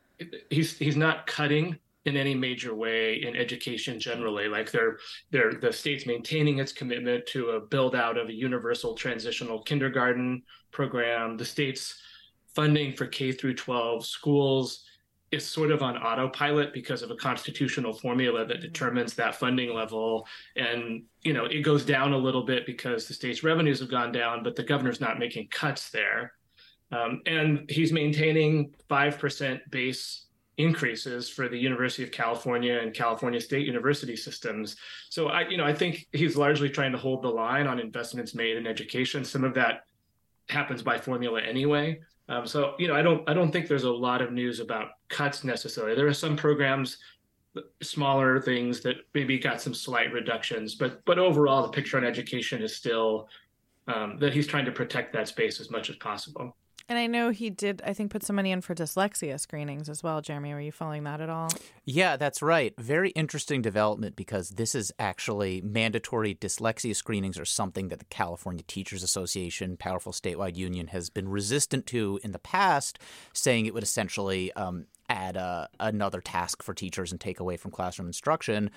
he's 0.49 0.77
he's 0.77 0.97
not 0.97 1.27
cutting 1.27 1.77
in 2.05 2.15
any 2.15 2.33
major 2.33 2.73
way 2.73 3.21
in 3.21 3.35
education 3.35 3.99
generally. 3.99 4.47
Like 4.47 4.71
they're 4.71 4.97
they're 5.31 5.53
the 5.53 5.71
state's 5.71 6.05
maintaining 6.05 6.59
its 6.59 6.71
commitment 6.71 7.25
to 7.27 7.51
a 7.51 7.59
build 7.59 7.95
out 7.95 8.17
of 8.17 8.29
a 8.29 8.33
universal 8.33 8.93
transitional 8.95 9.61
kindergarten 9.61 10.41
program. 10.71 11.37
The 11.37 11.45
state's 11.45 12.01
funding 12.57 12.91
for 12.91 13.05
K 13.05 13.31
through 13.31 13.53
12 13.53 14.03
schools 14.03 14.83
is 15.31 15.45
sort 15.45 15.69
of 15.69 15.83
on 15.83 15.95
autopilot 15.95 16.73
because 16.73 17.03
of 17.03 17.11
a 17.11 17.15
constitutional 17.15 17.93
formula 17.93 18.45
that 18.45 18.61
determines 18.61 19.13
that 19.13 19.35
funding 19.35 19.75
level. 19.75 20.27
And 20.55 21.03
you 21.21 21.33
know 21.33 21.45
it 21.45 21.61
goes 21.61 21.85
down 21.85 22.13
a 22.13 22.17
little 22.17 22.43
bit 22.43 22.65
because 22.65 23.07
the 23.07 23.13
state's 23.13 23.43
revenues 23.43 23.79
have 23.79 23.91
gone 23.91 24.11
down 24.11 24.43
but 24.43 24.55
the 24.55 24.63
governor's 24.63 24.99
not 24.99 25.19
making 25.19 25.49
cuts 25.49 25.91
there. 25.91 26.33
Um, 26.91 27.21
and 27.27 27.69
he's 27.69 27.93
maintaining 27.93 28.73
5% 28.89 29.59
base 29.69 30.25
increases 30.57 31.29
for 31.29 31.47
the 31.47 31.57
university 31.57 32.01
of 32.01 32.11
california 32.11 32.79
and 32.79 32.91
california 32.91 33.39
state 33.39 33.67
university 33.67 34.15
systems. 34.15 34.75
So 35.11 35.27
i 35.27 35.47
you 35.47 35.57
know 35.57 35.65
i 35.65 35.75
think 35.75 36.07
he's 36.11 36.35
largely 36.35 36.69
trying 36.71 36.93
to 36.93 36.97
hold 36.97 37.21
the 37.21 37.29
line 37.29 37.67
on 37.67 37.79
investments 37.79 38.33
made 38.33 38.57
in 38.57 38.65
education. 38.65 39.23
Some 39.23 39.43
of 39.43 39.53
that 39.53 39.81
happens 40.49 40.81
by 40.81 40.97
formula 40.97 41.39
anyway 41.41 41.99
um, 42.29 42.45
so 42.45 42.75
you 42.77 42.87
know, 42.87 42.95
I 42.95 43.01
don't 43.01 43.27
I 43.29 43.33
don't 43.33 43.51
think 43.51 43.67
there's 43.67 43.85
a 43.85 43.91
lot 43.91 44.21
of 44.21 44.33
news 44.33 44.59
about 44.59 44.89
cuts 45.09 45.43
necessarily. 45.43 45.95
There 45.95 46.07
are 46.07 46.13
some 46.13 46.35
programs, 46.35 46.97
smaller 47.81 48.41
things 48.41 48.81
that 48.81 48.97
maybe 49.13 49.39
got 49.39 49.61
some 49.61 49.73
slight 49.73 50.11
reductions, 50.11 50.75
but 50.75 51.03
but 51.05 51.19
overall, 51.19 51.63
the 51.63 51.69
picture 51.69 51.97
on 51.97 52.03
education 52.03 52.61
is 52.61 52.75
still 52.75 53.29
um, 53.87 54.17
that 54.19 54.33
he's 54.33 54.47
trying 54.47 54.65
to 54.65 54.71
protect 54.71 55.13
that 55.13 55.27
space 55.27 55.61
as 55.61 55.71
much 55.71 55.89
as 55.89 55.95
possible. 55.97 56.55
And 56.89 56.97
I 56.97 57.07
know 57.07 57.31
he 57.31 57.49
did, 57.49 57.81
I 57.85 57.93
think, 57.93 58.11
put 58.11 58.23
some 58.23 58.37
money 58.37 58.51
in 58.51 58.61
for 58.61 58.73
dyslexia 58.73 59.39
screenings 59.39 59.89
as 59.89 60.03
well. 60.03 60.21
Jeremy, 60.21 60.53
were 60.53 60.61
you 60.61 60.71
following 60.71 61.03
that 61.03 61.19
at 61.19 61.29
all? 61.29 61.49
Yeah, 61.83 62.15
that's 62.15 62.41
right. 62.41 62.73
Very 62.79 63.09
interesting 63.09 63.61
development 63.61 64.15
because 64.15 64.51
this 64.51 64.73
is 64.73 64.93
actually 64.97 65.59
mandatory 65.61 66.33
dyslexia 66.35 66.95
screenings 66.95 67.37
are 67.37 67.45
something 67.45 67.89
that 67.89 67.99
the 67.99 68.05
California 68.05 68.63
Teachers 68.67 69.03
Association, 69.03 69.75
powerful 69.75 70.13
statewide 70.13 70.55
union, 70.55 70.87
has 70.87 71.09
been 71.09 71.27
resistant 71.27 71.85
to 71.87 72.19
in 72.23 72.31
the 72.31 72.39
past, 72.39 72.99
saying 73.33 73.65
it 73.65 73.73
would 73.73 73.83
essentially 73.83 74.53
um, 74.53 74.85
add 75.09 75.37
uh, 75.37 75.67
another 75.79 76.21
task 76.21 76.61
for 76.61 76.73
teachers 76.73 77.11
and 77.11 77.21
take 77.21 77.39
away 77.39 77.57
from 77.57 77.71
classroom 77.71 78.07
instruction. 78.07 78.69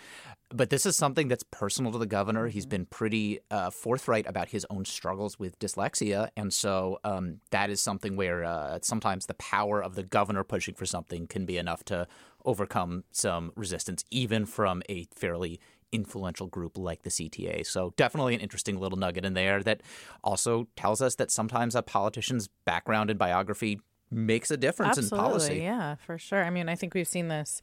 But 0.50 0.70
this 0.70 0.86
is 0.86 0.96
something 0.96 1.28
that's 1.28 1.44
personal 1.50 1.92
to 1.92 1.98
the 1.98 2.06
governor. 2.06 2.48
He's 2.48 2.66
been 2.66 2.86
pretty 2.86 3.40
uh, 3.50 3.70
forthright 3.70 4.26
about 4.28 4.48
his 4.48 4.66
own 4.70 4.84
struggles 4.84 5.38
with 5.38 5.58
dyslexia. 5.58 6.28
And 6.36 6.52
so 6.52 6.98
um, 7.04 7.40
that 7.50 7.70
is 7.70 7.80
something 7.80 8.16
where 8.16 8.44
uh, 8.44 8.78
sometimes 8.82 9.26
the 9.26 9.34
power 9.34 9.82
of 9.82 9.94
the 9.94 10.02
governor 10.02 10.44
pushing 10.44 10.74
for 10.74 10.86
something 10.86 11.26
can 11.26 11.46
be 11.46 11.58
enough 11.58 11.84
to 11.84 12.06
overcome 12.44 13.04
some 13.12 13.52
resistance, 13.56 14.04
even 14.10 14.46
from 14.46 14.82
a 14.88 15.06
fairly 15.14 15.60
influential 15.92 16.46
group 16.46 16.78
like 16.78 17.02
the 17.02 17.10
CTA. 17.10 17.66
So 17.66 17.92
definitely 17.96 18.34
an 18.34 18.40
interesting 18.40 18.78
little 18.78 18.98
nugget 18.98 19.24
in 19.24 19.34
there 19.34 19.62
that 19.62 19.82
also 20.22 20.68
tells 20.76 21.02
us 21.02 21.16
that 21.16 21.30
sometimes 21.30 21.74
a 21.74 21.82
politician's 21.82 22.48
background 22.64 23.10
and 23.10 23.18
biography 23.18 23.80
makes 24.10 24.50
a 24.50 24.56
difference 24.56 24.98
Absolutely, 24.98 25.18
in 25.18 25.30
policy. 25.32 25.60
Yeah, 25.60 25.94
for 25.96 26.18
sure. 26.18 26.44
I 26.44 26.50
mean, 26.50 26.68
I 26.68 26.74
think 26.74 26.94
we've 26.94 27.08
seen 27.08 27.28
this. 27.28 27.60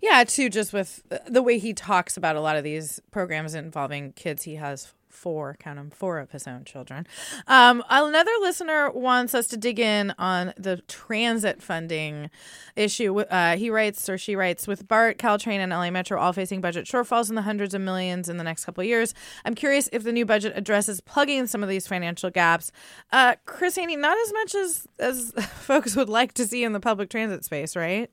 Yeah, 0.00 0.24
too, 0.24 0.48
just 0.48 0.72
with 0.72 1.02
the 1.26 1.42
way 1.42 1.58
he 1.58 1.74
talks 1.74 2.16
about 2.16 2.36
a 2.36 2.40
lot 2.40 2.56
of 2.56 2.64
these 2.64 3.00
programs 3.10 3.54
involving 3.54 4.12
kids 4.12 4.44
he 4.44 4.54
has 4.54 4.94
four, 5.10 5.56
count 5.58 5.76
them, 5.76 5.90
four 5.90 6.18
of 6.18 6.30
his 6.30 6.46
own 6.46 6.64
children. 6.64 7.06
Um, 7.46 7.82
another 7.90 8.30
listener 8.40 8.90
wants 8.90 9.34
us 9.34 9.46
to 9.48 9.56
dig 9.56 9.78
in 9.78 10.14
on 10.18 10.54
the 10.56 10.78
transit 10.88 11.62
funding 11.62 12.30
issue. 12.76 13.20
Uh, 13.20 13.56
he 13.56 13.70
writes, 13.70 14.08
or 14.08 14.16
she 14.16 14.36
writes, 14.36 14.66
with 14.66 14.88
BART, 14.88 15.18
Caltrain, 15.18 15.58
and 15.58 15.72
LA 15.72 15.90
Metro 15.90 16.18
all 16.18 16.32
facing 16.32 16.60
budget 16.60 16.86
shortfalls 16.86 17.28
in 17.28 17.34
the 17.34 17.42
hundreds 17.42 17.74
of 17.74 17.80
millions 17.80 18.28
in 18.28 18.36
the 18.36 18.44
next 18.44 18.64
couple 18.64 18.82
of 18.82 18.88
years. 18.88 19.14
I'm 19.44 19.54
curious 19.54 19.88
if 19.92 20.04
the 20.04 20.12
new 20.12 20.24
budget 20.24 20.52
addresses 20.56 21.00
plugging 21.00 21.46
some 21.46 21.62
of 21.62 21.68
these 21.68 21.86
financial 21.86 22.30
gaps. 22.30 22.72
Uh, 23.12 23.36
Chris 23.46 23.76
Hoene, 23.76 24.00
not 24.00 24.16
as 24.18 24.32
much 24.32 24.54
as 24.54 24.86
as 24.98 25.32
folks 25.60 25.96
would 25.96 26.08
like 26.08 26.34
to 26.34 26.46
see 26.46 26.64
in 26.64 26.72
the 26.72 26.80
public 26.80 27.10
transit 27.10 27.44
space, 27.44 27.76
right? 27.76 28.10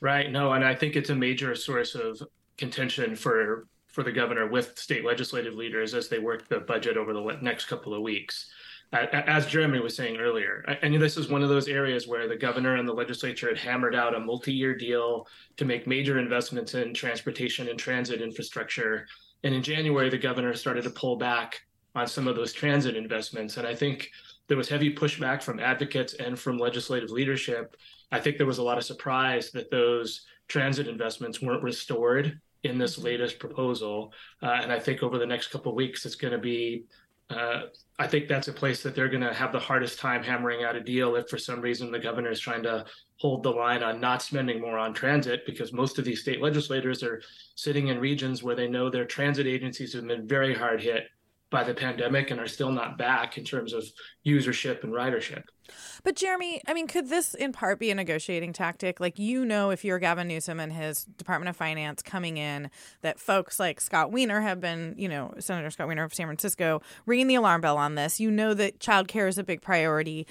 Right. 0.00 0.30
No, 0.30 0.52
and 0.52 0.64
I 0.64 0.74
think 0.74 0.96
it's 0.96 1.10
a 1.10 1.14
major 1.14 1.54
source 1.54 1.94
of 1.94 2.22
contention 2.58 3.14
for 3.14 3.66
for 3.92 4.02
the 4.02 4.12
governor 4.12 4.46
with 4.46 4.78
state 4.78 5.04
legislative 5.04 5.54
leaders 5.54 5.94
as 5.94 6.08
they 6.08 6.18
work 6.18 6.48
the 6.48 6.60
budget 6.60 6.96
over 6.96 7.12
the 7.12 7.38
next 7.40 7.66
couple 7.66 7.94
of 7.94 8.02
weeks. 8.02 8.50
As 8.92 9.46
Jeremy 9.46 9.80
was 9.80 9.96
saying 9.96 10.18
earlier, 10.18 10.64
and 10.82 11.00
this 11.00 11.16
is 11.16 11.30
one 11.30 11.42
of 11.42 11.48
those 11.48 11.66
areas 11.66 12.06
where 12.06 12.28
the 12.28 12.36
governor 12.36 12.76
and 12.76 12.86
the 12.86 12.92
legislature 12.92 13.48
had 13.48 13.56
hammered 13.56 13.94
out 13.94 14.14
a 14.14 14.20
multi 14.20 14.52
year 14.52 14.74
deal 14.74 15.26
to 15.56 15.64
make 15.64 15.86
major 15.86 16.18
investments 16.18 16.74
in 16.74 16.92
transportation 16.92 17.68
and 17.68 17.78
transit 17.78 18.20
infrastructure. 18.20 19.06
And 19.44 19.54
in 19.54 19.62
January, 19.62 20.10
the 20.10 20.18
governor 20.18 20.52
started 20.54 20.84
to 20.84 20.90
pull 20.90 21.16
back 21.16 21.60
on 21.94 22.06
some 22.06 22.28
of 22.28 22.36
those 22.36 22.52
transit 22.52 22.94
investments. 22.94 23.56
And 23.56 23.66
I 23.66 23.74
think 23.74 24.10
there 24.48 24.58
was 24.58 24.68
heavy 24.68 24.94
pushback 24.94 25.42
from 25.42 25.58
advocates 25.58 26.14
and 26.14 26.38
from 26.38 26.58
legislative 26.58 27.10
leadership. 27.10 27.76
I 28.10 28.20
think 28.20 28.36
there 28.36 28.46
was 28.46 28.58
a 28.58 28.62
lot 28.62 28.76
of 28.76 28.84
surprise 28.84 29.50
that 29.52 29.70
those 29.70 30.26
transit 30.48 30.86
investments 30.86 31.40
weren't 31.40 31.62
restored 31.62 32.38
in 32.64 32.78
this 32.78 32.98
latest 32.98 33.38
proposal. 33.38 34.12
Uh, 34.42 34.58
and 34.62 34.72
I 34.72 34.78
think 34.78 35.02
over 35.02 35.18
the 35.18 35.26
next 35.26 35.48
couple 35.48 35.74
weeks, 35.74 36.06
it's 36.06 36.14
going 36.14 36.32
to 36.32 36.38
be. 36.38 36.84
Uh, 37.30 37.62
I 37.98 38.06
think 38.06 38.28
that's 38.28 38.48
a 38.48 38.52
place 38.52 38.82
that 38.82 38.94
they're 38.94 39.08
going 39.08 39.22
to 39.22 39.32
have 39.32 39.52
the 39.52 39.58
hardest 39.58 39.98
time 39.98 40.22
hammering 40.22 40.64
out 40.64 40.76
a 40.76 40.80
deal 40.80 41.16
if, 41.16 41.28
for 41.28 41.38
some 41.38 41.62
reason, 41.62 41.90
the 41.90 41.98
governor 41.98 42.30
is 42.30 42.40
trying 42.40 42.62
to 42.64 42.84
hold 43.16 43.42
the 43.42 43.50
line 43.50 43.82
on 43.82 44.00
not 44.00 44.20
spending 44.20 44.60
more 44.60 44.76
on 44.76 44.92
transit 44.92 45.46
because 45.46 45.72
most 45.72 45.98
of 45.98 46.04
these 46.04 46.20
state 46.20 46.42
legislators 46.42 47.02
are 47.02 47.22
sitting 47.54 47.88
in 47.88 47.98
regions 47.98 48.42
where 48.42 48.56
they 48.56 48.68
know 48.68 48.90
their 48.90 49.06
transit 49.06 49.46
agencies 49.46 49.94
have 49.94 50.06
been 50.06 50.26
very 50.26 50.54
hard 50.54 50.82
hit 50.82 51.04
by 51.52 51.62
the 51.62 51.74
pandemic 51.74 52.32
and 52.32 52.40
are 52.40 52.48
still 52.48 52.72
not 52.72 52.98
back 52.98 53.38
in 53.38 53.44
terms 53.44 53.72
of 53.72 53.84
usership 54.26 54.82
and 54.82 54.92
ridership. 54.92 55.44
But 56.02 56.16
Jeremy, 56.16 56.60
I 56.66 56.74
mean, 56.74 56.88
could 56.88 57.08
this 57.08 57.34
in 57.34 57.52
part 57.52 57.78
be 57.78 57.90
a 57.90 57.94
negotiating 57.94 58.52
tactic? 58.52 58.98
Like, 58.98 59.18
you 59.18 59.44
know, 59.44 59.70
if 59.70 59.84
you're 59.84 60.00
Gavin 60.00 60.26
Newsom 60.26 60.58
and 60.58 60.72
his 60.72 61.04
Department 61.04 61.48
of 61.48 61.56
Finance 61.56 62.02
coming 62.02 62.36
in, 62.36 62.70
that 63.02 63.20
folks 63.20 63.60
like 63.60 63.80
Scott 63.80 64.10
Wiener 64.10 64.40
have 64.40 64.60
been, 64.60 64.94
you 64.98 65.08
know, 65.08 65.32
Senator 65.38 65.70
Scott 65.70 65.86
Wiener 65.86 66.02
of 66.02 66.12
San 66.12 66.26
Francisco, 66.26 66.82
ringing 67.06 67.28
the 67.28 67.36
alarm 67.36 67.60
bell 67.60 67.78
on 67.78 67.94
this. 67.94 68.18
You 68.18 68.30
know 68.30 68.54
that 68.54 68.80
childcare 68.80 69.28
is 69.28 69.38
a 69.38 69.44
big 69.44 69.62
priority. 69.62 70.26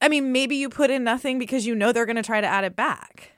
I 0.00 0.08
mean, 0.08 0.30
maybe 0.32 0.56
you 0.56 0.68
put 0.68 0.90
in 0.90 1.04
nothing 1.04 1.38
because 1.38 1.66
you 1.66 1.74
know 1.74 1.92
they're 1.92 2.04
going 2.04 2.16
to 2.16 2.22
try 2.22 2.40
to 2.40 2.46
add 2.46 2.64
it 2.64 2.76
back. 2.76 3.32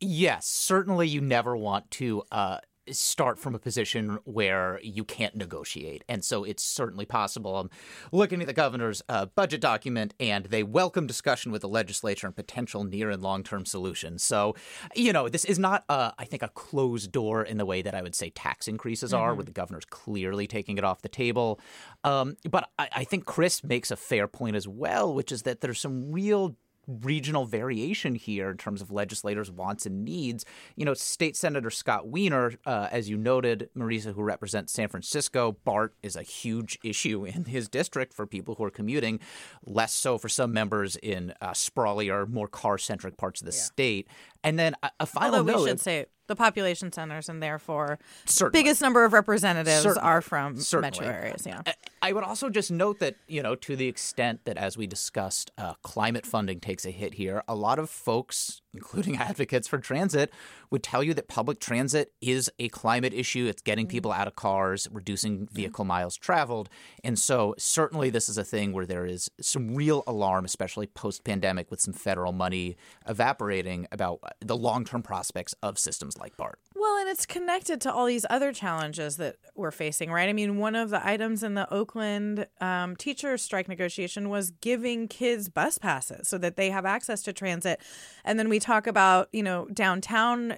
Yes, 0.00 0.46
certainly 0.46 1.08
you 1.08 1.20
never 1.20 1.56
want 1.56 1.90
to 1.92 2.22
uh, 2.30 2.58
start 2.90 3.38
from 3.38 3.54
a 3.54 3.58
position 3.58 4.18
where 4.24 4.80
you 4.82 5.04
can't 5.04 5.34
negotiate. 5.34 6.04
And 6.08 6.24
so 6.24 6.44
it's 6.44 6.62
certainly 6.62 7.04
possible. 7.04 7.56
I'm 7.56 7.70
looking 8.12 8.40
at 8.40 8.46
the 8.46 8.52
governor's 8.52 9.02
uh, 9.08 9.26
budget 9.26 9.60
document, 9.60 10.14
and 10.20 10.46
they 10.46 10.62
welcome 10.62 11.06
discussion 11.06 11.52
with 11.52 11.62
the 11.62 11.68
legislature 11.68 12.26
and 12.26 12.36
potential 12.36 12.84
near 12.84 13.10
and 13.10 13.22
long 13.22 13.42
term 13.42 13.64
solutions. 13.64 14.22
So, 14.22 14.54
you 14.94 15.12
know, 15.12 15.28
this 15.28 15.44
is 15.44 15.58
not, 15.58 15.84
uh, 15.88 16.12
I 16.18 16.24
think, 16.24 16.42
a 16.42 16.48
closed 16.48 17.12
door 17.12 17.42
in 17.42 17.58
the 17.58 17.66
way 17.66 17.82
that 17.82 17.94
I 17.94 18.02
would 18.02 18.14
say 18.14 18.30
tax 18.30 18.68
increases 18.68 19.12
mm-hmm. 19.12 19.22
are, 19.22 19.34
where 19.34 19.44
the 19.44 19.52
governor's 19.52 19.84
clearly 19.84 20.46
taking 20.46 20.78
it 20.78 20.84
off 20.84 21.02
the 21.02 21.08
table. 21.08 21.60
Um, 22.02 22.36
but 22.48 22.70
I, 22.78 22.88
I 22.96 23.04
think 23.04 23.24
Chris 23.24 23.64
makes 23.64 23.90
a 23.90 23.96
fair 23.96 24.28
point 24.28 24.56
as 24.56 24.68
well, 24.68 25.14
which 25.14 25.32
is 25.32 25.42
that 25.42 25.60
there's 25.60 25.80
some 25.80 26.12
real 26.12 26.56
regional 26.86 27.44
variation 27.44 28.14
here 28.14 28.50
in 28.50 28.56
terms 28.56 28.82
of 28.82 28.90
legislators' 28.90 29.50
wants 29.50 29.86
and 29.86 30.04
needs. 30.04 30.44
You 30.76 30.84
know, 30.84 30.94
State 30.94 31.36
Senator 31.36 31.70
Scott 31.70 32.08
Wiener, 32.08 32.54
uh, 32.66 32.88
as 32.90 33.08
you 33.08 33.16
noted, 33.16 33.70
Marisa, 33.76 34.14
who 34.14 34.22
represents 34.22 34.72
San 34.72 34.88
Francisco, 34.88 35.56
BART 35.64 35.94
is 36.02 36.16
a 36.16 36.22
huge 36.22 36.78
issue 36.82 37.24
in 37.24 37.44
his 37.46 37.68
district 37.68 38.12
for 38.12 38.26
people 38.26 38.54
who 38.56 38.64
are 38.64 38.70
commuting, 38.70 39.20
less 39.64 39.92
so 39.92 40.18
for 40.18 40.28
some 40.28 40.52
members 40.52 40.96
in 40.96 41.32
uh, 41.40 41.52
sprawlier, 41.52 42.26
more 42.26 42.48
car 42.48 42.78
centric 42.78 43.16
parts 43.16 43.40
of 43.40 43.46
the 43.46 43.56
yeah. 43.56 43.62
state. 43.62 44.08
And 44.44 44.58
then 44.58 44.76
a, 44.82 44.90
a 45.00 45.06
final 45.06 45.38
Although 45.38 45.52
note. 45.52 45.62
we 45.62 45.68
should 45.70 45.80
say 45.80 46.06
the 46.26 46.36
population 46.36 46.92
centers, 46.92 47.28
and 47.28 47.42
therefore 47.42 47.98
Certainly. 48.24 48.62
biggest 48.62 48.80
number 48.80 49.04
of 49.04 49.12
representatives 49.12 49.82
Certainly. 49.82 50.08
are 50.08 50.20
from 50.20 50.56
Certainly. 50.58 51.00
metro 51.00 51.06
areas. 51.06 51.44
Yeah. 51.46 51.62
I 52.00 52.12
would 52.12 52.24
also 52.24 52.48
just 52.48 52.70
note 52.70 52.98
that 53.00 53.16
you 53.26 53.42
know, 53.42 53.54
to 53.56 53.74
the 53.76 53.88
extent 53.88 54.44
that, 54.44 54.56
as 54.56 54.76
we 54.76 54.86
discussed, 54.86 55.50
uh, 55.58 55.74
climate 55.82 56.24
funding 56.26 56.60
takes 56.60 56.86
a 56.86 56.90
hit 56.90 57.14
here, 57.14 57.42
a 57.48 57.54
lot 57.54 57.78
of 57.78 57.90
folks, 57.90 58.62
including 58.74 59.16
advocates 59.18 59.68
for 59.68 59.78
transit, 59.78 60.32
would 60.70 60.82
tell 60.82 61.02
you 61.02 61.14
that 61.14 61.28
public 61.28 61.60
transit 61.60 62.12
is 62.20 62.50
a 62.58 62.68
climate 62.68 63.14
issue. 63.14 63.46
It's 63.46 63.62
getting 63.62 63.86
people 63.86 64.12
out 64.12 64.26
of 64.26 64.36
cars, 64.36 64.88
reducing 64.90 65.46
vehicle 65.52 65.84
miles 65.84 66.16
traveled, 66.16 66.68
and 67.02 67.18
so 67.18 67.54
certainly 67.58 68.10
this 68.10 68.28
is 68.28 68.38
a 68.38 68.44
thing 68.44 68.72
where 68.72 68.86
there 68.86 69.06
is 69.06 69.30
some 69.40 69.74
real 69.74 70.02
alarm, 70.06 70.44
especially 70.44 70.86
post-pandemic, 70.86 71.70
with 71.70 71.80
some 71.80 71.94
federal 71.94 72.32
money 72.32 72.76
evaporating 73.06 73.86
about 73.92 74.20
the 74.40 74.56
long-term 74.56 75.02
prospects 75.02 75.54
of 75.62 75.78
systems 75.78 76.18
like 76.18 76.36
BART. 76.36 76.58
Well, 76.74 76.98
and 76.98 77.08
it's 77.08 77.24
connected 77.24 77.80
to 77.82 77.92
all 77.92 78.06
these 78.06 78.26
other 78.28 78.52
challenges 78.52 79.16
that 79.16 79.36
we're 79.54 79.70
facing, 79.70 80.10
right? 80.10 80.28
I 80.28 80.32
mean, 80.32 80.58
one 80.58 80.74
of 80.74 80.90
the 80.90 81.06
items 81.06 81.42
in 81.42 81.54
the 81.54 81.72
Oakland 81.72 82.46
um, 82.60 82.96
teacher 82.96 83.38
strike 83.38 83.68
negotiation 83.68 84.28
was 84.28 84.50
giving 84.50 85.08
kids 85.08 85.48
bus 85.48 85.78
passes 85.78 86.28
so 86.28 86.36
that 86.38 86.56
they 86.56 86.70
have 86.70 86.84
access 86.84 87.22
to 87.22 87.32
transit. 87.32 87.80
And 88.24 88.38
then 88.38 88.48
we 88.48 88.58
talk 88.64 88.86
about, 88.86 89.28
you 89.32 89.42
know, 89.42 89.66
downtown 89.72 90.56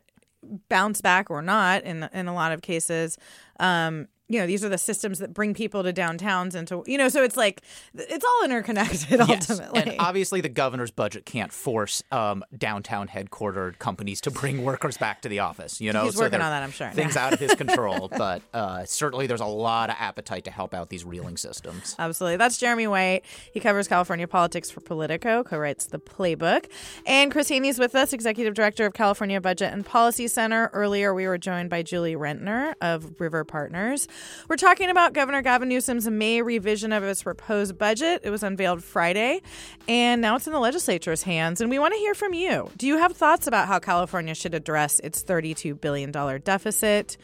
bounce 0.69 1.01
back 1.01 1.31
or 1.31 1.43
not 1.43 1.83
in 1.83 2.09
in 2.13 2.29
a 2.29 2.35
lot 2.35 2.53
of 2.53 2.63
cases. 2.63 3.19
Um, 3.59 4.09
you 4.29 4.41
know 4.41 4.47
these 4.47 4.65
are 4.65 4.69
the 4.69 4.79
systems 4.79 5.19
that 5.19 5.33
bring 5.33 5.55
people 5.55 5.83
to 5.83 5.93
downtowns 5.93 6.55
and 6.55 6.67
to 6.67 6.83
you 6.87 6.99
know 6.99 7.09
so 7.09 7.23
it's 7.23 7.37
like 7.37 7.63
it's 7.95 8.25
all 8.25 8.45
interconnected 8.45 9.21
ultimately 9.21 9.71
yes. 9.75 9.87
and 9.87 9.97
obviously 9.99 10.41
the 10.41 10.49
governor's 10.49 10.91
budget 10.91 11.25
can't 11.25 11.53
force 11.53 12.03
um, 12.11 12.45
downtown 12.57 13.09
headquartered 13.09 13.79
companies 13.79 14.21
to 14.21 14.31
bring 14.31 14.65
workers 14.65 14.97
back 14.97 15.23
to 15.23 15.29
the 15.29 15.39
office 15.39 15.81
you 15.81 15.93
know? 15.93 16.05
He's 16.05 16.15
so 16.15 16.23
working 16.23 16.41
on 16.41 16.51
that 16.51 16.63
i'm 16.63 16.71
sure. 16.71 16.91
things 16.91 17.17
out 17.17 17.33
of 17.33 17.41
his 17.41 17.55
control 17.57 18.09
but 18.09 18.43
uh, 18.53 18.85
certainly 18.85 19.27
there's 19.27 19.41
a 19.41 19.47
lot 19.47 19.91
of 19.91 19.97
appetite 19.99 20.45
to 20.45 20.51
help 20.51 20.75
out 20.75 20.89
these 20.89 21.05
reeling 21.05 21.37
systems. 21.37 21.95
Absolutely. 21.99 22.37
That's 22.37 22.59
jeremy 22.59 22.87
white. 22.87 23.23
He 23.53 23.61
covers 23.61 23.89
california 23.89 24.27
politics 24.27 24.71
for 24.71 24.81
politico 24.81 25.45
co-writes 25.45 25.87
the 25.87 25.99
playbook. 25.99 26.67
And 27.07 27.31
chris 27.31 27.49
hoene's 27.49 27.79
with 27.79 27.95
us 27.95 28.13
executive 28.13 28.55
director 28.55 28.87
of 28.87 28.95
california 28.95 29.41
budget 29.41 29.73
and 29.73 29.85
policy 29.85 30.27
center. 30.29 30.71
Earlier 30.73 31.15
we 31.15 31.27
were 31.27 31.39
joined 31.39 31.71
by 31.71 31.83
julie 31.83 32.17
rentner 32.17 32.75
of 32.81 33.21
river 33.21 33.45
partners 33.45 34.09
we're 34.49 34.57
talking 34.57 34.91
about 34.91 35.13
Governor 35.13 35.43
Gavin 35.43 35.69
Newsom's 35.69 36.09
May 36.09 36.43
revision 36.43 36.93
of 36.93 37.03
his 37.03 37.23
proposed 37.23 37.79
budget. 37.79 38.21
It 38.25 38.31
was 38.31 38.43
unveiled 38.43 38.83
Friday, 38.83 39.43
and 39.89 40.21
now 40.21 40.37
it's 40.37 40.47
in 40.47 40.53
the 40.53 40.61
legislature's 40.61 41.23
hands. 41.23 41.61
And 41.61 41.71
we 41.71 41.79
want 41.79 41.95
to 41.95 41.99
hear 41.99 42.15
from 42.15 42.35
you. 42.35 42.71
Do 42.77 42.87
you 42.87 42.99
have 42.99 43.17
thoughts 43.17 43.47
about 43.47 43.69
how 43.69 43.79
California 43.79 44.35
should 44.35 44.55
address 44.55 45.01
its 45.01 45.23
$32 45.25 45.81
billion 45.81 46.11
deficit? 46.11 47.17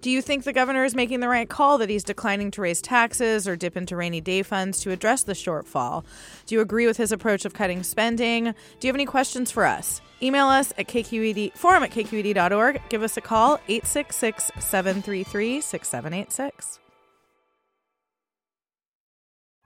Do 0.00 0.08
you 0.10 0.22
think 0.22 0.44
the 0.44 0.54
governor 0.54 0.86
is 0.86 0.94
making 0.94 1.20
the 1.20 1.28
right 1.28 1.46
call 1.46 1.76
that 1.76 1.90
he's 1.90 2.02
declining 2.02 2.50
to 2.52 2.62
raise 2.62 2.80
taxes 2.80 3.46
or 3.46 3.54
dip 3.54 3.76
into 3.76 3.96
rainy 3.96 4.22
day 4.22 4.42
funds 4.42 4.80
to 4.80 4.92
address 4.92 5.24
the 5.24 5.34
shortfall? 5.34 6.04
Do 6.46 6.54
you 6.54 6.62
agree 6.62 6.86
with 6.86 6.96
his 6.96 7.12
approach 7.12 7.44
of 7.44 7.52
cutting 7.52 7.82
spending? 7.82 8.44
Do 8.44 8.86
you 8.86 8.88
have 8.88 8.96
any 8.96 9.04
questions 9.04 9.50
for 9.50 9.66
us? 9.66 10.00
Email 10.22 10.46
us 10.46 10.72
at 10.78 10.88
kqed 10.88 11.54
forum 11.54 11.82
at 11.82 11.90
kqed.org. 11.90 12.80
Give 12.88 13.02
us 13.02 13.18
a 13.18 13.20
call 13.20 13.60
866 13.68 14.50
733 14.58 15.60
6786. 15.60 16.80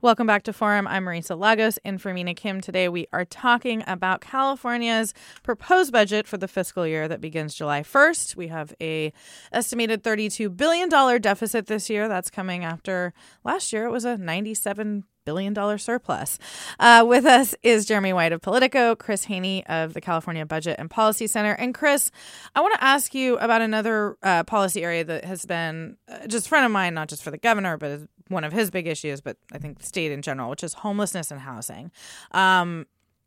Welcome 0.00 0.28
back 0.28 0.44
to 0.44 0.52
Forum. 0.52 0.86
I'm 0.86 1.04
Marisa 1.04 1.36
Lagos 1.36 1.76
and 1.84 2.00
for 2.00 2.14
Mina 2.14 2.32
Kim. 2.32 2.60
Today 2.60 2.88
we 2.88 3.08
are 3.12 3.24
talking 3.24 3.82
about 3.84 4.20
California's 4.20 5.12
proposed 5.42 5.90
budget 5.90 6.28
for 6.28 6.36
the 6.36 6.46
fiscal 6.46 6.86
year 6.86 7.08
that 7.08 7.20
begins 7.20 7.52
July 7.52 7.82
1st. 7.82 8.36
We 8.36 8.46
have 8.46 8.72
a 8.80 9.12
estimated 9.50 10.04
$32 10.04 10.56
billion 10.56 10.88
deficit 11.20 11.66
this 11.66 11.90
year. 11.90 12.06
That's 12.06 12.30
coming 12.30 12.62
after 12.62 13.12
last 13.42 13.72
year 13.72 13.86
it 13.86 13.90
was 13.90 14.04
a 14.04 14.16
97 14.16 15.02
billion 15.24 15.52
dollar 15.52 15.78
surplus. 15.78 16.38
Uh, 16.78 17.04
with 17.06 17.26
us 17.26 17.56
is 17.64 17.84
Jeremy 17.84 18.12
White 18.12 18.32
of 18.32 18.40
Politico, 18.40 18.94
Chris 18.94 19.26
Hoene 19.26 19.62
of 19.66 19.94
the 19.94 20.00
California 20.00 20.46
Budget 20.46 20.76
and 20.78 20.88
Policy 20.88 21.26
Center. 21.26 21.52
And 21.52 21.74
Chris, 21.74 22.12
I 22.54 22.60
want 22.60 22.72
to 22.74 22.82
ask 22.82 23.14
you 23.14 23.36
about 23.38 23.60
another 23.60 24.16
uh, 24.22 24.44
policy 24.44 24.82
area 24.82 25.04
that 25.04 25.24
has 25.24 25.44
been 25.44 25.96
uh, 26.08 26.28
just 26.28 26.48
front 26.48 26.66
of 26.66 26.70
mind, 26.70 26.94
not 26.94 27.08
just 27.08 27.22
for 27.22 27.30
the 27.30 27.36
governor, 27.36 27.76
but 27.76 28.02
one 28.28 28.44
of 28.44 28.52
his 28.52 28.70
big 28.70 28.86
issues, 28.86 29.20
but 29.20 29.36
I 29.52 29.58
think 29.58 29.78
the 29.78 29.86
state 29.86 30.12
in 30.12 30.22
general, 30.22 30.50
which 30.50 30.64
is 30.64 30.74
homelessness 30.74 31.30
and 31.30 31.40
housing. 31.40 31.90
Um, 32.32 32.86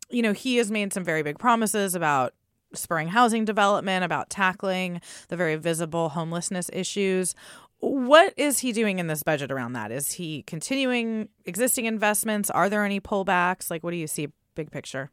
you 0.09 0.21
know, 0.21 0.33
he 0.33 0.57
has 0.57 0.69
made 0.69 0.93
some 0.93 1.03
very 1.03 1.23
big 1.23 1.39
promises 1.39 1.95
about 1.95 2.33
spurring 2.73 3.09
housing 3.09 3.45
development, 3.45 4.03
about 4.03 4.29
tackling 4.29 5.01
the 5.27 5.37
very 5.37 5.55
visible 5.55 6.09
homelessness 6.09 6.69
issues. 6.73 7.35
What 7.79 8.33
is 8.37 8.59
he 8.59 8.71
doing 8.71 8.99
in 8.99 9.07
this 9.07 9.23
budget 9.23 9.51
around 9.51 9.73
that? 9.73 9.91
Is 9.91 10.13
he 10.13 10.43
continuing 10.43 11.29
existing 11.45 11.85
investments? 11.85 12.49
Are 12.49 12.69
there 12.69 12.85
any 12.85 13.01
pullbacks? 13.01 13.71
Like, 13.71 13.83
what 13.83 13.91
do 13.91 13.97
you 13.97 14.07
see 14.07 14.27
big 14.55 14.71
picture? 14.71 15.09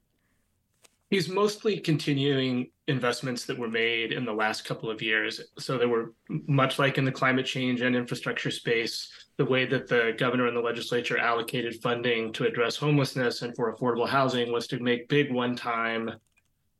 He's 1.11 1.28
mostly 1.28 1.80
continuing 1.80 2.70
investments 2.86 3.47
that 3.47 3.59
were 3.59 3.68
made 3.68 4.12
in 4.12 4.26
the 4.26 4.32
last 4.32 4.66
couple 4.66 4.91
of 4.91 5.01
years. 5.01 5.41
So 5.59 5.78
there 5.78 5.89
were 5.89 6.12
much 6.28 6.78
like 6.78 6.99
in 6.99 7.07
the 7.07 7.12
climate 7.12 7.47
change 7.47 7.80
and 7.80 7.97
infrastructure 7.97 8.51
space, 8.51 9.11
the 9.39 9.45
way 9.45 9.64
that 9.64 9.89
the 9.89 10.14
governor 10.18 10.49
and 10.49 10.57
the 10.57 10.61
legislature 10.61 11.16
allocated 11.16 11.80
funding 11.80 12.32
to 12.32 12.45
address 12.45 12.76
homelessness 12.76 13.43
and 13.43 13.55
for 13.55 13.72
affordable 13.72 14.09
housing 14.09 14.53
was 14.53 14.66
to 14.66 14.80
make 14.80 15.09
big 15.09 15.32
one-time 15.32 16.11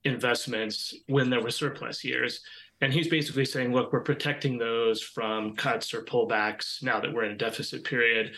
investments 0.05 0.95
when 1.07 1.31
there 1.31 1.41
were 1.41 1.51
surplus 1.51 2.05
years. 2.05 2.41
And 2.81 2.93
he's 2.93 3.09
basically 3.09 3.45
saying, 3.45 3.73
look, 3.73 3.93
we're 3.93 4.01
protecting 4.01 4.59
those 4.59 5.03
from 5.03 5.55
cuts 5.55 5.95
or 5.95 6.03
pullbacks 6.03 6.83
now 6.83 7.01
that 7.01 7.13
we're 7.13 7.25
in 7.25 7.33
a 7.33 7.37
deficit 7.37 7.85
period. 7.85 8.33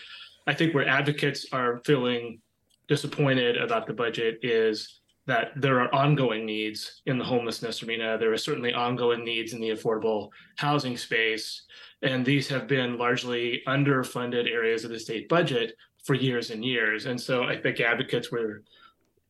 I 0.47 0.55
think 0.55 0.75
where 0.75 0.89
advocates 0.89 1.47
are 1.53 1.81
feeling 1.85 2.41
disappointed 2.89 3.57
about 3.57 3.87
the 3.87 3.93
budget 3.93 4.41
is 4.43 4.99
that 5.31 5.53
there 5.55 5.81
are 5.81 5.95
ongoing 5.95 6.45
needs 6.45 7.03
in 7.07 7.16
the 7.16 7.24
homelessness 7.24 7.85
arena. 7.85 8.18
There 8.18 8.33
are 8.33 8.37
certainly 8.37 8.74
ongoing 8.74 9.24
needs 9.24 9.53
in 9.53 9.61
the 9.61 9.70
affordable 9.70 10.31
housing 10.57 10.97
space. 10.97 11.62
And 12.03 12.26
these 12.26 12.49
have 12.49 12.66
been 12.66 12.99
largely 12.99 13.62
underfunded 13.68 14.51
areas 14.51 14.83
of 14.83 14.91
the 14.91 14.99
state 14.99 15.28
budget 15.28 15.76
for 16.03 16.14
years 16.14 16.51
and 16.51 16.64
years. 16.64 17.07
And 17.07 17.20
so 17.20 17.45
I 17.45 17.57
think 17.57 17.78
advocates 17.78 18.33
were, 18.33 18.64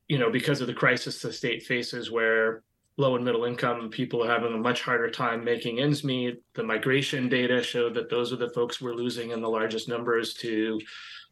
you 0.09 0.19
know, 0.19 0.31
because 0.31 0.63
of 0.63 0.69
the 0.69 0.73
crisis 0.73 1.21
the 1.21 1.35
state 1.35 1.65
faces 1.65 2.11
where 2.11 2.63
low 2.97 3.15
and 3.15 3.23
middle 3.23 3.45
income 3.45 3.91
people 3.91 4.25
are 4.25 4.31
having 4.31 4.55
a 4.55 4.57
much 4.57 4.81
harder 4.81 5.11
time 5.11 5.45
making 5.45 5.81
ends 5.81 6.03
meet. 6.03 6.43
The 6.55 6.63
migration 6.63 7.29
data 7.29 7.63
showed 7.63 7.93
that 7.93 8.09
those 8.09 8.33
are 8.33 8.37
the 8.37 8.55
folks 8.55 8.81
we're 8.81 8.95
losing 8.95 9.33
in 9.33 9.43
the 9.43 9.51
largest 9.51 9.87
numbers 9.87 10.33
to 10.37 10.81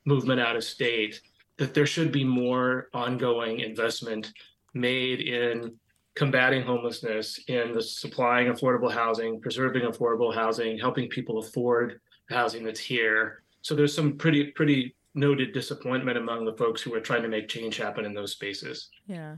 movement 0.05 0.43
out 0.43 0.57
of 0.57 0.65
state. 0.65 1.23
That 1.57 1.73
there 1.73 1.87
should 1.87 2.13
be 2.13 2.23
more 2.23 2.89
ongoing 2.93 3.61
investment 3.61 4.31
made 4.75 5.21
in 5.21 5.77
combating 6.15 6.63
homelessness, 6.63 7.39
in 7.47 7.73
the 7.73 7.83
supplying 7.83 8.49
affordable 8.49 8.93
housing, 8.93 9.41
preserving 9.41 9.83
affordable 9.83 10.35
housing, 10.35 10.79
helping 10.79 11.09
people 11.09 11.39
afford 11.39 12.01
housing 12.29 12.65
that's 12.65 12.81
here. 12.81 13.43
So 13.63 13.75
there's 13.75 13.95
some 13.95 14.17
pretty 14.17 14.47
pretty 14.53 14.95
noted 15.15 15.53
disappointment 15.53 16.17
among 16.17 16.45
the 16.45 16.53
folks 16.55 16.83
who 16.83 16.95
are 16.95 17.01
trying 17.01 17.23
to 17.23 17.29
make 17.29 17.49
change 17.49 17.77
happen 17.77 18.05
in 18.05 18.15
those 18.15 18.33
spaces. 18.33 18.89
Yeah. 19.07 19.37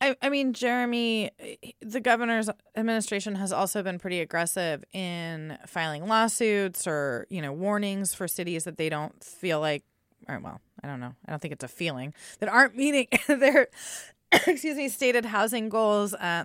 I, 0.00 0.14
I 0.20 0.28
mean, 0.28 0.52
Jeremy, 0.52 1.30
the 1.80 2.00
governor's 2.00 2.50
administration 2.76 3.34
has 3.36 3.50
also 3.50 3.82
been 3.82 3.98
pretty 3.98 4.20
aggressive 4.20 4.84
in 4.92 5.56
filing 5.66 6.06
lawsuits 6.06 6.86
or, 6.86 7.26
you 7.30 7.40
know, 7.40 7.52
warnings 7.52 8.14
for 8.14 8.28
cities 8.28 8.64
that 8.64 8.76
they 8.76 8.90
don't 8.90 9.24
feel 9.24 9.58
like, 9.58 9.84
or 10.28 10.38
well, 10.38 10.60
I 10.82 10.86
don't 10.86 11.00
know. 11.00 11.14
I 11.26 11.30
don't 11.30 11.40
think 11.40 11.52
it's 11.52 11.64
a 11.64 11.68
feeling 11.68 12.12
that 12.40 12.50
aren't 12.50 12.76
meeting 12.76 13.06
their, 13.26 13.68
excuse 14.46 14.76
me, 14.76 14.88
stated 14.88 15.24
housing 15.24 15.68
goals. 15.68 16.14
Uh, 16.14 16.44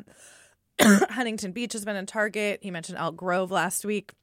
Huntington 0.82 1.52
Beach 1.52 1.74
has 1.74 1.86
been 1.86 1.96
a 1.96 2.06
target. 2.06 2.60
He 2.62 2.72
mentioned 2.72 2.98
Elk 2.98 3.16
Grove 3.16 3.52
last 3.52 3.86
week. 3.86 4.14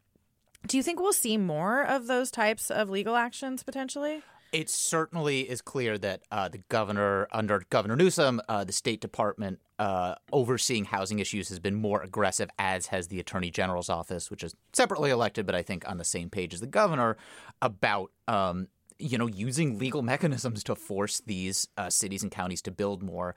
Do 0.66 0.76
you 0.76 0.82
think 0.82 1.00
we'll 1.00 1.12
see 1.12 1.36
more 1.36 1.82
of 1.84 2.06
those 2.06 2.30
types 2.30 2.70
of 2.70 2.90
legal 2.90 3.16
actions 3.16 3.62
potentially? 3.62 4.22
It 4.50 4.70
certainly 4.70 5.40
is 5.40 5.60
clear 5.60 5.98
that 5.98 6.22
uh, 6.30 6.48
the 6.48 6.58
governor, 6.68 7.28
under 7.32 7.62
Governor 7.68 7.96
Newsom, 7.96 8.40
uh, 8.48 8.64
the 8.64 8.72
State 8.72 9.00
Department 9.00 9.60
uh, 9.78 10.14
overseeing 10.32 10.86
housing 10.86 11.18
issues 11.18 11.50
has 11.50 11.58
been 11.58 11.74
more 11.74 12.02
aggressive, 12.02 12.48
as 12.58 12.86
has 12.86 13.08
the 13.08 13.20
Attorney 13.20 13.50
General's 13.50 13.90
office, 13.90 14.30
which 14.30 14.42
is 14.42 14.54
separately 14.72 15.10
elected, 15.10 15.44
but 15.44 15.54
I 15.54 15.62
think 15.62 15.88
on 15.88 15.98
the 15.98 16.04
same 16.04 16.30
page 16.30 16.54
as 16.54 16.60
the 16.60 16.66
governor, 16.66 17.18
about 17.60 18.10
um, 18.26 18.68
you 18.98 19.18
know, 19.18 19.26
using 19.26 19.78
legal 19.78 20.02
mechanisms 20.14 20.64
to 20.64 20.74
force 20.74 21.20
these 21.26 21.68
uh, 21.76 21.90
cities 21.90 22.22
and 22.22 22.32
counties 22.32 22.62
to 22.62 22.70
build 22.70 23.02
more. 23.02 23.34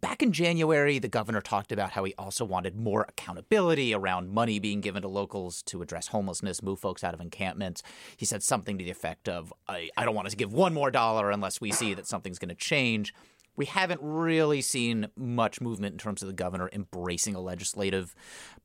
Back 0.00 0.22
in 0.22 0.32
January, 0.32 0.98
the 0.98 1.08
governor 1.08 1.40
talked 1.40 1.72
about 1.72 1.92
how 1.92 2.04
he 2.04 2.14
also 2.18 2.44
wanted 2.44 2.76
more 2.76 3.06
accountability 3.08 3.94
around 3.94 4.30
money 4.30 4.58
being 4.58 4.80
given 4.80 5.02
to 5.02 5.08
locals 5.08 5.62
to 5.64 5.80
address 5.80 6.08
homelessness, 6.08 6.62
move 6.62 6.78
folks 6.78 7.02
out 7.02 7.14
of 7.14 7.20
encampments. 7.20 7.82
He 8.16 8.26
said 8.26 8.42
something 8.42 8.76
to 8.78 8.84
the 8.84 8.90
effect 8.90 9.28
of, 9.28 9.52
I, 9.66 9.88
I 9.96 10.04
don't 10.04 10.14
want 10.14 10.26
us 10.26 10.32
to 10.32 10.36
give 10.36 10.52
one 10.52 10.74
more 10.74 10.90
dollar 10.90 11.30
unless 11.30 11.60
we 11.60 11.72
see 11.72 11.94
that 11.94 12.06
something's 12.06 12.38
going 12.38 12.50
to 12.50 12.54
change 12.54 13.14
we 13.58 13.66
haven't 13.66 14.00
really 14.00 14.62
seen 14.62 15.08
much 15.16 15.60
movement 15.60 15.92
in 15.92 15.98
terms 15.98 16.22
of 16.22 16.28
the 16.28 16.32
governor 16.32 16.70
embracing 16.72 17.34
a 17.34 17.40
legislative 17.40 18.14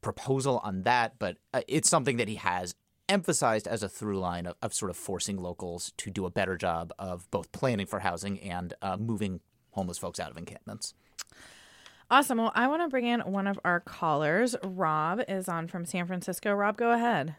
proposal 0.02 0.62
on 0.64 0.84
that, 0.84 1.18
but 1.18 1.38
uh, 1.52 1.62
it's 1.68 1.90
something 1.90 2.18
that 2.18 2.28
he 2.28 2.36
has 2.36 2.76
emphasized 3.10 3.68
as 3.68 3.84
a 3.84 3.90
through 3.90 4.20
line 4.20 4.46
of, 4.46 4.56
of, 4.62 4.74
sort 4.74 4.90
of 4.90 4.98
forcing 4.98 5.38
locals 5.38 5.94
to 5.98 6.10
do 6.10 6.26
a 6.26 6.32
better 6.32 6.56
job 6.56 6.92
of 6.98 7.30
both 7.32 7.52
planning 7.52 7.86
for 7.86 8.00
housing 8.00 8.40
and 8.40 8.74
uh, 8.82 8.98
moving 8.98 9.42
homeless 9.72 9.98
folks 9.98 10.20
out 10.20 10.32
of 10.32 10.38
encampments. 10.38 10.94
Awesome. 12.10 12.38
Well, 12.38 12.52
I 12.54 12.68
want 12.68 12.82
to 12.84 12.90
bring 12.90 13.08
in 13.08 13.22
one 13.22 13.48
of 13.48 13.60
our 13.66 13.80
callers. 13.80 14.56
Rob 14.64 15.22
is 15.28 15.50
on 15.50 15.68
from 15.68 15.86
San 15.86 16.06
Francisco. 16.06 16.54
Rob, 16.54 16.78
go 16.78 16.92
ahead. 16.92 17.36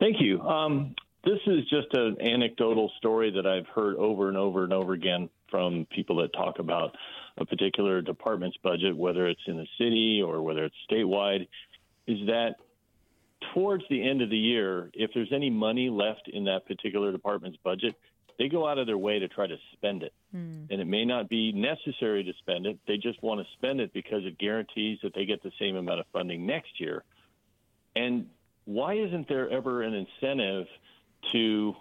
Thank 0.00 0.20
you. 0.20 0.40
Um, 0.40 0.94
this 1.24 1.40
is 1.46 1.64
just 1.68 1.92
an 1.92 2.16
anecdotal 2.20 2.90
story 2.98 3.30
that 3.32 3.46
I've 3.46 3.66
heard 3.66 3.96
over 3.96 4.28
and 4.28 4.36
over 4.36 4.64
and 4.64 4.72
over 4.72 4.92
again 4.92 5.28
from 5.50 5.86
people 5.90 6.16
that 6.16 6.32
talk 6.32 6.58
about 6.58 6.96
a 7.36 7.44
particular 7.44 8.00
department's 8.00 8.56
budget, 8.62 8.96
whether 8.96 9.26
it's 9.26 9.40
in 9.46 9.56
the 9.56 9.66
city 9.78 10.22
or 10.24 10.42
whether 10.42 10.64
it's 10.64 10.76
statewide, 10.90 11.46
is 12.06 12.18
that 12.26 12.56
towards 13.54 13.84
the 13.88 14.06
end 14.06 14.22
of 14.22 14.30
the 14.30 14.38
year, 14.38 14.90
if 14.94 15.10
there's 15.14 15.32
any 15.32 15.50
money 15.50 15.90
left 15.90 16.28
in 16.28 16.44
that 16.44 16.66
particular 16.66 17.12
department's 17.12 17.58
budget, 17.62 17.94
they 18.38 18.48
go 18.48 18.68
out 18.68 18.78
of 18.78 18.86
their 18.86 18.98
way 18.98 19.18
to 19.18 19.28
try 19.28 19.46
to 19.46 19.56
spend 19.72 20.02
it. 20.02 20.12
Mm. 20.34 20.70
And 20.70 20.80
it 20.80 20.86
may 20.86 21.04
not 21.04 21.28
be 21.28 21.52
necessary 21.52 22.22
to 22.24 22.32
spend 22.38 22.66
it. 22.66 22.78
They 22.86 22.96
just 22.96 23.22
want 23.22 23.40
to 23.40 23.46
spend 23.54 23.80
it 23.80 23.92
because 23.92 24.24
it 24.24 24.38
guarantees 24.38 24.98
that 25.02 25.14
they 25.14 25.24
get 25.24 25.42
the 25.42 25.52
same 25.58 25.76
amount 25.76 26.00
of 26.00 26.06
funding 26.12 26.46
next 26.46 26.80
year. 26.80 27.02
And 27.96 28.26
why 28.64 28.94
isn't 28.94 29.28
there 29.28 29.50
ever 29.50 29.82
an 29.82 29.94
incentive 29.94 30.66
to 31.32 31.74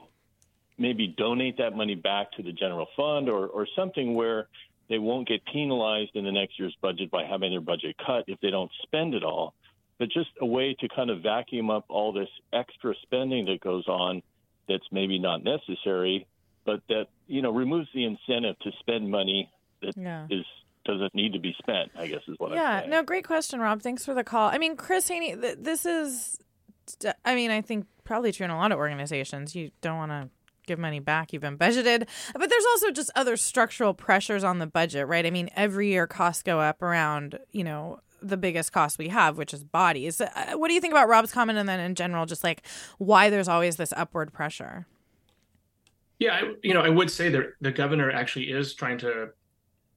maybe 0.79 1.07
donate 1.07 1.57
that 1.57 1.75
money 1.75 1.95
back 1.95 2.31
to 2.33 2.43
the 2.43 2.51
general 2.51 2.87
fund 2.95 3.29
or, 3.29 3.47
or 3.47 3.67
something 3.75 4.15
where 4.15 4.47
they 4.89 4.99
won't 4.99 5.27
get 5.27 5.45
penalized 5.45 6.11
in 6.15 6.23
the 6.23 6.31
next 6.31 6.57
year's 6.57 6.75
budget 6.81 7.11
by 7.11 7.23
having 7.23 7.51
their 7.51 7.61
budget 7.61 7.95
cut 8.03 8.23
if 8.27 8.39
they 8.41 8.49
don't 8.49 8.71
spend 8.83 9.13
it 9.13 9.23
all. 9.23 9.53
But 9.99 10.09
just 10.09 10.29
a 10.39 10.45
way 10.45 10.75
to 10.79 10.87
kind 10.89 11.09
of 11.09 11.21
vacuum 11.23 11.69
up 11.69 11.85
all 11.89 12.13
this 12.13 12.29
extra 12.53 12.93
spending 13.01 13.45
that 13.45 13.61
goes 13.61 13.87
on 13.87 14.21
that's 14.67 14.85
maybe 14.91 15.17
not 15.17 15.43
necessary, 15.43 16.27
but 16.65 16.81
that 16.89 17.07
you 17.27 17.41
know 17.41 17.51
removes 17.51 17.87
the 17.93 18.05
incentive 18.05 18.59
to 18.59 18.71
spend 18.79 19.09
money 19.09 19.49
that 19.81 19.93
yeah. 19.97 20.27
is 20.29 20.45
doesn't 20.85 21.13
need 21.13 21.33
to 21.33 21.39
be 21.39 21.53
spent. 21.59 21.91
I 21.97 22.07
guess 22.07 22.21
is 22.27 22.35
what. 22.37 22.53
Yeah. 22.53 22.85
No, 22.87 23.03
great 23.03 23.25
question, 23.25 23.59
Rob. 23.59 23.81
Thanks 23.81 24.05
for 24.05 24.13
the 24.13 24.23
call. 24.23 24.49
I 24.49 24.57
mean, 24.57 24.75
Chris 24.75 25.09
Hoene, 25.09 25.41
th- 25.41 25.57
this 25.59 25.85
is. 25.85 26.37
I 27.25 27.35
mean, 27.35 27.51
I 27.51 27.61
think 27.61 27.85
probably 28.05 28.31
true 28.31 28.45
in 28.45 28.49
a 28.49 28.57
lot 28.57 28.71
of 28.71 28.77
organizations. 28.77 29.55
You 29.55 29.71
don't 29.81 29.97
want 29.97 30.11
to 30.11 30.29
give 30.65 30.77
money 30.77 30.99
back 30.99 31.31
you've 31.31 31.41
been 31.41 31.57
budgeted 31.57 32.05
but 32.33 32.49
there's 32.49 32.65
also 32.65 32.91
just 32.91 33.09
other 33.15 33.37
structural 33.37 33.93
pressures 33.93 34.43
on 34.43 34.59
the 34.59 34.67
budget 34.67 35.07
right 35.07 35.25
i 35.25 35.31
mean 35.31 35.49
every 35.55 35.87
year 35.87 36.05
costs 36.05 36.43
go 36.43 36.59
up 36.59 36.81
around 36.81 37.39
you 37.53 37.63
know 37.63 38.01
the 38.21 38.37
biggest 38.37 38.71
cost 38.71 38.97
we 38.97 39.09
have 39.09 39.37
which 39.37 39.53
is 39.53 39.63
bodies. 39.63 40.21
Uh, 40.21 40.53
what 40.55 40.67
do 40.67 40.73
you 40.73 40.81
think 40.81 40.93
about 40.93 41.07
rob's 41.07 41.31
comment 41.31 41.57
and 41.57 41.67
then 41.67 41.79
in 41.79 41.95
general 41.95 42.25
just 42.25 42.43
like 42.43 42.63
why 42.97 43.29
there's 43.29 43.47
always 43.47 43.75
this 43.77 43.93
upward 43.95 44.33
pressure? 44.33 44.85
Yeah 46.19 46.33
I, 46.33 46.53
you 46.63 46.73
know 46.73 46.81
i 46.81 46.89
would 46.89 47.11
say 47.11 47.29
that 47.29 47.53
the 47.61 47.71
governor 47.71 48.11
actually 48.11 48.51
is 48.51 48.73
trying 48.73 48.97
to 48.99 49.29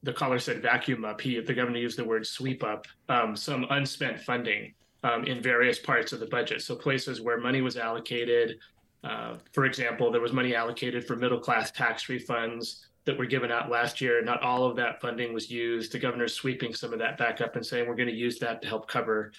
the 0.03 0.13
caller 0.13 0.39
said 0.39 0.63
vacuum 0.63 1.05
up. 1.05 1.21
He 1.21 1.41
the 1.41 1.55
governor 1.55 1.79
used 1.79 1.99
the 1.99 2.05
word 2.05 2.27
sweep 2.27 2.63
up 2.63 2.87
um, 3.09 3.37
some 3.37 3.67
unspent 3.71 4.21
funding 4.21 4.75
um, 5.03 5.25
in 5.25 5.43
various 5.43 5.79
parts 5.79 6.13
of 6.13 6.21
the 6.21 6.27
budget. 6.27 6.63
So 6.63 6.75
places 6.75 7.21
where 7.21 7.39
money 7.39 7.61
was 7.61 7.77
allocated, 7.77 8.59
uh, 9.05 9.37
for 9.53 9.67
example, 9.67 10.11
there 10.11 10.21
was 10.21 10.33
money 10.33 10.55
allocated 10.55 11.07
for 11.07 11.17
middle 11.17 11.41
class 11.41 11.71
tax 11.71 12.07
refunds 12.07 12.81
that 13.05 13.19
were 13.19 13.27
given 13.27 13.51
out 13.51 13.71
last 13.71 14.01
year. 14.01 14.23
Not 14.23 14.43
all 14.43 14.65
of 14.65 14.77
that 14.77 15.01
funding 15.01 15.33
was 15.33 15.51
used. 15.51 15.93
The 15.93 15.99
governor's 15.99 16.35
sweeping 16.35 16.75
some 16.75 16.93
of 16.93 16.99
that 16.99 17.19
back 17.19 17.41
up 17.41 17.57
and 17.57 17.65
saying 17.65 17.89
we're 17.89 17.97
going 17.97 18.09
to 18.09 18.15
use 18.15 18.39
that 18.41 18.63
to 18.63 18.69
help 18.69 18.89
cover 18.89 19.33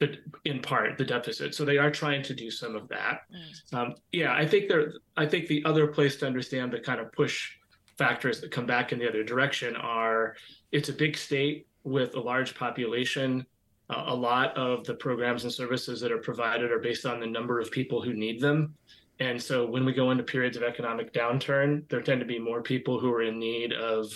the, 0.00 0.16
in 0.44 0.60
part 0.60 0.98
the 0.98 1.04
deficit. 1.04 1.54
So 1.54 1.64
they 1.64 1.78
are 1.78 1.90
trying 1.90 2.22
to 2.24 2.34
do 2.34 2.50
some 2.50 2.74
of 2.74 2.88
that. 2.88 3.22
Mm. 3.32 3.78
Um, 3.78 3.94
yeah, 4.12 4.34
I 4.34 4.46
think 4.46 4.68
there. 4.68 4.94
I 5.16 5.26
think 5.26 5.46
the 5.46 5.62
other 5.64 5.86
place 5.86 6.16
to 6.16 6.26
understand 6.26 6.72
the 6.72 6.80
kind 6.80 7.00
of 7.00 7.12
push 7.12 7.52
factors 7.98 8.40
that 8.40 8.50
come 8.50 8.66
back 8.66 8.92
in 8.92 8.98
the 8.98 9.08
other 9.08 9.22
direction 9.22 9.76
are 9.76 10.34
it's 10.72 10.88
a 10.88 10.92
big 10.92 11.16
state 11.16 11.66
with 11.84 12.14
a 12.14 12.20
large 12.20 12.54
population 12.54 13.46
uh, 13.90 14.04
a 14.06 14.14
lot 14.14 14.56
of 14.56 14.84
the 14.84 14.94
programs 14.94 15.42
and 15.44 15.52
services 15.52 16.00
that 16.00 16.12
are 16.12 16.18
provided 16.18 16.70
are 16.70 16.78
based 16.78 17.04
on 17.04 17.18
the 17.18 17.26
number 17.26 17.58
of 17.58 17.70
people 17.70 18.00
who 18.00 18.14
need 18.14 18.40
them. 18.40 18.74
And 19.20 19.40
so 19.40 19.66
when 19.66 19.84
we 19.84 19.92
go 19.92 20.10
into 20.10 20.22
periods 20.22 20.56
of 20.56 20.62
economic 20.62 21.12
downturn, 21.12 21.88
there 21.88 22.00
tend 22.00 22.20
to 22.20 22.26
be 22.26 22.38
more 22.38 22.62
people 22.62 22.98
who 22.98 23.12
are 23.12 23.22
in 23.22 23.38
need 23.38 23.72
of 23.72 24.10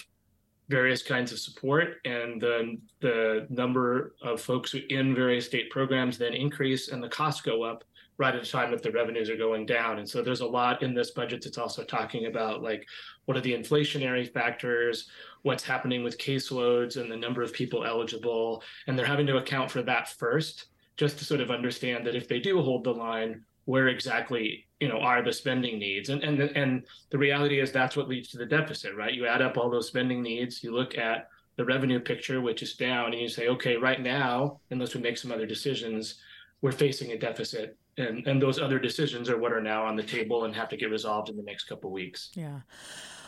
various 0.70 1.02
kinds 1.02 1.30
of 1.30 1.38
support 1.38 1.96
and 2.06 2.40
the 2.40 2.78
the 3.00 3.46
number 3.50 4.14
of 4.22 4.40
folks 4.40 4.74
in 4.88 5.14
various 5.14 5.44
state 5.44 5.68
programs 5.68 6.16
then 6.16 6.32
increase 6.32 6.88
and 6.88 7.02
the 7.02 7.08
costs 7.08 7.42
go 7.42 7.62
up 7.62 7.84
right 8.16 8.34
at 8.34 8.46
a 8.46 8.50
time 8.50 8.70
that 8.70 8.82
the 8.82 8.90
revenues 8.92 9.28
are 9.28 9.36
going 9.36 9.66
down. 9.66 9.98
And 9.98 10.08
so 10.08 10.22
there's 10.22 10.40
a 10.40 10.46
lot 10.46 10.82
in 10.82 10.94
this 10.94 11.10
budget 11.10 11.42
that's 11.42 11.58
also 11.58 11.82
talking 11.82 12.26
about 12.26 12.62
like 12.62 12.86
what 13.24 13.36
are 13.36 13.40
the 13.40 13.52
inflationary 13.52 14.32
factors, 14.32 15.10
what's 15.42 15.64
happening 15.64 16.04
with 16.04 16.16
caseloads 16.16 16.96
and 16.96 17.10
the 17.10 17.16
number 17.16 17.42
of 17.42 17.52
people 17.52 17.84
eligible. 17.84 18.62
And 18.86 18.96
they're 18.96 19.04
having 19.04 19.26
to 19.26 19.38
account 19.38 19.70
for 19.70 19.82
that 19.82 20.08
first, 20.08 20.66
just 20.96 21.18
to 21.18 21.24
sort 21.24 21.40
of 21.40 21.50
understand 21.50 22.06
that 22.06 22.14
if 22.14 22.28
they 22.28 22.38
do 22.38 22.62
hold 22.62 22.84
the 22.84 22.92
line, 22.92 23.44
where 23.64 23.88
exactly 23.88 24.66
you 24.80 24.88
know 24.88 24.98
are 25.00 25.22
the 25.22 25.32
spending 25.32 25.78
needs. 25.78 26.08
And 26.08 26.22
and 26.22 26.40
and 26.40 26.84
the 27.10 27.18
reality 27.18 27.60
is 27.60 27.72
that's 27.72 27.96
what 27.96 28.08
leads 28.08 28.28
to 28.30 28.38
the 28.38 28.46
deficit 28.46 28.94
right? 28.96 29.14
You 29.14 29.26
add 29.26 29.42
up 29.42 29.56
all 29.56 29.70
those 29.70 29.88
spending 29.88 30.22
needs 30.22 30.62
you 30.62 30.74
look 30.74 30.96
at 30.98 31.28
the 31.56 31.64
revenue 31.64 32.00
picture 32.00 32.40
which 32.40 32.62
is 32.62 32.74
down 32.74 33.12
and 33.12 33.20
you 33.20 33.28
say 33.28 33.48
okay 33.48 33.76
right 33.76 34.00
now 34.00 34.58
unless 34.70 34.94
we 34.94 35.00
make 35.00 35.16
some 35.16 35.30
other 35.30 35.46
decisions 35.46 36.16
we're 36.62 36.72
facing 36.72 37.12
a 37.12 37.18
deficit. 37.18 37.76
And 37.96 38.26
and 38.26 38.42
those 38.42 38.58
other 38.58 38.78
decisions 38.78 39.28
are 39.28 39.38
what 39.38 39.52
are 39.52 39.62
now 39.62 39.84
on 39.84 39.96
the 39.96 40.02
table 40.02 40.44
and 40.44 40.54
have 40.54 40.68
to 40.70 40.76
get 40.76 40.90
resolved 40.90 41.28
in 41.28 41.36
the 41.36 41.42
next 41.42 41.64
couple 41.64 41.90
weeks. 41.90 42.30
Yeah 42.34 42.60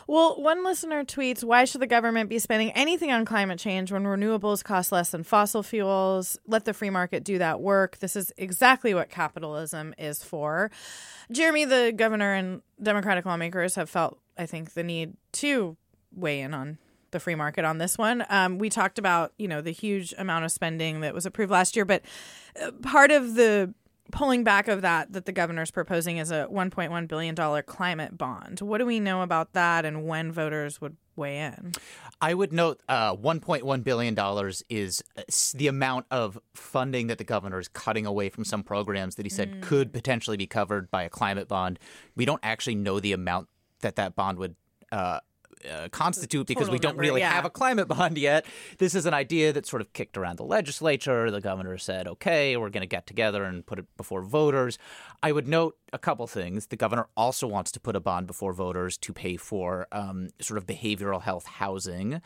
well, 0.07 0.41
one 0.41 0.63
listener 0.63 1.03
tweets, 1.03 1.43
why 1.43 1.65
should 1.65 1.81
the 1.81 1.87
government 1.87 2.29
be 2.29 2.39
spending 2.39 2.71
anything 2.71 3.11
on 3.11 3.25
climate 3.25 3.59
change 3.59 3.91
when 3.91 4.03
renewables 4.03 4.63
cost 4.63 4.91
less 4.91 5.11
than 5.11 5.23
fossil 5.23 5.63
fuels? 5.63 6.39
Let 6.47 6.63
the 6.63 6.73
free 6.73 6.89
market 6.89 7.25
do 7.25 7.37
that 7.39 7.59
work. 7.59 7.97
This 7.97 8.15
is 8.15 8.31
exactly 8.37 8.93
what 8.93 9.09
capitalism 9.09 9.93
is 9.97 10.23
for. 10.23 10.71
Jeremy, 11.29 11.65
the 11.65 11.93
governor 11.95 12.33
and 12.33 12.61
Democratic 12.81 13.25
lawmakers 13.25 13.75
have 13.75 13.89
felt, 13.89 14.17
I 14.37 14.45
think, 14.45 14.73
the 14.73 14.83
need 14.83 15.13
to 15.33 15.75
weigh 16.15 16.39
in 16.39 16.53
on 16.53 16.77
the 17.11 17.19
free 17.19 17.35
market 17.35 17.65
on 17.65 17.77
this 17.77 17.97
one. 17.97 18.25
Um, 18.29 18.59
we 18.59 18.69
talked 18.69 18.99
about, 18.99 19.33
you 19.37 19.47
know, 19.47 19.61
the 19.61 19.71
huge 19.71 20.13
amount 20.17 20.45
of 20.45 20.51
spending 20.51 21.01
that 21.01 21.13
was 21.13 21.25
approved 21.25 21.51
last 21.51 21.75
year, 21.75 21.85
but 21.85 22.01
uh, 22.61 22.71
part 22.81 23.11
of 23.11 23.35
the 23.35 23.73
pulling 24.11 24.43
back 24.43 24.67
of 24.67 24.81
that 24.81 25.13
that 25.13 25.25
the 25.25 25.31
governor's 25.31 25.71
proposing 25.71 26.17
is 26.17 26.31
a 26.31 26.47
1.1 26.51 27.07
billion 27.07 27.35
dollar 27.35 27.61
climate 27.61 28.17
bond. 28.17 28.61
What 28.61 28.79
do 28.79 28.85
we 28.85 28.99
know 28.99 29.21
about 29.21 29.53
that 29.53 29.85
and 29.85 30.07
when 30.07 30.31
voters 30.31 30.81
would 30.81 30.97
weigh 31.15 31.39
in? 31.39 31.73
I 32.21 32.33
would 32.33 32.53
note 32.53 32.81
uh, 32.87 33.15
1.1 33.15 33.83
billion 33.83 34.13
dollars 34.15 34.63
is 34.69 35.03
uh, 35.17 35.23
the 35.55 35.67
amount 35.67 36.05
of 36.09 36.39
funding 36.55 37.07
that 37.07 37.17
the 37.17 37.23
governor 37.23 37.59
is 37.59 37.67
cutting 37.67 38.05
away 38.05 38.29
from 38.29 38.43
some 38.43 38.63
programs 38.63 39.15
that 39.15 39.25
he 39.25 39.29
said 39.29 39.51
mm. 39.51 39.61
could 39.61 39.93
potentially 39.93 40.37
be 40.37 40.47
covered 40.47 40.89
by 40.89 41.03
a 41.03 41.09
climate 41.09 41.47
bond. 41.47 41.79
We 42.15 42.25
don't 42.25 42.41
actually 42.43 42.75
know 42.75 42.99
the 42.99 43.13
amount 43.13 43.49
that 43.81 43.95
that 43.97 44.15
bond 44.15 44.39
would 44.39 44.55
uh, 44.91 45.19
uh, 45.69 45.87
constitute 45.89 46.47
because 46.47 46.69
we 46.69 46.79
don't 46.79 46.91
number, 46.91 47.01
really 47.01 47.21
yeah. 47.21 47.31
have 47.31 47.45
a 47.45 47.49
climate 47.49 47.87
bond 47.87 48.17
yet. 48.17 48.45
This 48.77 48.95
is 48.95 49.05
an 49.05 49.13
idea 49.13 49.53
that 49.53 49.65
sort 49.65 49.81
of 49.81 49.93
kicked 49.93 50.17
around 50.17 50.37
the 50.37 50.43
legislature. 50.43 51.31
The 51.31 51.41
governor 51.41 51.77
said, 51.77 52.07
okay, 52.07 52.57
we're 52.57 52.69
going 52.69 52.81
to 52.81 52.87
get 52.87 53.07
together 53.07 53.43
and 53.43 53.65
put 53.65 53.79
it 53.79 53.85
before 53.97 54.21
voters. 54.21 54.77
I 55.23 55.31
would 55.31 55.47
note 55.47 55.77
a 55.93 55.99
couple 55.99 56.27
things. 56.27 56.67
The 56.67 56.75
governor 56.75 57.07
also 57.15 57.47
wants 57.47 57.71
to 57.73 57.79
put 57.79 57.95
a 57.95 57.99
bond 57.99 58.27
before 58.27 58.53
voters 58.53 58.97
to 58.97 59.13
pay 59.13 59.37
for 59.37 59.87
um, 59.91 60.29
sort 60.39 60.57
of 60.57 60.65
behavioral 60.65 61.21
health 61.21 61.45
housing. 61.45 62.21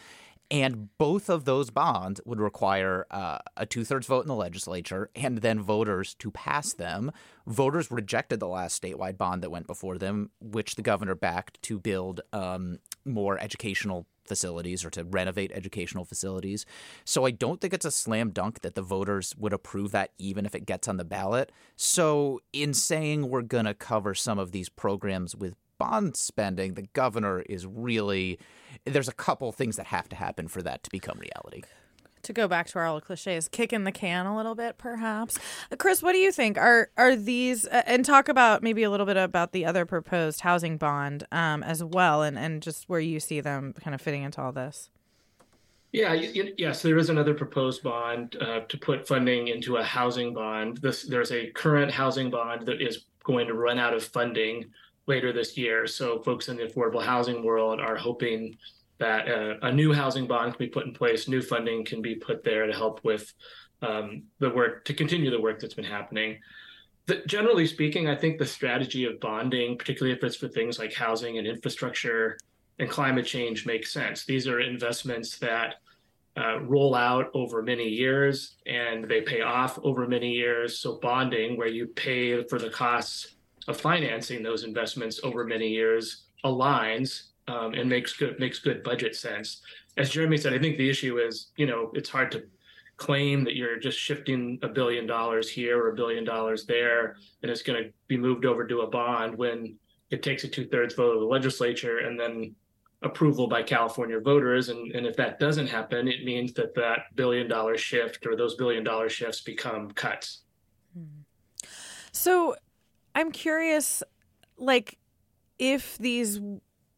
And 0.52 0.90
both 0.98 1.30
of 1.30 1.46
those 1.46 1.70
bonds 1.70 2.20
would 2.26 2.42
require 2.42 3.08
uh, 3.10 3.38
a 3.56 3.66
two 3.66 3.86
thirds 3.86 4.06
vote 4.06 4.26
in 4.26 4.28
the 4.28 4.36
legislature 4.36 5.10
and 5.16 5.38
then 5.38 5.62
voters 5.62 6.14
to 6.16 6.30
pass 6.30 6.74
them. 6.74 7.14
Voters 7.48 7.90
rejected 7.90 8.42
the 8.42 8.50
last 8.50 8.82
statewide 8.82 9.18
bond 9.18 9.42
that 9.44 9.50
went 9.50 9.66
before 9.66 9.98
them, 9.98 10.30
which 10.42 10.76
the 10.76 10.82
governor 10.82 11.16
backed 11.16 11.62
to 11.64 11.80
build 11.80 12.20
um, 12.34 12.80
more 13.06 13.40
educational 13.40 14.06
facilities 14.26 14.86
or 14.86 14.90
to 14.92 15.04
renovate 15.04 15.52
educational 15.54 16.06
facilities. 16.06 16.66
So 17.06 17.26
I 17.26 17.32
don't 17.32 17.60
think 17.60 17.74
it's 17.74 17.86
a 17.86 17.92
slam 17.92 18.30
dunk 18.30 18.62
that 18.62 18.76
the 18.76 18.82
voters 18.82 19.36
would 19.38 19.54
approve 19.54 19.92
that 19.92 20.12
even 20.18 20.46
if 20.46 20.56
it 20.56 20.66
gets 20.66 20.88
on 20.88 20.98
the 20.98 21.04
ballot. 21.04 21.52
So 21.76 22.40
in 22.54 22.74
saying 22.74 23.30
we're 23.30 23.42
going 23.42 23.66
to 23.66 23.74
cover 23.74 24.14
some 24.14 24.40
of 24.40 24.52
these 24.52 24.70
programs 24.70 25.36
with 25.36 25.56
bond 25.78 26.16
spending, 26.16 26.76
the 26.76 26.88
governor 26.94 27.42
is 27.42 27.66
really 27.66 28.40
there's 28.86 29.10
a 29.10 29.14
couple 29.14 29.52
things 29.52 29.76
that 29.76 29.88
have 29.88 30.08
to 30.10 30.16
happen 30.16 30.48
for 30.48 30.62
that 30.62 30.84
to 30.84 30.90
become 30.92 31.20
reality. 31.20 31.64
To 32.24 32.34
go 32.34 32.48
back 32.48 32.68
to 32.68 32.80
our 32.80 32.88
old 32.88 33.06
cliches, 33.06 33.48
kicking 33.48 33.84
the 33.84 33.92
can 33.92 34.26
a 34.26 34.36
little 34.36 34.56
bit, 34.56 34.78
perhaps. 34.78 35.40
Uh, 35.72 35.76
Chris, 35.76 36.04
what 36.04 36.14
do 36.14 36.20
you 36.20 36.32
think? 36.32 36.58
Are 36.58 36.90
are 36.98 37.16
these 37.16 37.68
uh, 37.68 37.84
and 37.86 38.06
talk 38.06 38.30
about 38.30 38.64
maybe 38.64 38.84
a 38.84 38.90
little 38.90 39.06
bit 39.06 39.18
about 39.18 39.52
the 39.52 39.66
other 39.66 39.86
proposed 39.86 40.42
housing 40.42 40.78
bond 40.78 41.26
um, 41.32 41.64
as 41.64 41.84
well, 41.84 42.24
and 42.24 42.38
and 42.38 42.62
just 42.62 42.88
where 42.88 43.00
you 43.00 43.20
see 43.20 43.42
them 43.42 43.74
kind 43.74 43.96
of 43.96 44.02
fitting 44.02 44.24
into 44.24 44.42
all 44.42 44.52
this. 44.52 44.90
Yeah, 45.92 46.14
yes, 46.14 46.82
there 46.82 46.98
is 46.98 47.10
another 47.10 47.34
proposed 47.34 47.84
bond 47.84 48.38
uh, 48.40 48.62
to 48.62 48.78
put 48.78 49.06
funding 49.06 49.50
into 49.50 49.76
a 49.76 49.84
housing 49.84 50.34
bond. 50.34 50.78
This, 50.78 51.04
there's 51.04 51.34
a 51.34 51.48
current 51.48 51.92
housing 51.92 52.30
bond 52.30 52.66
that 52.68 52.82
is 52.82 53.06
going 53.26 53.48
to 53.48 53.56
run 53.56 53.78
out 53.78 53.94
of 53.94 54.02
funding 54.02 54.66
later 55.08 55.34
this 55.34 55.58
year. 55.58 55.86
So 55.88 56.22
folks 56.22 56.48
in 56.48 56.56
the 56.56 56.64
affordable 56.64 57.04
housing 57.04 57.44
world 57.44 57.82
are 57.82 57.98
hoping 57.98 58.58
that 59.02 59.28
uh, 59.28 59.56
a 59.64 59.72
new 59.72 59.92
housing 59.92 60.28
bond 60.28 60.54
can 60.54 60.68
be 60.68 60.70
put 60.70 60.86
in 60.86 60.94
place, 60.94 61.28
new 61.28 61.42
funding 61.42 61.84
can 61.84 62.04
be 62.04 62.14
put 62.14 62.44
there 62.44 62.68
to 62.68 62.72
help 62.72 63.04
with 63.04 63.34
um, 63.82 64.24
the 64.38 64.50
work 64.52 64.86
to 64.86 64.94
continue 64.94 65.32
the 65.32 65.42
work 65.42 65.60
that's 65.60 65.74
been 65.74 65.84
happening. 65.84 66.38
The, 67.08 67.24
generally 67.26 67.66
speaking, 67.66 68.08
I 68.08 68.16
think 68.16 68.38
the 68.38 68.46
strategy 68.46 69.06
of 69.06 69.20
bonding, 69.20 69.76
particularly 69.76 70.16
if 70.16 70.24
it's 70.24 70.36
for 70.36 70.48
things 70.48 70.78
like 70.78 70.94
housing 70.94 71.40
and 71.40 71.48
infrastructure 71.48 72.38
and 72.78 72.88
climate 72.88 73.26
change, 73.26 73.66
makes 73.66 73.92
sense. 73.92 74.24
These 74.24 74.48
are 74.48 74.60
investments 74.60 75.40
that 75.40 75.76
uh, 76.38 76.60
roll 76.62 76.94
out 76.94 77.32
over 77.34 77.64
many 77.64 77.90
years 77.90 78.58
and 78.68 79.10
they 79.10 79.22
pay 79.22 79.42
off 79.42 79.80
over 79.82 80.08
many 80.08 80.32
years. 80.32 80.78
So 80.78 81.00
bonding, 81.00 81.58
where 81.58 81.68
you 81.68 81.88
pay 81.88 82.44
for 82.44 82.60
the 82.60 82.70
costs 82.70 83.34
of 83.68 83.82
financing 83.82 84.44
those 84.44 84.64
investments 84.64 85.20
over 85.24 85.44
many 85.44 85.70
years 85.70 86.26
aligns 86.46 87.31
um, 87.52 87.74
and 87.74 87.90
makes 87.90 88.14
good 88.14 88.40
makes 88.40 88.60
good 88.60 88.84
budget 88.84 89.16
sense. 89.16 89.62
As 89.98 90.10
Jeremy 90.10 90.38
said, 90.38 90.54
I 90.54 90.60
think 90.60 90.78
the 90.78 90.90
issue 90.90 91.18
is 91.18 91.52
you 91.58 91.66
know 91.66 91.92
it's 91.94 92.10
hard 92.10 92.32
to 92.32 92.44
claim 92.98 93.44
that 93.44 93.56
you're 93.56 93.80
just 93.80 93.98
shifting 93.98 94.60
a 94.62 94.68
billion 94.68 95.08
dollars 95.08 95.50
here 95.50 95.84
or 95.84 95.90
a 95.90 95.96
billion 95.96 96.24
dollars 96.24 96.66
there 96.68 97.16
and 97.42 97.50
it's 97.50 97.64
going 97.64 97.84
to 97.84 97.90
be 98.08 98.16
moved 98.16 98.46
over 98.46 98.68
to 98.68 98.82
a 98.82 98.88
bond 98.88 99.36
when 99.36 99.76
it 100.12 100.22
takes 100.22 100.44
a 100.44 100.48
two 100.48 100.68
thirds 100.68 100.94
vote 100.94 101.16
of 101.16 101.20
the 101.20 101.26
legislature 101.26 102.00
and 102.00 102.20
then 102.20 102.54
approval 103.02 103.48
by 103.48 103.64
California 103.64 104.20
voters. 104.20 104.70
And, 104.70 104.92
and 104.92 105.08
if 105.08 105.16
that 105.16 105.40
doesn't 105.40 105.68
happen, 105.68 106.08
it 106.08 106.24
means 106.24 106.54
that 106.54 106.76
that 106.76 107.16
billion 107.16 107.48
dollar 107.48 107.76
shift 107.78 108.28
or 108.28 108.36
those 108.36 108.56
billion 108.56 108.84
dollar 108.84 109.10
shifts 109.10 109.42
become 109.42 109.90
cuts. 109.92 110.42
So 112.12 112.56
I'm 113.16 113.32
curious, 113.32 114.04
like, 114.58 115.00
if 115.58 115.98
these 115.98 116.40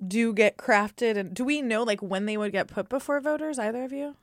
do 0.07 0.33
get 0.33 0.57
crafted, 0.57 1.17
and 1.17 1.33
do 1.33 1.43
we 1.43 1.61
know 1.61 1.83
like 1.83 2.01
when 2.01 2.25
they 2.25 2.37
would 2.37 2.51
get 2.51 2.67
put 2.67 2.89
before 2.89 3.19
voters? 3.19 3.59
Either 3.59 3.83
of 3.83 3.91
you? 3.91 4.15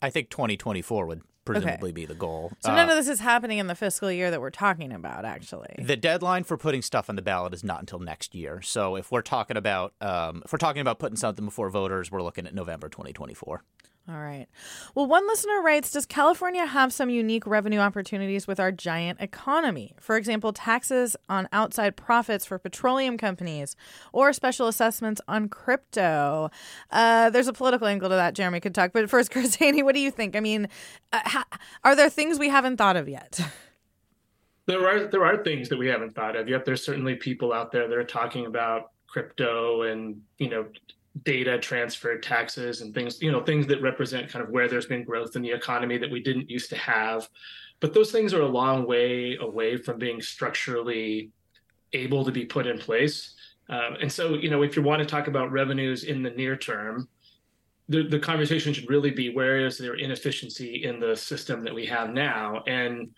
I 0.00 0.10
think 0.10 0.30
2024 0.30 1.06
would 1.06 1.22
presumably 1.44 1.90
okay. 1.90 1.92
be 1.92 2.06
the 2.06 2.14
goal. 2.14 2.52
So 2.60 2.74
none 2.74 2.88
uh, 2.88 2.92
of 2.92 2.98
this 2.98 3.08
is 3.08 3.20
happening 3.20 3.58
in 3.58 3.66
the 3.66 3.74
fiscal 3.74 4.10
year 4.10 4.30
that 4.30 4.40
we're 4.40 4.50
talking 4.50 4.92
about, 4.92 5.24
actually. 5.24 5.74
The 5.78 5.96
deadline 5.96 6.44
for 6.44 6.56
putting 6.56 6.82
stuff 6.82 7.08
on 7.08 7.16
the 7.16 7.22
ballot 7.22 7.54
is 7.54 7.64
not 7.64 7.80
until 7.80 7.98
next 7.98 8.34
year. 8.34 8.62
So 8.62 8.96
if 8.96 9.10
we're 9.10 9.22
talking 9.22 9.56
about 9.56 9.94
um, 10.00 10.42
if 10.44 10.52
we're 10.52 10.58
talking 10.58 10.80
about 10.80 10.98
putting 10.98 11.16
something 11.16 11.44
before 11.44 11.70
voters, 11.70 12.10
we're 12.10 12.22
looking 12.22 12.46
at 12.46 12.54
November 12.54 12.88
2024. 12.88 13.62
All 14.08 14.18
right. 14.18 14.48
Well, 14.96 15.06
one 15.06 15.28
listener 15.28 15.62
writes 15.62 15.92
Does 15.92 16.06
California 16.06 16.66
have 16.66 16.92
some 16.92 17.08
unique 17.08 17.46
revenue 17.46 17.78
opportunities 17.78 18.48
with 18.48 18.58
our 18.58 18.72
giant 18.72 19.20
economy? 19.20 19.94
For 20.00 20.16
example, 20.16 20.52
taxes 20.52 21.14
on 21.28 21.48
outside 21.52 21.94
profits 21.94 22.44
for 22.44 22.58
petroleum 22.58 23.16
companies 23.16 23.76
or 24.12 24.32
special 24.32 24.66
assessments 24.66 25.20
on 25.28 25.48
crypto. 25.48 26.50
Uh, 26.90 27.30
there's 27.30 27.46
a 27.46 27.52
political 27.52 27.86
angle 27.86 28.08
to 28.08 28.16
that. 28.16 28.34
Jeremy 28.34 28.58
could 28.58 28.74
talk. 28.74 28.92
But 28.92 29.08
first, 29.08 29.30
Chris 29.32 29.56
Hoene, 29.56 29.84
what 29.84 29.94
do 29.94 30.00
you 30.00 30.10
think? 30.10 30.34
I 30.34 30.40
mean, 30.40 30.68
uh, 31.12 31.20
ha- 31.24 31.46
are 31.84 31.94
there 31.94 32.10
things 32.10 32.40
we 32.40 32.48
haven't 32.48 32.78
thought 32.78 32.96
of 32.96 33.08
yet? 33.08 33.40
There 34.66 34.88
are 34.88 35.08
there 35.08 35.24
are 35.24 35.42
things 35.42 35.68
that 35.70 35.76
we 35.76 35.88
haven't 35.88 36.14
thought 36.14 36.36
of 36.36 36.48
yet. 36.48 36.64
There's 36.64 36.84
certainly 36.84 37.16
people 37.16 37.52
out 37.52 37.72
there 37.72 37.88
that 37.88 37.98
are 37.98 38.04
talking 38.04 38.46
about 38.46 38.92
crypto 39.08 39.82
and 39.82 40.22
you 40.38 40.48
know 40.48 40.66
data 41.24 41.58
transfer 41.58 42.16
taxes 42.18 42.80
and 42.80 42.94
things 42.94 43.20
you 43.20 43.30
know 43.30 43.42
things 43.42 43.66
that 43.66 43.82
represent 43.82 44.30
kind 44.30 44.42
of 44.42 44.50
where 44.50 44.66
there's 44.66 44.86
been 44.86 45.04
growth 45.04 45.36
in 45.36 45.42
the 45.42 45.50
economy 45.50 45.98
that 45.98 46.10
we 46.10 46.22
didn't 46.22 46.48
used 46.48 46.70
to 46.70 46.76
have. 46.76 47.28
But 47.80 47.92
those 47.92 48.12
things 48.12 48.32
are 48.32 48.42
a 48.42 48.46
long 48.46 48.86
way 48.86 49.36
away 49.40 49.76
from 49.76 49.98
being 49.98 50.22
structurally 50.22 51.30
able 51.92 52.24
to 52.24 52.32
be 52.32 52.44
put 52.44 52.66
in 52.66 52.78
place. 52.78 53.34
Um, 53.68 53.96
and 54.00 54.10
so 54.10 54.34
you 54.34 54.50
know 54.50 54.62
if 54.62 54.76
you 54.76 54.82
want 54.82 55.00
to 55.00 55.06
talk 55.06 55.28
about 55.28 55.52
revenues 55.52 56.04
in 56.04 56.22
the 56.22 56.30
near 56.30 56.56
term 56.56 57.08
the, 57.88 58.08
the 58.08 58.18
conversation 58.18 58.72
should 58.72 58.88
really 58.88 59.10
be 59.10 59.34
where 59.34 59.66
is 59.66 59.76
there 59.76 59.94
inefficiency 59.94 60.84
in 60.84 61.00
the 61.00 61.16
system 61.16 61.62
that 61.64 61.74
we 61.74 61.84
have 61.86 62.10
now? 62.10 62.62
And 62.66 63.10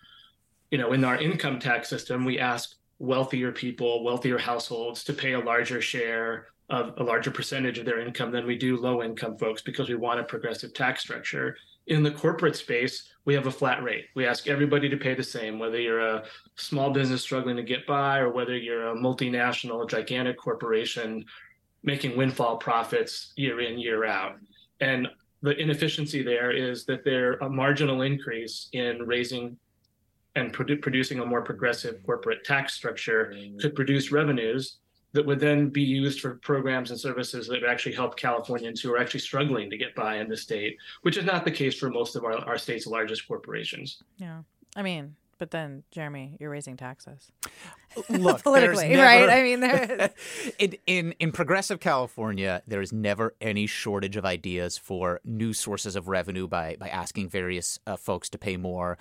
you 0.71 0.77
know 0.77 0.91
in 0.91 1.03
our 1.05 1.17
income 1.17 1.59
tax 1.59 1.87
system 1.87 2.25
we 2.25 2.39
ask 2.39 2.75
wealthier 2.99 3.51
people 3.51 4.03
wealthier 4.03 4.37
households 4.37 5.03
to 5.03 5.13
pay 5.13 5.33
a 5.33 5.39
larger 5.39 5.81
share 5.81 6.47
of 6.69 6.93
a 6.97 7.03
larger 7.03 7.31
percentage 7.31 7.77
of 7.77 7.85
their 7.85 7.99
income 7.99 8.31
than 8.31 8.45
we 8.45 8.57
do 8.57 8.77
low 8.77 9.03
income 9.03 9.37
folks 9.37 9.61
because 9.61 9.87
we 9.87 9.95
want 9.95 10.19
a 10.19 10.23
progressive 10.23 10.73
tax 10.73 11.01
structure. 11.01 11.55
In 11.87 12.01
the 12.01 12.11
corporate 12.11 12.55
space, 12.55 13.07
we 13.25 13.35
have 13.35 13.45
a 13.45 13.51
flat 13.51 13.83
rate. 13.83 14.05
We 14.15 14.25
ask 14.25 14.47
everybody 14.47 14.89
to 14.89 14.97
pay 14.97 15.13
the 15.13 15.23
same, 15.23 15.59
whether 15.59 15.79
you're 15.79 15.99
a 15.99 16.23
small 16.55 16.89
business 16.89 17.21
struggling 17.21 17.55
to 17.57 17.63
get 17.63 17.85
by 17.85 18.17
or 18.17 18.31
whether 18.31 18.57
you're 18.57 18.89
a 18.89 18.95
multinational, 18.95 19.87
gigantic 19.87 20.37
corporation 20.37 21.23
making 21.83 22.17
windfall 22.17 22.57
profits 22.57 23.33
year 23.35 23.61
in, 23.61 23.77
year 23.77 24.05
out. 24.05 24.37
And 24.81 25.07
the 25.43 25.55
inefficiency 25.61 26.23
there 26.23 26.49
is 26.51 26.85
that 26.85 27.05
there 27.05 27.33
a 27.33 27.49
marginal 27.49 28.01
increase 28.01 28.69
in 28.73 29.03
raising 29.03 29.55
and 30.35 30.51
produ- 30.51 30.81
producing 30.81 31.19
a 31.19 31.25
more 31.25 31.43
progressive 31.43 32.03
corporate 32.03 32.43
tax 32.43 32.73
structure 32.73 33.33
could 33.59 33.75
produce 33.75 34.11
revenues 34.11 34.79
that 35.15 35.25
would 35.25 35.39
then 35.39 35.69
be 35.69 35.81
used 35.81 36.19
for 36.19 36.35
programs 36.35 36.91
and 36.91 36.99
services 36.99 37.47
that 37.47 37.61
would 37.61 37.69
actually 37.69 37.95
help 37.95 38.17
Californians 38.17 38.81
who 38.81 38.93
are 38.93 38.99
actually 38.99 39.21
struggling 39.21 39.69
to 39.69 39.77
get 39.77 39.95
by 39.95 40.17
in 40.17 40.27
the 40.27 40.37
state, 40.37 40.77
which 41.01 41.17
is 41.17 41.25
not 41.25 41.45
the 41.45 41.51
case 41.51 41.77
for 41.77 41.89
most 41.89 42.15
of 42.15 42.23
our, 42.23 42.33
our 42.45 42.57
state's 42.57 42.85
largest 42.85 43.27
corporations. 43.27 44.03
Yeah. 44.17 44.41
I 44.75 44.81
mean, 44.81 45.15
but 45.37 45.51
then, 45.51 45.83
Jeremy, 45.91 46.35
you're 46.39 46.49
raising 46.49 46.75
taxes. 46.75 47.31
Look, 48.09 48.43
politically, 48.43 48.89
never, 48.89 49.03
right? 49.03 49.29
I 49.29 49.41
mean, 49.41 50.09
in, 50.59 50.77
in 50.85 51.11
in 51.19 51.31
progressive 51.31 51.79
California, 51.79 52.61
there 52.67 52.81
is 52.81 52.93
never 52.93 53.35
any 53.41 53.67
shortage 53.67 54.15
of 54.15 54.25
ideas 54.25 54.77
for 54.77 55.19
new 55.25 55.53
sources 55.53 55.95
of 55.95 56.07
revenue 56.07 56.47
by 56.47 56.77
by 56.79 56.87
asking 56.87 57.29
various 57.29 57.79
uh, 57.85 57.97
folks 57.97 58.29
to 58.29 58.37
pay 58.37 58.55
more. 58.55 58.97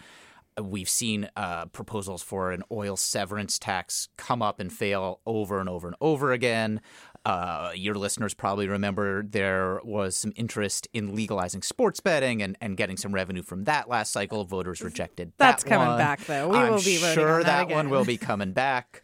We've 0.60 0.88
seen 0.88 1.28
uh, 1.36 1.66
proposals 1.66 2.22
for 2.22 2.52
an 2.52 2.62
oil 2.70 2.96
severance 2.96 3.58
tax 3.58 4.08
come 4.16 4.40
up 4.40 4.60
and 4.60 4.72
fail 4.72 5.20
over 5.26 5.58
and 5.58 5.68
over 5.68 5.88
and 5.88 5.96
over 6.00 6.32
again. 6.32 6.80
Uh, 7.26 7.70
your 7.74 7.94
listeners 7.94 8.34
probably 8.34 8.68
remember 8.68 9.22
there 9.22 9.80
was 9.82 10.14
some 10.16 10.32
interest 10.36 10.86
in 10.92 11.14
legalizing 11.14 11.62
sports 11.62 11.98
betting 11.98 12.42
and, 12.42 12.56
and 12.60 12.76
getting 12.76 12.96
some 12.96 13.14
revenue 13.14 13.42
from 13.42 13.64
that 13.64 13.88
last 13.88 14.12
cycle. 14.12 14.44
Voters 14.44 14.82
rejected 14.82 15.32
that 15.38 15.38
That's 15.38 15.64
coming 15.64 15.88
one. 15.88 15.98
back, 15.98 16.20
though. 16.26 16.48
We 16.50 16.58
I'm 16.58 16.72
will 16.72 16.82
be 16.82 16.98
voting 16.98 17.14
sure 17.14 17.42
that, 17.42 17.68
that 17.68 17.74
one 17.74 17.88
will 17.90 18.04
be 18.04 18.18
coming 18.18 18.52
back. 18.52 19.02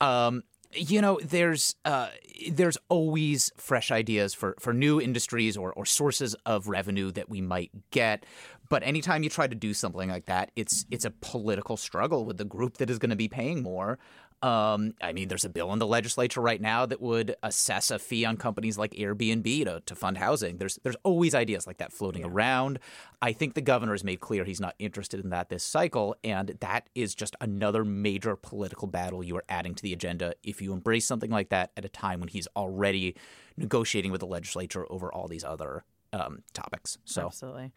Um, 0.00 0.42
you 0.74 1.00
know, 1.00 1.18
there's 1.22 1.76
uh, 1.84 2.08
there's 2.50 2.78
always 2.88 3.52
fresh 3.56 3.90
ideas 3.90 4.34
for, 4.34 4.54
for 4.58 4.72
new 4.72 5.00
industries 5.00 5.56
or, 5.56 5.72
or 5.72 5.84
sources 5.84 6.34
of 6.46 6.68
revenue 6.68 7.10
that 7.12 7.28
we 7.28 7.40
might 7.40 7.70
get. 7.90 8.24
But 8.68 8.82
anytime 8.82 9.22
you 9.22 9.28
try 9.28 9.46
to 9.46 9.54
do 9.54 9.74
something 9.74 10.08
like 10.08 10.26
that, 10.26 10.50
it's 10.56 10.86
it's 10.90 11.04
a 11.04 11.10
political 11.10 11.76
struggle 11.76 12.24
with 12.24 12.38
the 12.38 12.44
group 12.44 12.78
that 12.78 12.88
is 12.88 12.98
going 12.98 13.10
to 13.10 13.16
be 13.16 13.28
paying 13.28 13.62
more. 13.62 13.98
Um, 14.42 14.94
I 15.00 15.12
mean, 15.12 15.28
there's 15.28 15.44
a 15.44 15.48
bill 15.48 15.72
in 15.72 15.78
the 15.78 15.86
legislature 15.86 16.40
right 16.40 16.60
now 16.60 16.84
that 16.86 17.00
would 17.00 17.36
assess 17.44 17.92
a 17.92 17.98
fee 17.98 18.24
on 18.24 18.36
companies 18.36 18.76
like 18.76 18.90
Airbnb 18.92 19.64
to, 19.64 19.80
to 19.86 19.94
fund 19.94 20.18
housing. 20.18 20.56
There's 20.56 20.80
there's 20.82 20.96
always 21.04 21.34
ideas 21.34 21.66
like 21.66 21.78
that 21.78 21.92
floating 21.92 22.22
yeah. 22.22 22.28
around. 22.28 22.80
I 23.20 23.32
think 23.32 23.54
the 23.54 23.60
governor 23.60 23.92
has 23.92 24.02
made 24.02 24.18
clear 24.18 24.44
he's 24.44 24.60
not 24.60 24.74
interested 24.80 25.22
in 25.22 25.30
that 25.30 25.48
this 25.48 25.62
cycle, 25.62 26.16
and 26.24 26.56
that 26.60 26.88
is 26.96 27.14
just 27.14 27.36
another 27.40 27.84
major 27.84 28.34
political 28.34 28.88
battle 28.88 29.22
you 29.22 29.36
are 29.36 29.44
adding 29.48 29.76
to 29.76 29.82
the 29.82 29.92
agenda 29.92 30.34
if 30.42 30.60
you 30.60 30.72
embrace 30.72 31.06
something 31.06 31.30
like 31.30 31.50
that 31.50 31.70
at 31.76 31.84
a 31.84 31.88
time 31.88 32.18
when 32.18 32.28
he's 32.28 32.48
already 32.56 33.14
negotiating 33.56 34.10
with 34.10 34.20
the 34.20 34.26
legislature 34.26 34.86
over 34.90 35.12
all 35.12 35.28
these 35.28 35.44
other 35.44 35.84
um, 36.12 36.42
topics. 36.52 36.98
So 37.04 37.26
absolutely. 37.26 37.72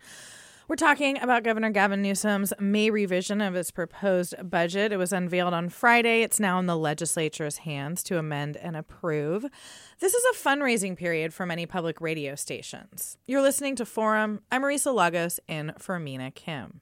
We're 0.68 0.78
talking 0.78 1.22
about 1.22 1.44
Governor 1.44 1.70
Gavin 1.70 2.02
Newsom's 2.02 2.52
May 2.60 2.90
revision 2.90 3.40
of 3.40 3.54
his 3.54 3.70
proposed 3.70 4.34
budget. 4.50 4.92
It 4.92 4.98
was 4.98 5.14
unveiled 5.14 5.54
on 5.54 5.70
Friday. 5.70 6.24
It's 6.24 6.40
now 6.40 6.58
in 6.58 6.66
the 6.66 6.76
legislature's 6.76 7.58
hands 7.58 8.02
to 8.06 8.18
amend 8.18 8.58
and 8.58 8.76
approve. 8.76 9.46
This 10.00 10.16
is 10.16 10.24
a 10.26 10.44
fundraising 10.44 10.98
period 10.98 11.36
for 11.36 11.46
many 11.46 11.68
public 11.68 12.02
radio 12.02 12.34
stations. 12.34 13.16
You're 13.28 13.44
listening 13.44 13.76
to 13.76 13.86
Forum. 13.86 14.42
I'm 14.52 14.64
Marisa 14.64 14.92
Lagos 14.92 15.40
in 15.48 15.72
for 15.78 16.00
Mina 16.00 16.32
Kim. 16.32 16.82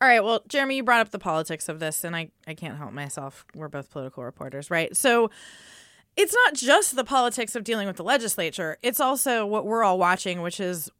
All 0.00 0.08
right, 0.08 0.24
well, 0.24 0.42
Jeremy, 0.48 0.76
you 0.76 0.84
brought 0.84 1.00
up 1.00 1.10
the 1.10 1.18
politics 1.18 1.68
of 1.68 1.80
this, 1.80 2.02
and 2.02 2.16
I, 2.16 2.30
I 2.46 2.54
can't 2.54 2.78
help 2.78 2.94
myself. 2.94 3.44
We're 3.54 3.68
both 3.68 3.90
political 3.90 4.24
reporters, 4.24 4.70
right? 4.70 4.96
So 4.96 5.30
it's 6.16 6.34
not 6.34 6.54
just 6.54 6.96
the 6.96 7.04
politics 7.04 7.54
of 7.54 7.62
dealing 7.62 7.86
with 7.86 7.96
the 7.96 8.04
legislature, 8.04 8.78
it's 8.82 9.00
also 9.00 9.44
what 9.44 9.66
we're 9.66 9.84
all 9.84 9.98
watching, 9.98 10.40
which 10.40 10.60
is 10.60 10.90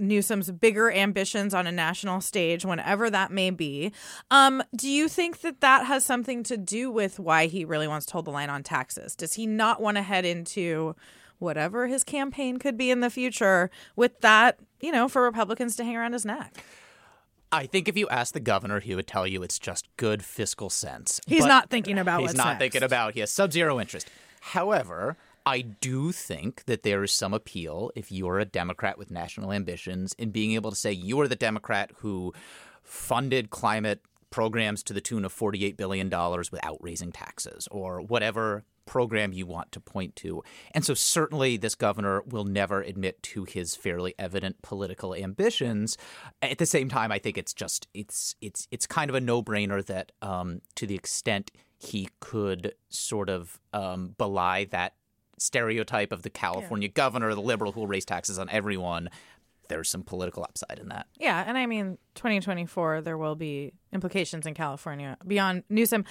Newsom's 0.00 0.50
bigger 0.50 0.90
ambitions 0.90 1.54
on 1.54 1.66
a 1.66 1.72
national 1.72 2.20
stage, 2.20 2.64
whenever 2.64 3.10
that 3.10 3.30
may 3.30 3.50
be. 3.50 3.92
Um, 4.30 4.62
do 4.74 4.88
you 4.88 5.08
think 5.08 5.42
that 5.42 5.60
that 5.60 5.86
has 5.86 6.04
something 6.04 6.42
to 6.44 6.56
do 6.56 6.90
with 6.90 7.18
why 7.18 7.46
he 7.46 7.64
really 7.64 7.86
wants 7.86 8.06
to 8.06 8.12
hold 8.14 8.24
the 8.24 8.30
line 8.30 8.50
on 8.50 8.62
taxes? 8.62 9.14
Does 9.14 9.34
he 9.34 9.46
not 9.46 9.80
want 9.80 9.96
to 9.96 10.02
head 10.02 10.24
into 10.24 10.96
whatever 11.38 11.86
his 11.86 12.04
campaign 12.04 12.58
could 12.58 12.76
be 12.76 12.90
in 12.90 13.00
the 13.00 13.10
future 13.10 13.70
with 13.96 14.20
that, 14.20 14.58
you 14.80 14.92
know, 14.92 15.08
for 15.08 15.22
Republicans 15.22 15.76
to 15.76 15.84
hang 15.84 15.96
around 15.96 16.12
his 16.12 16.24
neck? 16.24 16.64
I 17.52 17.66
think 17.66 17.88
if 17.88 17.96
you 17.96 18.08
ask 18.08 18.32
the 18.32 18.40
governor, 18.40 18.78
he 18.78 18.94
would 18.94 19.06
tell 19.08 19.26
you 19.26 19.42
it's 19.42 19.58
just 19.58 19.88
good 19.96 20.22
fiscal 20.24 20.70
sense. 20.70 21.20
He's 21.26 21.42
But 21.42 21.48
not 21.48 21.70
thinking 21.70 21.98
about 21.98 22.20
He's 22.20 22.34
not 22.34 22.46
next. 22.46 22.58
thinking 22.60 22.82
about. 22.84 23.14
He 23.14 23.20
has 23.20 23.30
sub-zero 23.32 23.80
interest. 23.80 24.08
However, 24.40 25.16
I 25.50 25.62
do 25.62 26.12
think 26.12 26.66
that 26.66 26.84
there 26.84 27.02
is 27.02 27.10
some 27.10 27.34
appeal 27.34 27.90
if 27.96 28.12
you're 28.12 28.38
a 28.38 28.44
Democrat 28.44 28.96
with 28.96 29.10
national 29.10 29.50
ambitions 29.50 30.14
in 30.16 30.30
being 30.30 30.52
able 30.52 30.70
to 30.70 30.76
say 30.76 30.92
you 30.92 31.20
are 31.20 31.26
the 31.26 31.34
Democrat 31.34 31.90
who 31.96 32.32
funded 32.84 33.50
climate 33.50 34.00
programs 34.30 34.84
to 34.84 34.92
the 34.92 35.00
tune 35.00 35.24
of 35.24 35.34
$48 35.34 35.76
billion 35.76 36.08
without 36.08 36.78
raising 36.80 37.10
taxes 37.10 37.66
or 37.72 38.00
whatever 38.00 38.62
program 38.86 39.32
you 39.32 39.44
want 39.44 39.72
to 39.72 39.80
point 39.80 40.14
to. 40.16 40.44
And 40.70 40.84
so 40.84 40.94
certainly 40.94 41.56
this 41.56 41.74
governor 41.74 42.22
will 42.22 42.44
never 42.44 42.82
admit 42.82 43.20
to 43.24 43.42
his 43.42 43.74
fairly 43.74 44.14
evident 44.20 44.62
political 44.62 45.16
ambitions. 45.16 45.98
At 46.40 46.58
the 46.58 46.66
same 46.66 46.88
time, 46.88 47.10
I 47.10 47.18
think 47.18 47.36
it's 47.36 47.54
just 47.54 47.88
it's 47.92 48.36
it's 48.40 48.68
it's 48.70 48.86
kind 48.86 49.10
of 49.10 49.16
a 49.16 49.20
no-brainer 49.20 49.84
that 49.86 50.12
um, 50.22 50.60
to 50.76 50.86
the 50.86 50.94
extent 50.94 51.50
he 51.76 52.08
could 52.20 52.74
sort 52.88 53.28
of 53.28 53.58
um, 53.72 54.14
belie 54.16 54.66
that 54.66 54.92
stereotype 55.40 56.12
of 56.12 56.22
the 56.22 56.30
California 56.30 56.88
governor, 56.88 57.34
the 57.34 57.40
liberal 57.40 57.72
who 57.72 57.80
will 57.80 57.86
raise 57.86 58.04
taxes 58.04 58.38
on 58.38 58.48
everyone. 58.50 59.08
there's 59.68 59.88
some 59.88 60.02
political 60.02 60.42
upside 60.42 60.80
in 60.80 60.88
that. 60.88 61.06
Yeah, 61.18 61.44
and 61.46 61.56
I 61.56 61.66
mean, 61.66 61.96
2024, 62.16 63.02
there 63.02 63.16
will 63.16 63.36
be 63.36 63.72
implications 63.92 64.44
in 64.44 64.52
California 64.52 65.16
beyond 65.26 65.62
Newsom. 65.68 66.04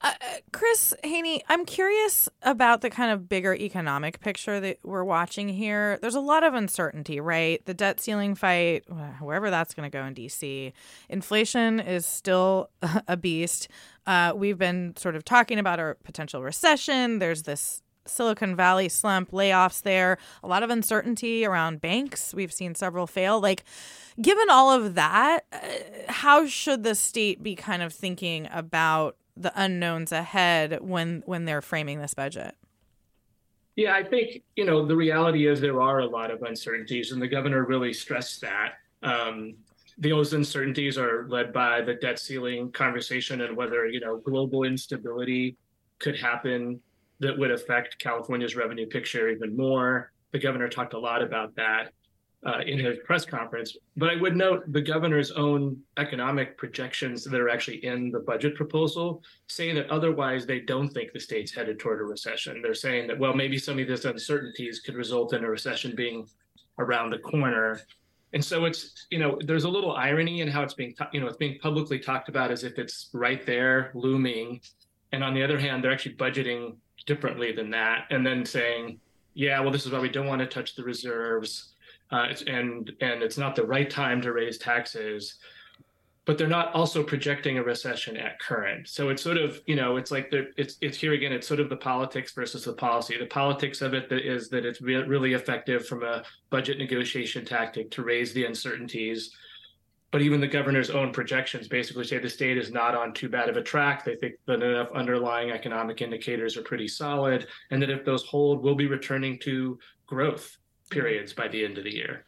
Uh, 0.00 0.12
uh, 0.20 0.26
Chris 0.52 0.94
Hoene, 1.04 1.40
I'm 1.48 1.64
curious 1.64 2.28
about 2.42 2.80
the 2.80 2.90
kind 2.90 3.12
of 3.12 3.28
bigger 3.28 3.54
economic 3.54 4.20
picture 4.20 4.60
that 4.60 4.78
we're 4.82 5.04
watching 5.04 5.48
here. 5.48 5.98
There's 6.02 6.14
a 6.14 6.20
lot 6.20 6.42
of 6.44 6.54
uncertainty, 6.54 7.20
right? 7.20 7.64
The 7.64 7.74
debt 7.74 8.00
ceiling 8.00 8.34
fight, 8.34 8.84
wherever 9.20 9.50
that's 9.50 9.74
going 9.74 9.90
to 9.90 9.94
go 9.96 10.04
in 10.04 10.14
DC, 10.14 10.72
inflation 11.08 11.80
is 11.80 12.06
still 12.06 12.70
a 13.08 13.16
beast. 13.16 13.68
Uh, 14.06 14.32
we've 14.34 14.58
been 14.58 14.94
sort 14.96 15.16
of 15.16 15.24
talking 15.24 15.58
about 15.58 15.80
a 15.80 15.96
potential 16.04 16.42
recession. 16.42 17.18
There's 17.18 17.42
this 17.42 17.82
Silicon 18.06 18.56
Valley 18.56 18.88
slump, 18.88 19.30
layoffs 19.30 19.82
there, 19.82 20.18
a 20.42 20.48
lot 20.48 20.62
of 20.62 20.70
uncertainty 20.70 21.44
around 21.44 21.80
banks. 21.80 22.34
We've 22.34 22.52
seen 22.52 22.74
several 22.74 23.06
fail. 23.06 23.40
Like, 23.40 23.64
given 24.20 24.50
all 24.50 24.70
of 24.70 24.94
that, 24.94 25.44
uh, 25.52 25.58
how 26.08 26.46
should 26.46 26.82
the 26.82 26.94
state 26.94 27.42
be 27.42 27.54
kind 27.54 27.82
of 27.82 27.92
thinking 27.92 28.48
about 28.50 29.16
the 29.36 29.52
unknowns 29.54 30.12
ahead 30.12 30.78
when 30.80 31.22
when 31.26 31.44
they're 31.44 31.62
framing 31.62 32.00
this 32.00 32.14
budget? 32.14 32.54
Yeah, 33.76 33.94
I 33.94 34.02
think 34.02 34.42
you 34.56 34.64
know 34.64 34.86
the 34.86 34.96
reality 34.96 35.46
is 35.46 35.60
there 35.60 35.82
are 35.82 36.00
a 36.00 36.06
lot 36.06 36.30
of 36.30 36.42
uncertainties, 36.42 37.12
and 37.12 37.20
the 37.20 37.28
governor 37.28 37.64
really 37.64 37.92
stressed 37.92 38.40
that. 38.40 38.74
Um, 39.02 39.56
those 39.98 40.32
uncertainties 40.32 40.98
are 40.98 41.26
led 41.28 41.52
by 41.52 41.80
the 41.80 41.94
debt 41.94 42.18
ceiling 42.18 42.70
conversation 42.70 43.40
and 43.42 43.56
whether 43.56 43.86
you 43.86 44.00
know 44.00 44.18
global 44.18 44.64
instability 44.64 45.56
could 45.98 46.18
happen 46.18 46.80
that 47.20 47.36
would 47.38 47.50
affect 47.50 47.98
California's 47.98 48.56
revenue 48.56 48.86
picture 48.86 49.28
even 49.28 49.56
more. 49.56 50.12
The 50.32 50.38
governor 50.38 50.68
talked 50.68 50.94
a 50.94 50.98
lot 50.98 51.22
about 51.22 51.54
that 51.56 51.92
uh, 52.46 52.60
in 52.66 52.78
his 52.78 52.98
press 53.04 53.24
conference. 53.24 53.76
But 53.96 54.10
I 54.10 54.16
would 54.16 54.36
note 54.36 54.70
the 54.72 54.80
governor's 54.80 55.32
own 55.32 55.78
economic 55.96 56.56
projections 56.56 57.24
that 57.24 57.40
are 57.40 57.48
actually 57.48 57.84
in 57.84 58.10
the 58.10 58.20
budget 58.20 58.54
proposal 58.54 59.22
say 59.48 59.72
that 59.72 59.90
otherwise 59.90 60.46
they 60.46 60.60
don't 60.60 60.88
think 60.88 61.12
the 61.12 61.20
state's 61.20 61.52
headed 61.52 61.78
toward 61.78 62.00
a 62.00 62.04
recession. 62.04 62.62
They're 62.62 62.74
saying 62.74 63.08
that, 63.08 63.18
well, 63.18 63.34
maybe 63.34 63.58
some 63.58 63.78
of 63.78 63.88
these 63.88 64.04
uncertainties 64.04 64.80
could 64.80 64.94
result 64.94 65.32
in 65.32 65.44
a 65.44 65.50
recession 65.50 65.94
being 65.96 66.28
around 66.78 67.10
the 67.10 67.18
corner. 67.18 67.80
And 68.32 68.44
so 68.44 68.64
it's, 68.64 69.06
you 69.10 69.18
know, 69.18 69.38
there's 69.44 69.64
a 69.64 69.68
little 69.68 69.92
irony 69.92 70.40
in 70.40 70.48
how 70.48 70.62
it's 70.62 70.74
being, 70.74 70.94
you 71.12 71.20
know, 71.20 71.26
it's 71.26 71.38
being 71.38 71.58
publicly 71.58 71.98
talked 71.98 72.28
about 72.28 72.50
as 72.50 72.64
if 72.64 72.78
it's 72.78 73.08
right 73.12 73.44
there 73.46 73.90
looming. 73.94 74.60
And 75.12 75.24
on 75.24 75.34
the 75.34 75.42
other 75.42 75.58
hand, 75.58 75.82
they're 75.82 75.92
actually 75.92 76.16
budgeting 76.16 76.76
differently 77.06 77.52
than 77.52 77.70
that, 77.70 78.06
and 78.10 78.26
then 78.26 78.44
saying, 78.44 79.00
"Yeah, 79.34 79.60
well, 79.60 79.70
this 79.70 79.86
is 79.86 79.92
why 79.92 80.00
we 80.00 80.08
don't 80.08 80.26
want 80.26 80.40
to 80.40 80.46
touch 80.46 80.74
the 80.74 80.84
reserves, 80.84 81.74
uh, 82.10 82.28
and 82.46 82.92
and 83.00 83.22
it's 83.22 83.38
not 83.38 83.56
the 83.56 83.64
right 83.64 83.88
time 83.88 84.20
to 84.22 84.32
raise 84.32 84.58
taxes." 84.58 85.36
But 86.24 86.38
they're 86.38 86.48
not 86.48 86.74
also 86.74 87.04
projecting 87.04 87.56
a 87.56 87.62
recession 87.62 88.16
at 88.16 88.40
current. 88.40 88.88
So 88.88 89.10
it's 89.10 89.22
sort 89.22 89.36
of, 89.36 89.60
you 89.66 89.76
know, 89.76 89.96
it's 89.96 90.10
like 90.10 90.28
it's 90.32 90.76
it's 90.80 90.98
here 90.98 91.12
again. 91.12 91.32
It's 91.32 91.46
sort 91.46 91.60
of 91.60 91.68
the 91.68 91.76
politics 91.76 92.32
versus 92.32 92.64
the 92.64 92.72
policy. 92.72 93.16
The 93.16 93.26
politics 93.26 93.80
of 93.80 93.94
it 93.94 94.10
is 94.10 94.48
that 94.50 94.66
it's 94.66 94.82
re- 94.82 94.96
really 95.04 95.34
effective 95.34 95.86
from 95.86 96.02
a 96.02 96.24
budget 96.50 96.78
negotiation 96.78 97.44
tactic 97.44 97.92
to 97.92 98.02
raise 98.02 98.32
the 98.32 98.44
uncertainties 98.44 99.30
but 100.16 100.22
even 100.22 100.40
the 100.40 100.46
governor's 100.46 100.88
own 100.88 101.12
projections 101.12 101.68
basically 101.68 102.02
say 102.02 102.16
the 102.16 102.30
state 102.30 102.56
is 102.56 102.72
not 102.72 102.94
on 102.94 103.12
too 103.12 103.28
bad 103.28 103.50
of 103.50 103.58
a 103.58 103.62
track. 103.62 104.02
They 104.02 104.16
think 104.16 104.36
that 104.46 104.62
enough 104.62 104.88
underlying 104.94 105.50
economic 105.50 106.00
indicators 106.00 106.56
are 106.56 106.62
pretty 106.62 106.88
solid, 106.88 107.46
and 107.70 107.82
that 107.82 107.90
if 107.90 108.02
those 108.02 108.24
hold, 108.24 108.62
we'll 108.62 108.74
be 108.74 108.86
returning 108.86 109.38
to 109.40 109.78
growth 110.06 110.56
periods 110.88 111.34
by 111.34 111.48
the 111.48 111.62
end 111.62 111.76
of 111.76 111.84
the 111.84 111.94
year. 111.94 112.24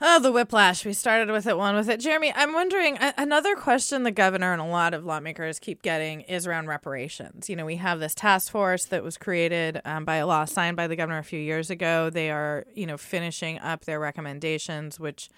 Oh, 0.00 0.20
the 0.20 0.30
whiplash. 0.30 0.84
We 0.84 0.92
started 0.92 1.28
with 1.32 1.48
it, 1.48 1.58
one 1.58 1.74
with 1.74 1.88
it. 1.88 1.98
Jeremy, 1.98 2.32
I'm 2.36 2.52
wondering 2.52 2.98
another 3.00 3.56
question 3.56 4.04
the 4.04 4.12
governor 4.12 4.52
and 4.52 4.62
a 4.62 4.66
lot 4.66 4.94
of 4.94 5.04
lawmakers 5.04 5.58
keep 5.58 5.82
getting 5.82 6.20
is 6.20 6.46
around 6.46 6.68
reparations. 6.68 7.50
You 7.50 7.56
know, 7.56 7.66
we 7.66 7.76
have 7.76 7.98
this 7.98 8.14
task 8.14 8.52
force 8.52 8.84
that 8.84 9.02
was 9.02 9.18
created 9.18 9.80
um, 9.84 10.04
by 10.04 10.18
a 10.18 10.26
law 10.28 10.44
signed 10.44 10.76
by 10.76 10.86
the 10.86 10.94
governor 10.94 11.18
a 11.18 11.24
few 11.24 11.40
years 11.40 11.68
ago. 11.68 12.10
They 12.10 12.30
are, 12.30 12.64
you 12.76 12.86
know, 12.86 12.96
finishing 12.96 13.58
up 13.58 13.86
their 13.86 13.98
recommendations, 13.98 15.00
which 15.00 15.30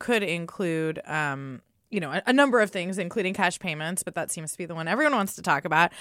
could 0.00 0.24
include 0.24 1.00
um, 1.06 1.62
you 1.90 2.00
know, 2.00 2.12
a, 2.12 2.22
a, 2.26 2.32
number 2.32 2.60
of 2.60 2.70
things, 2.70 2.98
including 2.98 3.34
cash 3.34 3.58
payments, 3.58 4.02
but 4.02 4.14
that 4.14 4.30
seems 4.30 4.52
to 4.52 4.58
be 4.58 4.64
the 4.64 4.74
one 4.74 4.88
everyone 4.88 5.14
wants 5.14 5.34
to 5.34 5.42
talk 5.42 5.64
about. 5.64 5.92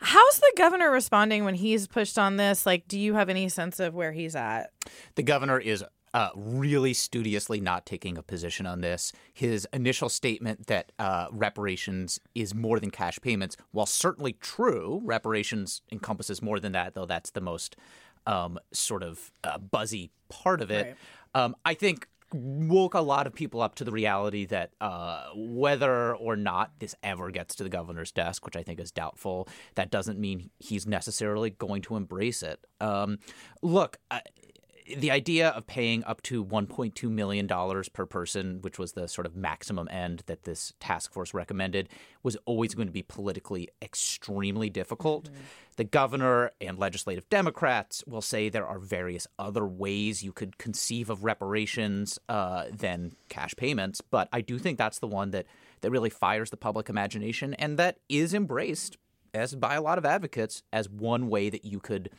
How's 0.00 0.38
the 0.38 0.52
governor 0.56 0.90
responding 0.90 1.44
when 1.44 1.54
he's 1.54 1.86
pushed 1.86 2.18
on 2.18 2.36
this? 2.36 2.64
Like, 2.64 2.86
do 2.86 2.98
you 2.98 3.14
have 3.14 3.28
any 3.28 3.48
sense 3.48 3.80
of 3.80 3.94
where 3.94 4.12
he's 4.12 4.36
at? 4.36 4.70
The 5.16 5.24
governor 5.24 5.58
is 5.58 5.84
uh, 6.14 6.30
really 6.36 6.94
studiously 6.94 7.60
not 7.60 7.84
taking 7.84 8.16
a 8.16 8.22
position 8.22 8.66
on 8.66 8.80
this. 8.80 9.12
His 9.32 9.66
initial 9.72 10.08
statement 10.08 10.68
that 10.68 10.92
uh, 11.00 11.26
reparations 11.32 12.20
is 12.36 12.54
more 12.54 12.78
than 12.78 12.90
cash 12.90 13.18
payments, 13.20 13.56
while 13.72 13.86
certainly 13.86 14.34
true, 14.34 15.00
reparations 15.04 15.82
encompasses 15.90 16.40
more 16.40 16.60
than 16.60 16.70
that, 16.72 16.94
though 16.94 17.06
that's 17.06 17.30
the 17.30 17.40
most 17.40 17.76
um, 18.26 18.60
sort 18.72 19.02
of 19.02 19.32
uh, 19.42 19.58
buzzy 19.58 20.12
part 20.28 20.62
of 20.62 20.70
it. 20.70 20.86
Right. 20.86 20.96
Um, 21.34 21.56
I 21.64 21.74
think 21.74 22.06
woke 22.32 22.94
a 22.94 23.00
lot 23.00 23.26
of 23.26 23.34
people 23.34 23.60
up 23.60 23.74
to 23.76 23.84
the 23.84 23.92
reality 23.92 24.46
that 24.46 24.72
uh, 24.80 25.24
whether 25.34 26.14
or 26.16 26.36
not 26.36 26.72
this 26.78 26.94
ever 27.02 27.30
gets 27.30 27.54
to 27.56 27.62
the 27.62 27.68
governor's 27.68 28.12
desk, 28.12 28.44
which 28.44 28.56
I 28.56 28.62
think 28.62 28.80
is 28.80 28.90
doubtful, 28.90 29.48
that 29.74 29.90
doesn't 29.90 30.18
mean 30.18 30.50
he's 30.58 30.86
necessarily 30.86 31.50
going 31.50 31.82
to 31.82 31.96
embrace 31.96 32.42
it. 32.42 32.58
Um, 32.80 33.18
look, 33.62 33.98
the 34.84 35.10
idea 35.10 35.48
of 35.48 35.66
paying 35.66 36.04
up 36.04 36.20
to 36.22 36.44
$1.2 36.44 37.10
million 37.10 37.48
per 37.92 38.06
person, 38.06 38.58
which 38.60 38.78
was 38.78 38.92
the 38.92 39.08
sort 39.08 39.26
of 39.26 39.34
maximum 39.34 39.88
end 39.90 40.22
that 40.26 40.42
this 40.42 40.74
task 40.78 41.12
force 41.12 41.32
recommended, 41.32 41.88
was 42.22 42.36
always 42.44 42.74
going 42.74 42.88
to 42.88 42.92
be 42.92 43.02
politically 43.02 43.68
extremely 43.80 44.68
difficult. 44.68 45.24
Mm-hmm. 45.24 45.40
The 45.76 45.84
governor 45.84 46.50
and 46.60 46.78
legislative 46.78 47.28
Democrats 47.30 48.04
will 48.06 48.20
say 48.20 48.48
there 48.48 48.66
are 48.66 48.78
various 48.78 49.26
other 49.38 49.66
ways 49.66 50.22
you 50.22 50.32
could 50.32 50.58
conceive 50.58 51.08
of 51.08 51.24
reparations 51.24 52.18
uh, 52.28 52.66
than 52.70 53.12
cash 53.28 53.54
payments, 53.56 54.00
but 54.00 54.28
I 54.32 54.42
do 54.42 54.58
think 54.58 54.76
that's 54.76 54.98
the 54.98 55.08
one 55.08 55.30
that, 55.30 55.46
that 55.80 55.90
really 55.90 56.10
fires 56.10 56.50
the 56.50 56.56
public 56.56 56.88
imagination 56.88 57.54
and 57.54 57.78
that 57.78 57.98
is 58.08 58.34
embraced 58.34 58.98
as 59.32 59.54
by 59.54 59.74
a 59.74 59.82
lot 59.82 59.98
of 59.98 60.04
advocates 60.04 60.62
as 60.72 60.88
one 60.88 61.28
way 61.28 61.50
that 61.50 61.64
you 61.64 61.80
could 61.80 62.10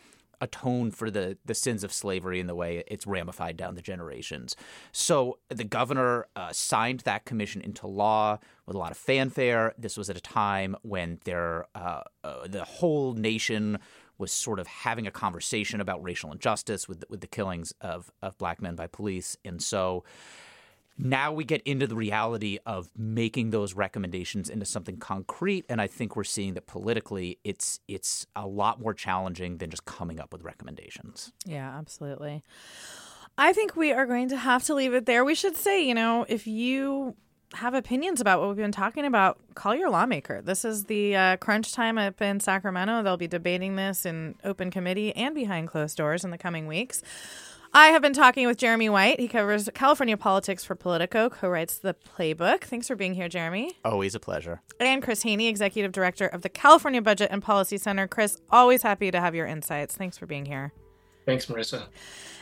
atone 0.42 0.92
for 0.92 1.10
the 1.10 1.38
the 1.46 1.54
sins 1.54 1.84
of 1.84 1.92
slavery 1.94 2.40
in 2.40 2.48
the 2.48 2.56
way 2.56 2.84
it's 2.88 3.08
ramified 3.08 3.58
down 3.58 3.76
the 3.76 3.82
generations. 3.82 4.56
So 4.92 5.40
the 5.50 5.64
governor 5.64 6.28
uh, 6.36 6.52
signed 6.52 7.02
that 7.02 7.26
commission 7.26 7.62
into 7.62 7.88
law 7.88 8.40
with 8.66 8.76
a 8.76 8.80
lot 8.80 8.92
of 8.92 8.98
fanfare. 8.98 9.74
This 9.78 9.98
was 9.98 10.10
at 10.10 10.18
a 10.18 10.22
time 10.22 10.76
when 10.82 11.20
there 11.24 11.66
uh, 11.76 12.02
uh, 12.24 12.48
the 12.48 12.64
whole 12.64 13.14
nation 13.14 13.80
was 14.18 14.32
sort 14.32 14.60
of 14.60 14.68
having 14.68 15.06
a 15.08 15.12
conversation 15.12 15.82
about 15.82 16.02
racial 16.04 16.32
injustice 16.32 16.88
with 16.88 17.04
with 17.10 17.22
the 17.22 17.28
killings 17.28 17.74
of 17.82 18.12
of 18.22 18.38
black 18.38 18.62
men 18.62 18.76
by 18.76 18.88
police, 18.88 19.38
and 19.44 19.62
so 19.62 20.04
now 20.98 21.32
we 21.32 21.44
get 21.44 21.62
into 21.64 21.88
the 21.88 21.96
reality 21.96 22.58
of 22.66 22.90
making 22.98 23.50
those 23.50 23.74
recommendations 23.74 24.50
into 24.50 24.66
something 24.66 24.98
concrete 24.98 25.66
and 25.70 25.82
i 25.82 25.88
think 25.88 26.16
we're 26.16 26.24
seeing 26.24 26.54
that 26.54 26.68
politically 26.68 27.40
it's 27.44 27.80
it's 27.88 28.26
a 28.36 28.48
lot 28.48 28.80
more 28.80 28.94
challenging 28.94 29.58
than 29.58 29.70
just 29.70 29.86
coming 29.86 30.20
up 30.20 30.32
with 30.32 30.44
recommendations 30.44 31.32
yeah 31.46 31.78
absolutely 31.78 32.44
i 33.38 33.52
think 33.52 33.76
we 33.76 33.92
are 33.92 34.06
going 34.06 34.30
to 34.30 34.38
have 34.38 34.64
to 34.64 34.74
leave 34.74 34.94
it 34.94 35.06
there 35.06 35.26
we 35.26 35.36
should 35.36 35.56
say 35.56 35.86
you 35.86 35.94
know 35.94 36.26
if 36.30 36.48
you 36.48 37.16
have 37.54 37.74
opinions 37.74 38.22
about 38.22 38.40
what 38.40 38.50
we've 38.50 38.58
been 38.58 38.72
talking 38.72 39.06
about, 39.06 39.40
call 39.56 39.76
your 39.76 39.90
lawmaker. 39.90 40.42
This 40.42 40.66
is 40.66 40.86
the 40.86 41.16
uh, 41.16 41.38
crunch 41.38 41.72
time 41.74 41.98
up 41.98 42.22
in 42.22 42.40
Sacramento. 42.40 43.04
They'll 43.04 43.18
be 43.18 43.28
debating 43.28 43.76
this 43.76 44.06
in 44.06 44.36
open 44.44 44.72
committee 44.72 45.16
and 45.16 45.34
behind 45.34 45.70
closed 45.70 45.96
doors 45.98 46.24
in 46.24 46.32
the 46.32 46.38
coming 46.38 46.68
weeks. 46.68 47.02
I 47.76 47.88
have 47.88 48.02
been 48.02 48.14
talking 48.14 48.48
with 48.48 48.58
Jeremy 48.58 48.88
White. 48.88 49.20
He 49.20 49.28
covers 49.28 49.70
California 49.74 50.16
politics 50.16 50.64
for 50.64 50.76
Politico, 50.76 51.30
co 51.30 51.50
writes 51.50 51.78
the 51.78 51.94
playbook. 51.94 52.62
Thanks 52.62 52.88
for 52.88 52.96
being 52.96 53.14
here, 53.14 53.28
Jeremy. 53.28 53.78
Always 53.84 54.16
a 54.16 54.20
pleasure. 54.22 54.62
And 54.80 55.04
Chris 55.04 55.24
Hoene, 55.24 55.50
executive 55.50 55.92
director 55.92 56.26
of 56.26 56.42
the 56.42 56.48
California 56.48 57.02
Budget 57.02 57.32
and 57.32 57.44
Policy 57.44 57.78
Center. 57.78 58.08
Chris, 58.08 58.38
always 58.50 58.82
happy 58.82 59.12
to 59.12 59.20
have 59.20 59.36
your 59.36 59.46
insights. 59.46 59.98
Thanks 59.98 60.18
for 60.18 60.26
being 60.26 60.46
here. 60.46 60.72
Thanks, 61.26 61.48
Marisa. 61.48 61.88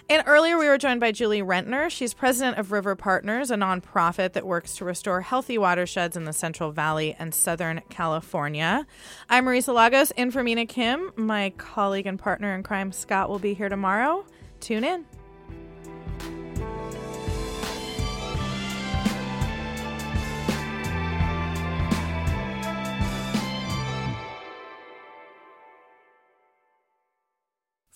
And 0.08 0.22
earlier, 0.28 0.56
we 0.60 0.68
were 0.68 0.78
joined 0.78 1.00
by 1.00 1.12
Julie 1.12 1.42
Rentner. 1.42 1.90
She's 1.90 2.14
president 2.14 2.60
of 2.60 2.72
River 2.72 2.96
Partners, 2.96 3.50
a 3.50 3.56
nonprofit 3.56 4.34
that 4.34 4.46
works 4.46 4.76
to 4.76 4.86
restore 4.86 5.22
healthy 5.22 5.58
watersheds 5.58 6.16
in 6.16 6.26
the 6.26 6.34
Central 6.34 6.72
Valley 6.72 7.16
and 7.18 7.34
Southern 7.34 7.82
California. 7.90 8.86
I'm 9.32 9.46
Marisa 9.46 9.74
Lagos 9.74 10.12
in 10.12 10.30
for 10.30 10.44
Mina 10.44 10.68
Kim. 10.68 11.12
My 11.16 11.50
colleague 11.58 12.06
and 12.06 12.20
partner 12.20 12.54
in 12.54 12.62
crime, 12.62 12.92
Scott, 12.92 13.30
will 13.32 13.40
be 13.40 13.56
here 13.56 13.70
tomorrow. 13.70 14.28
Tune 14.60 14.84
in. 14.84 15.06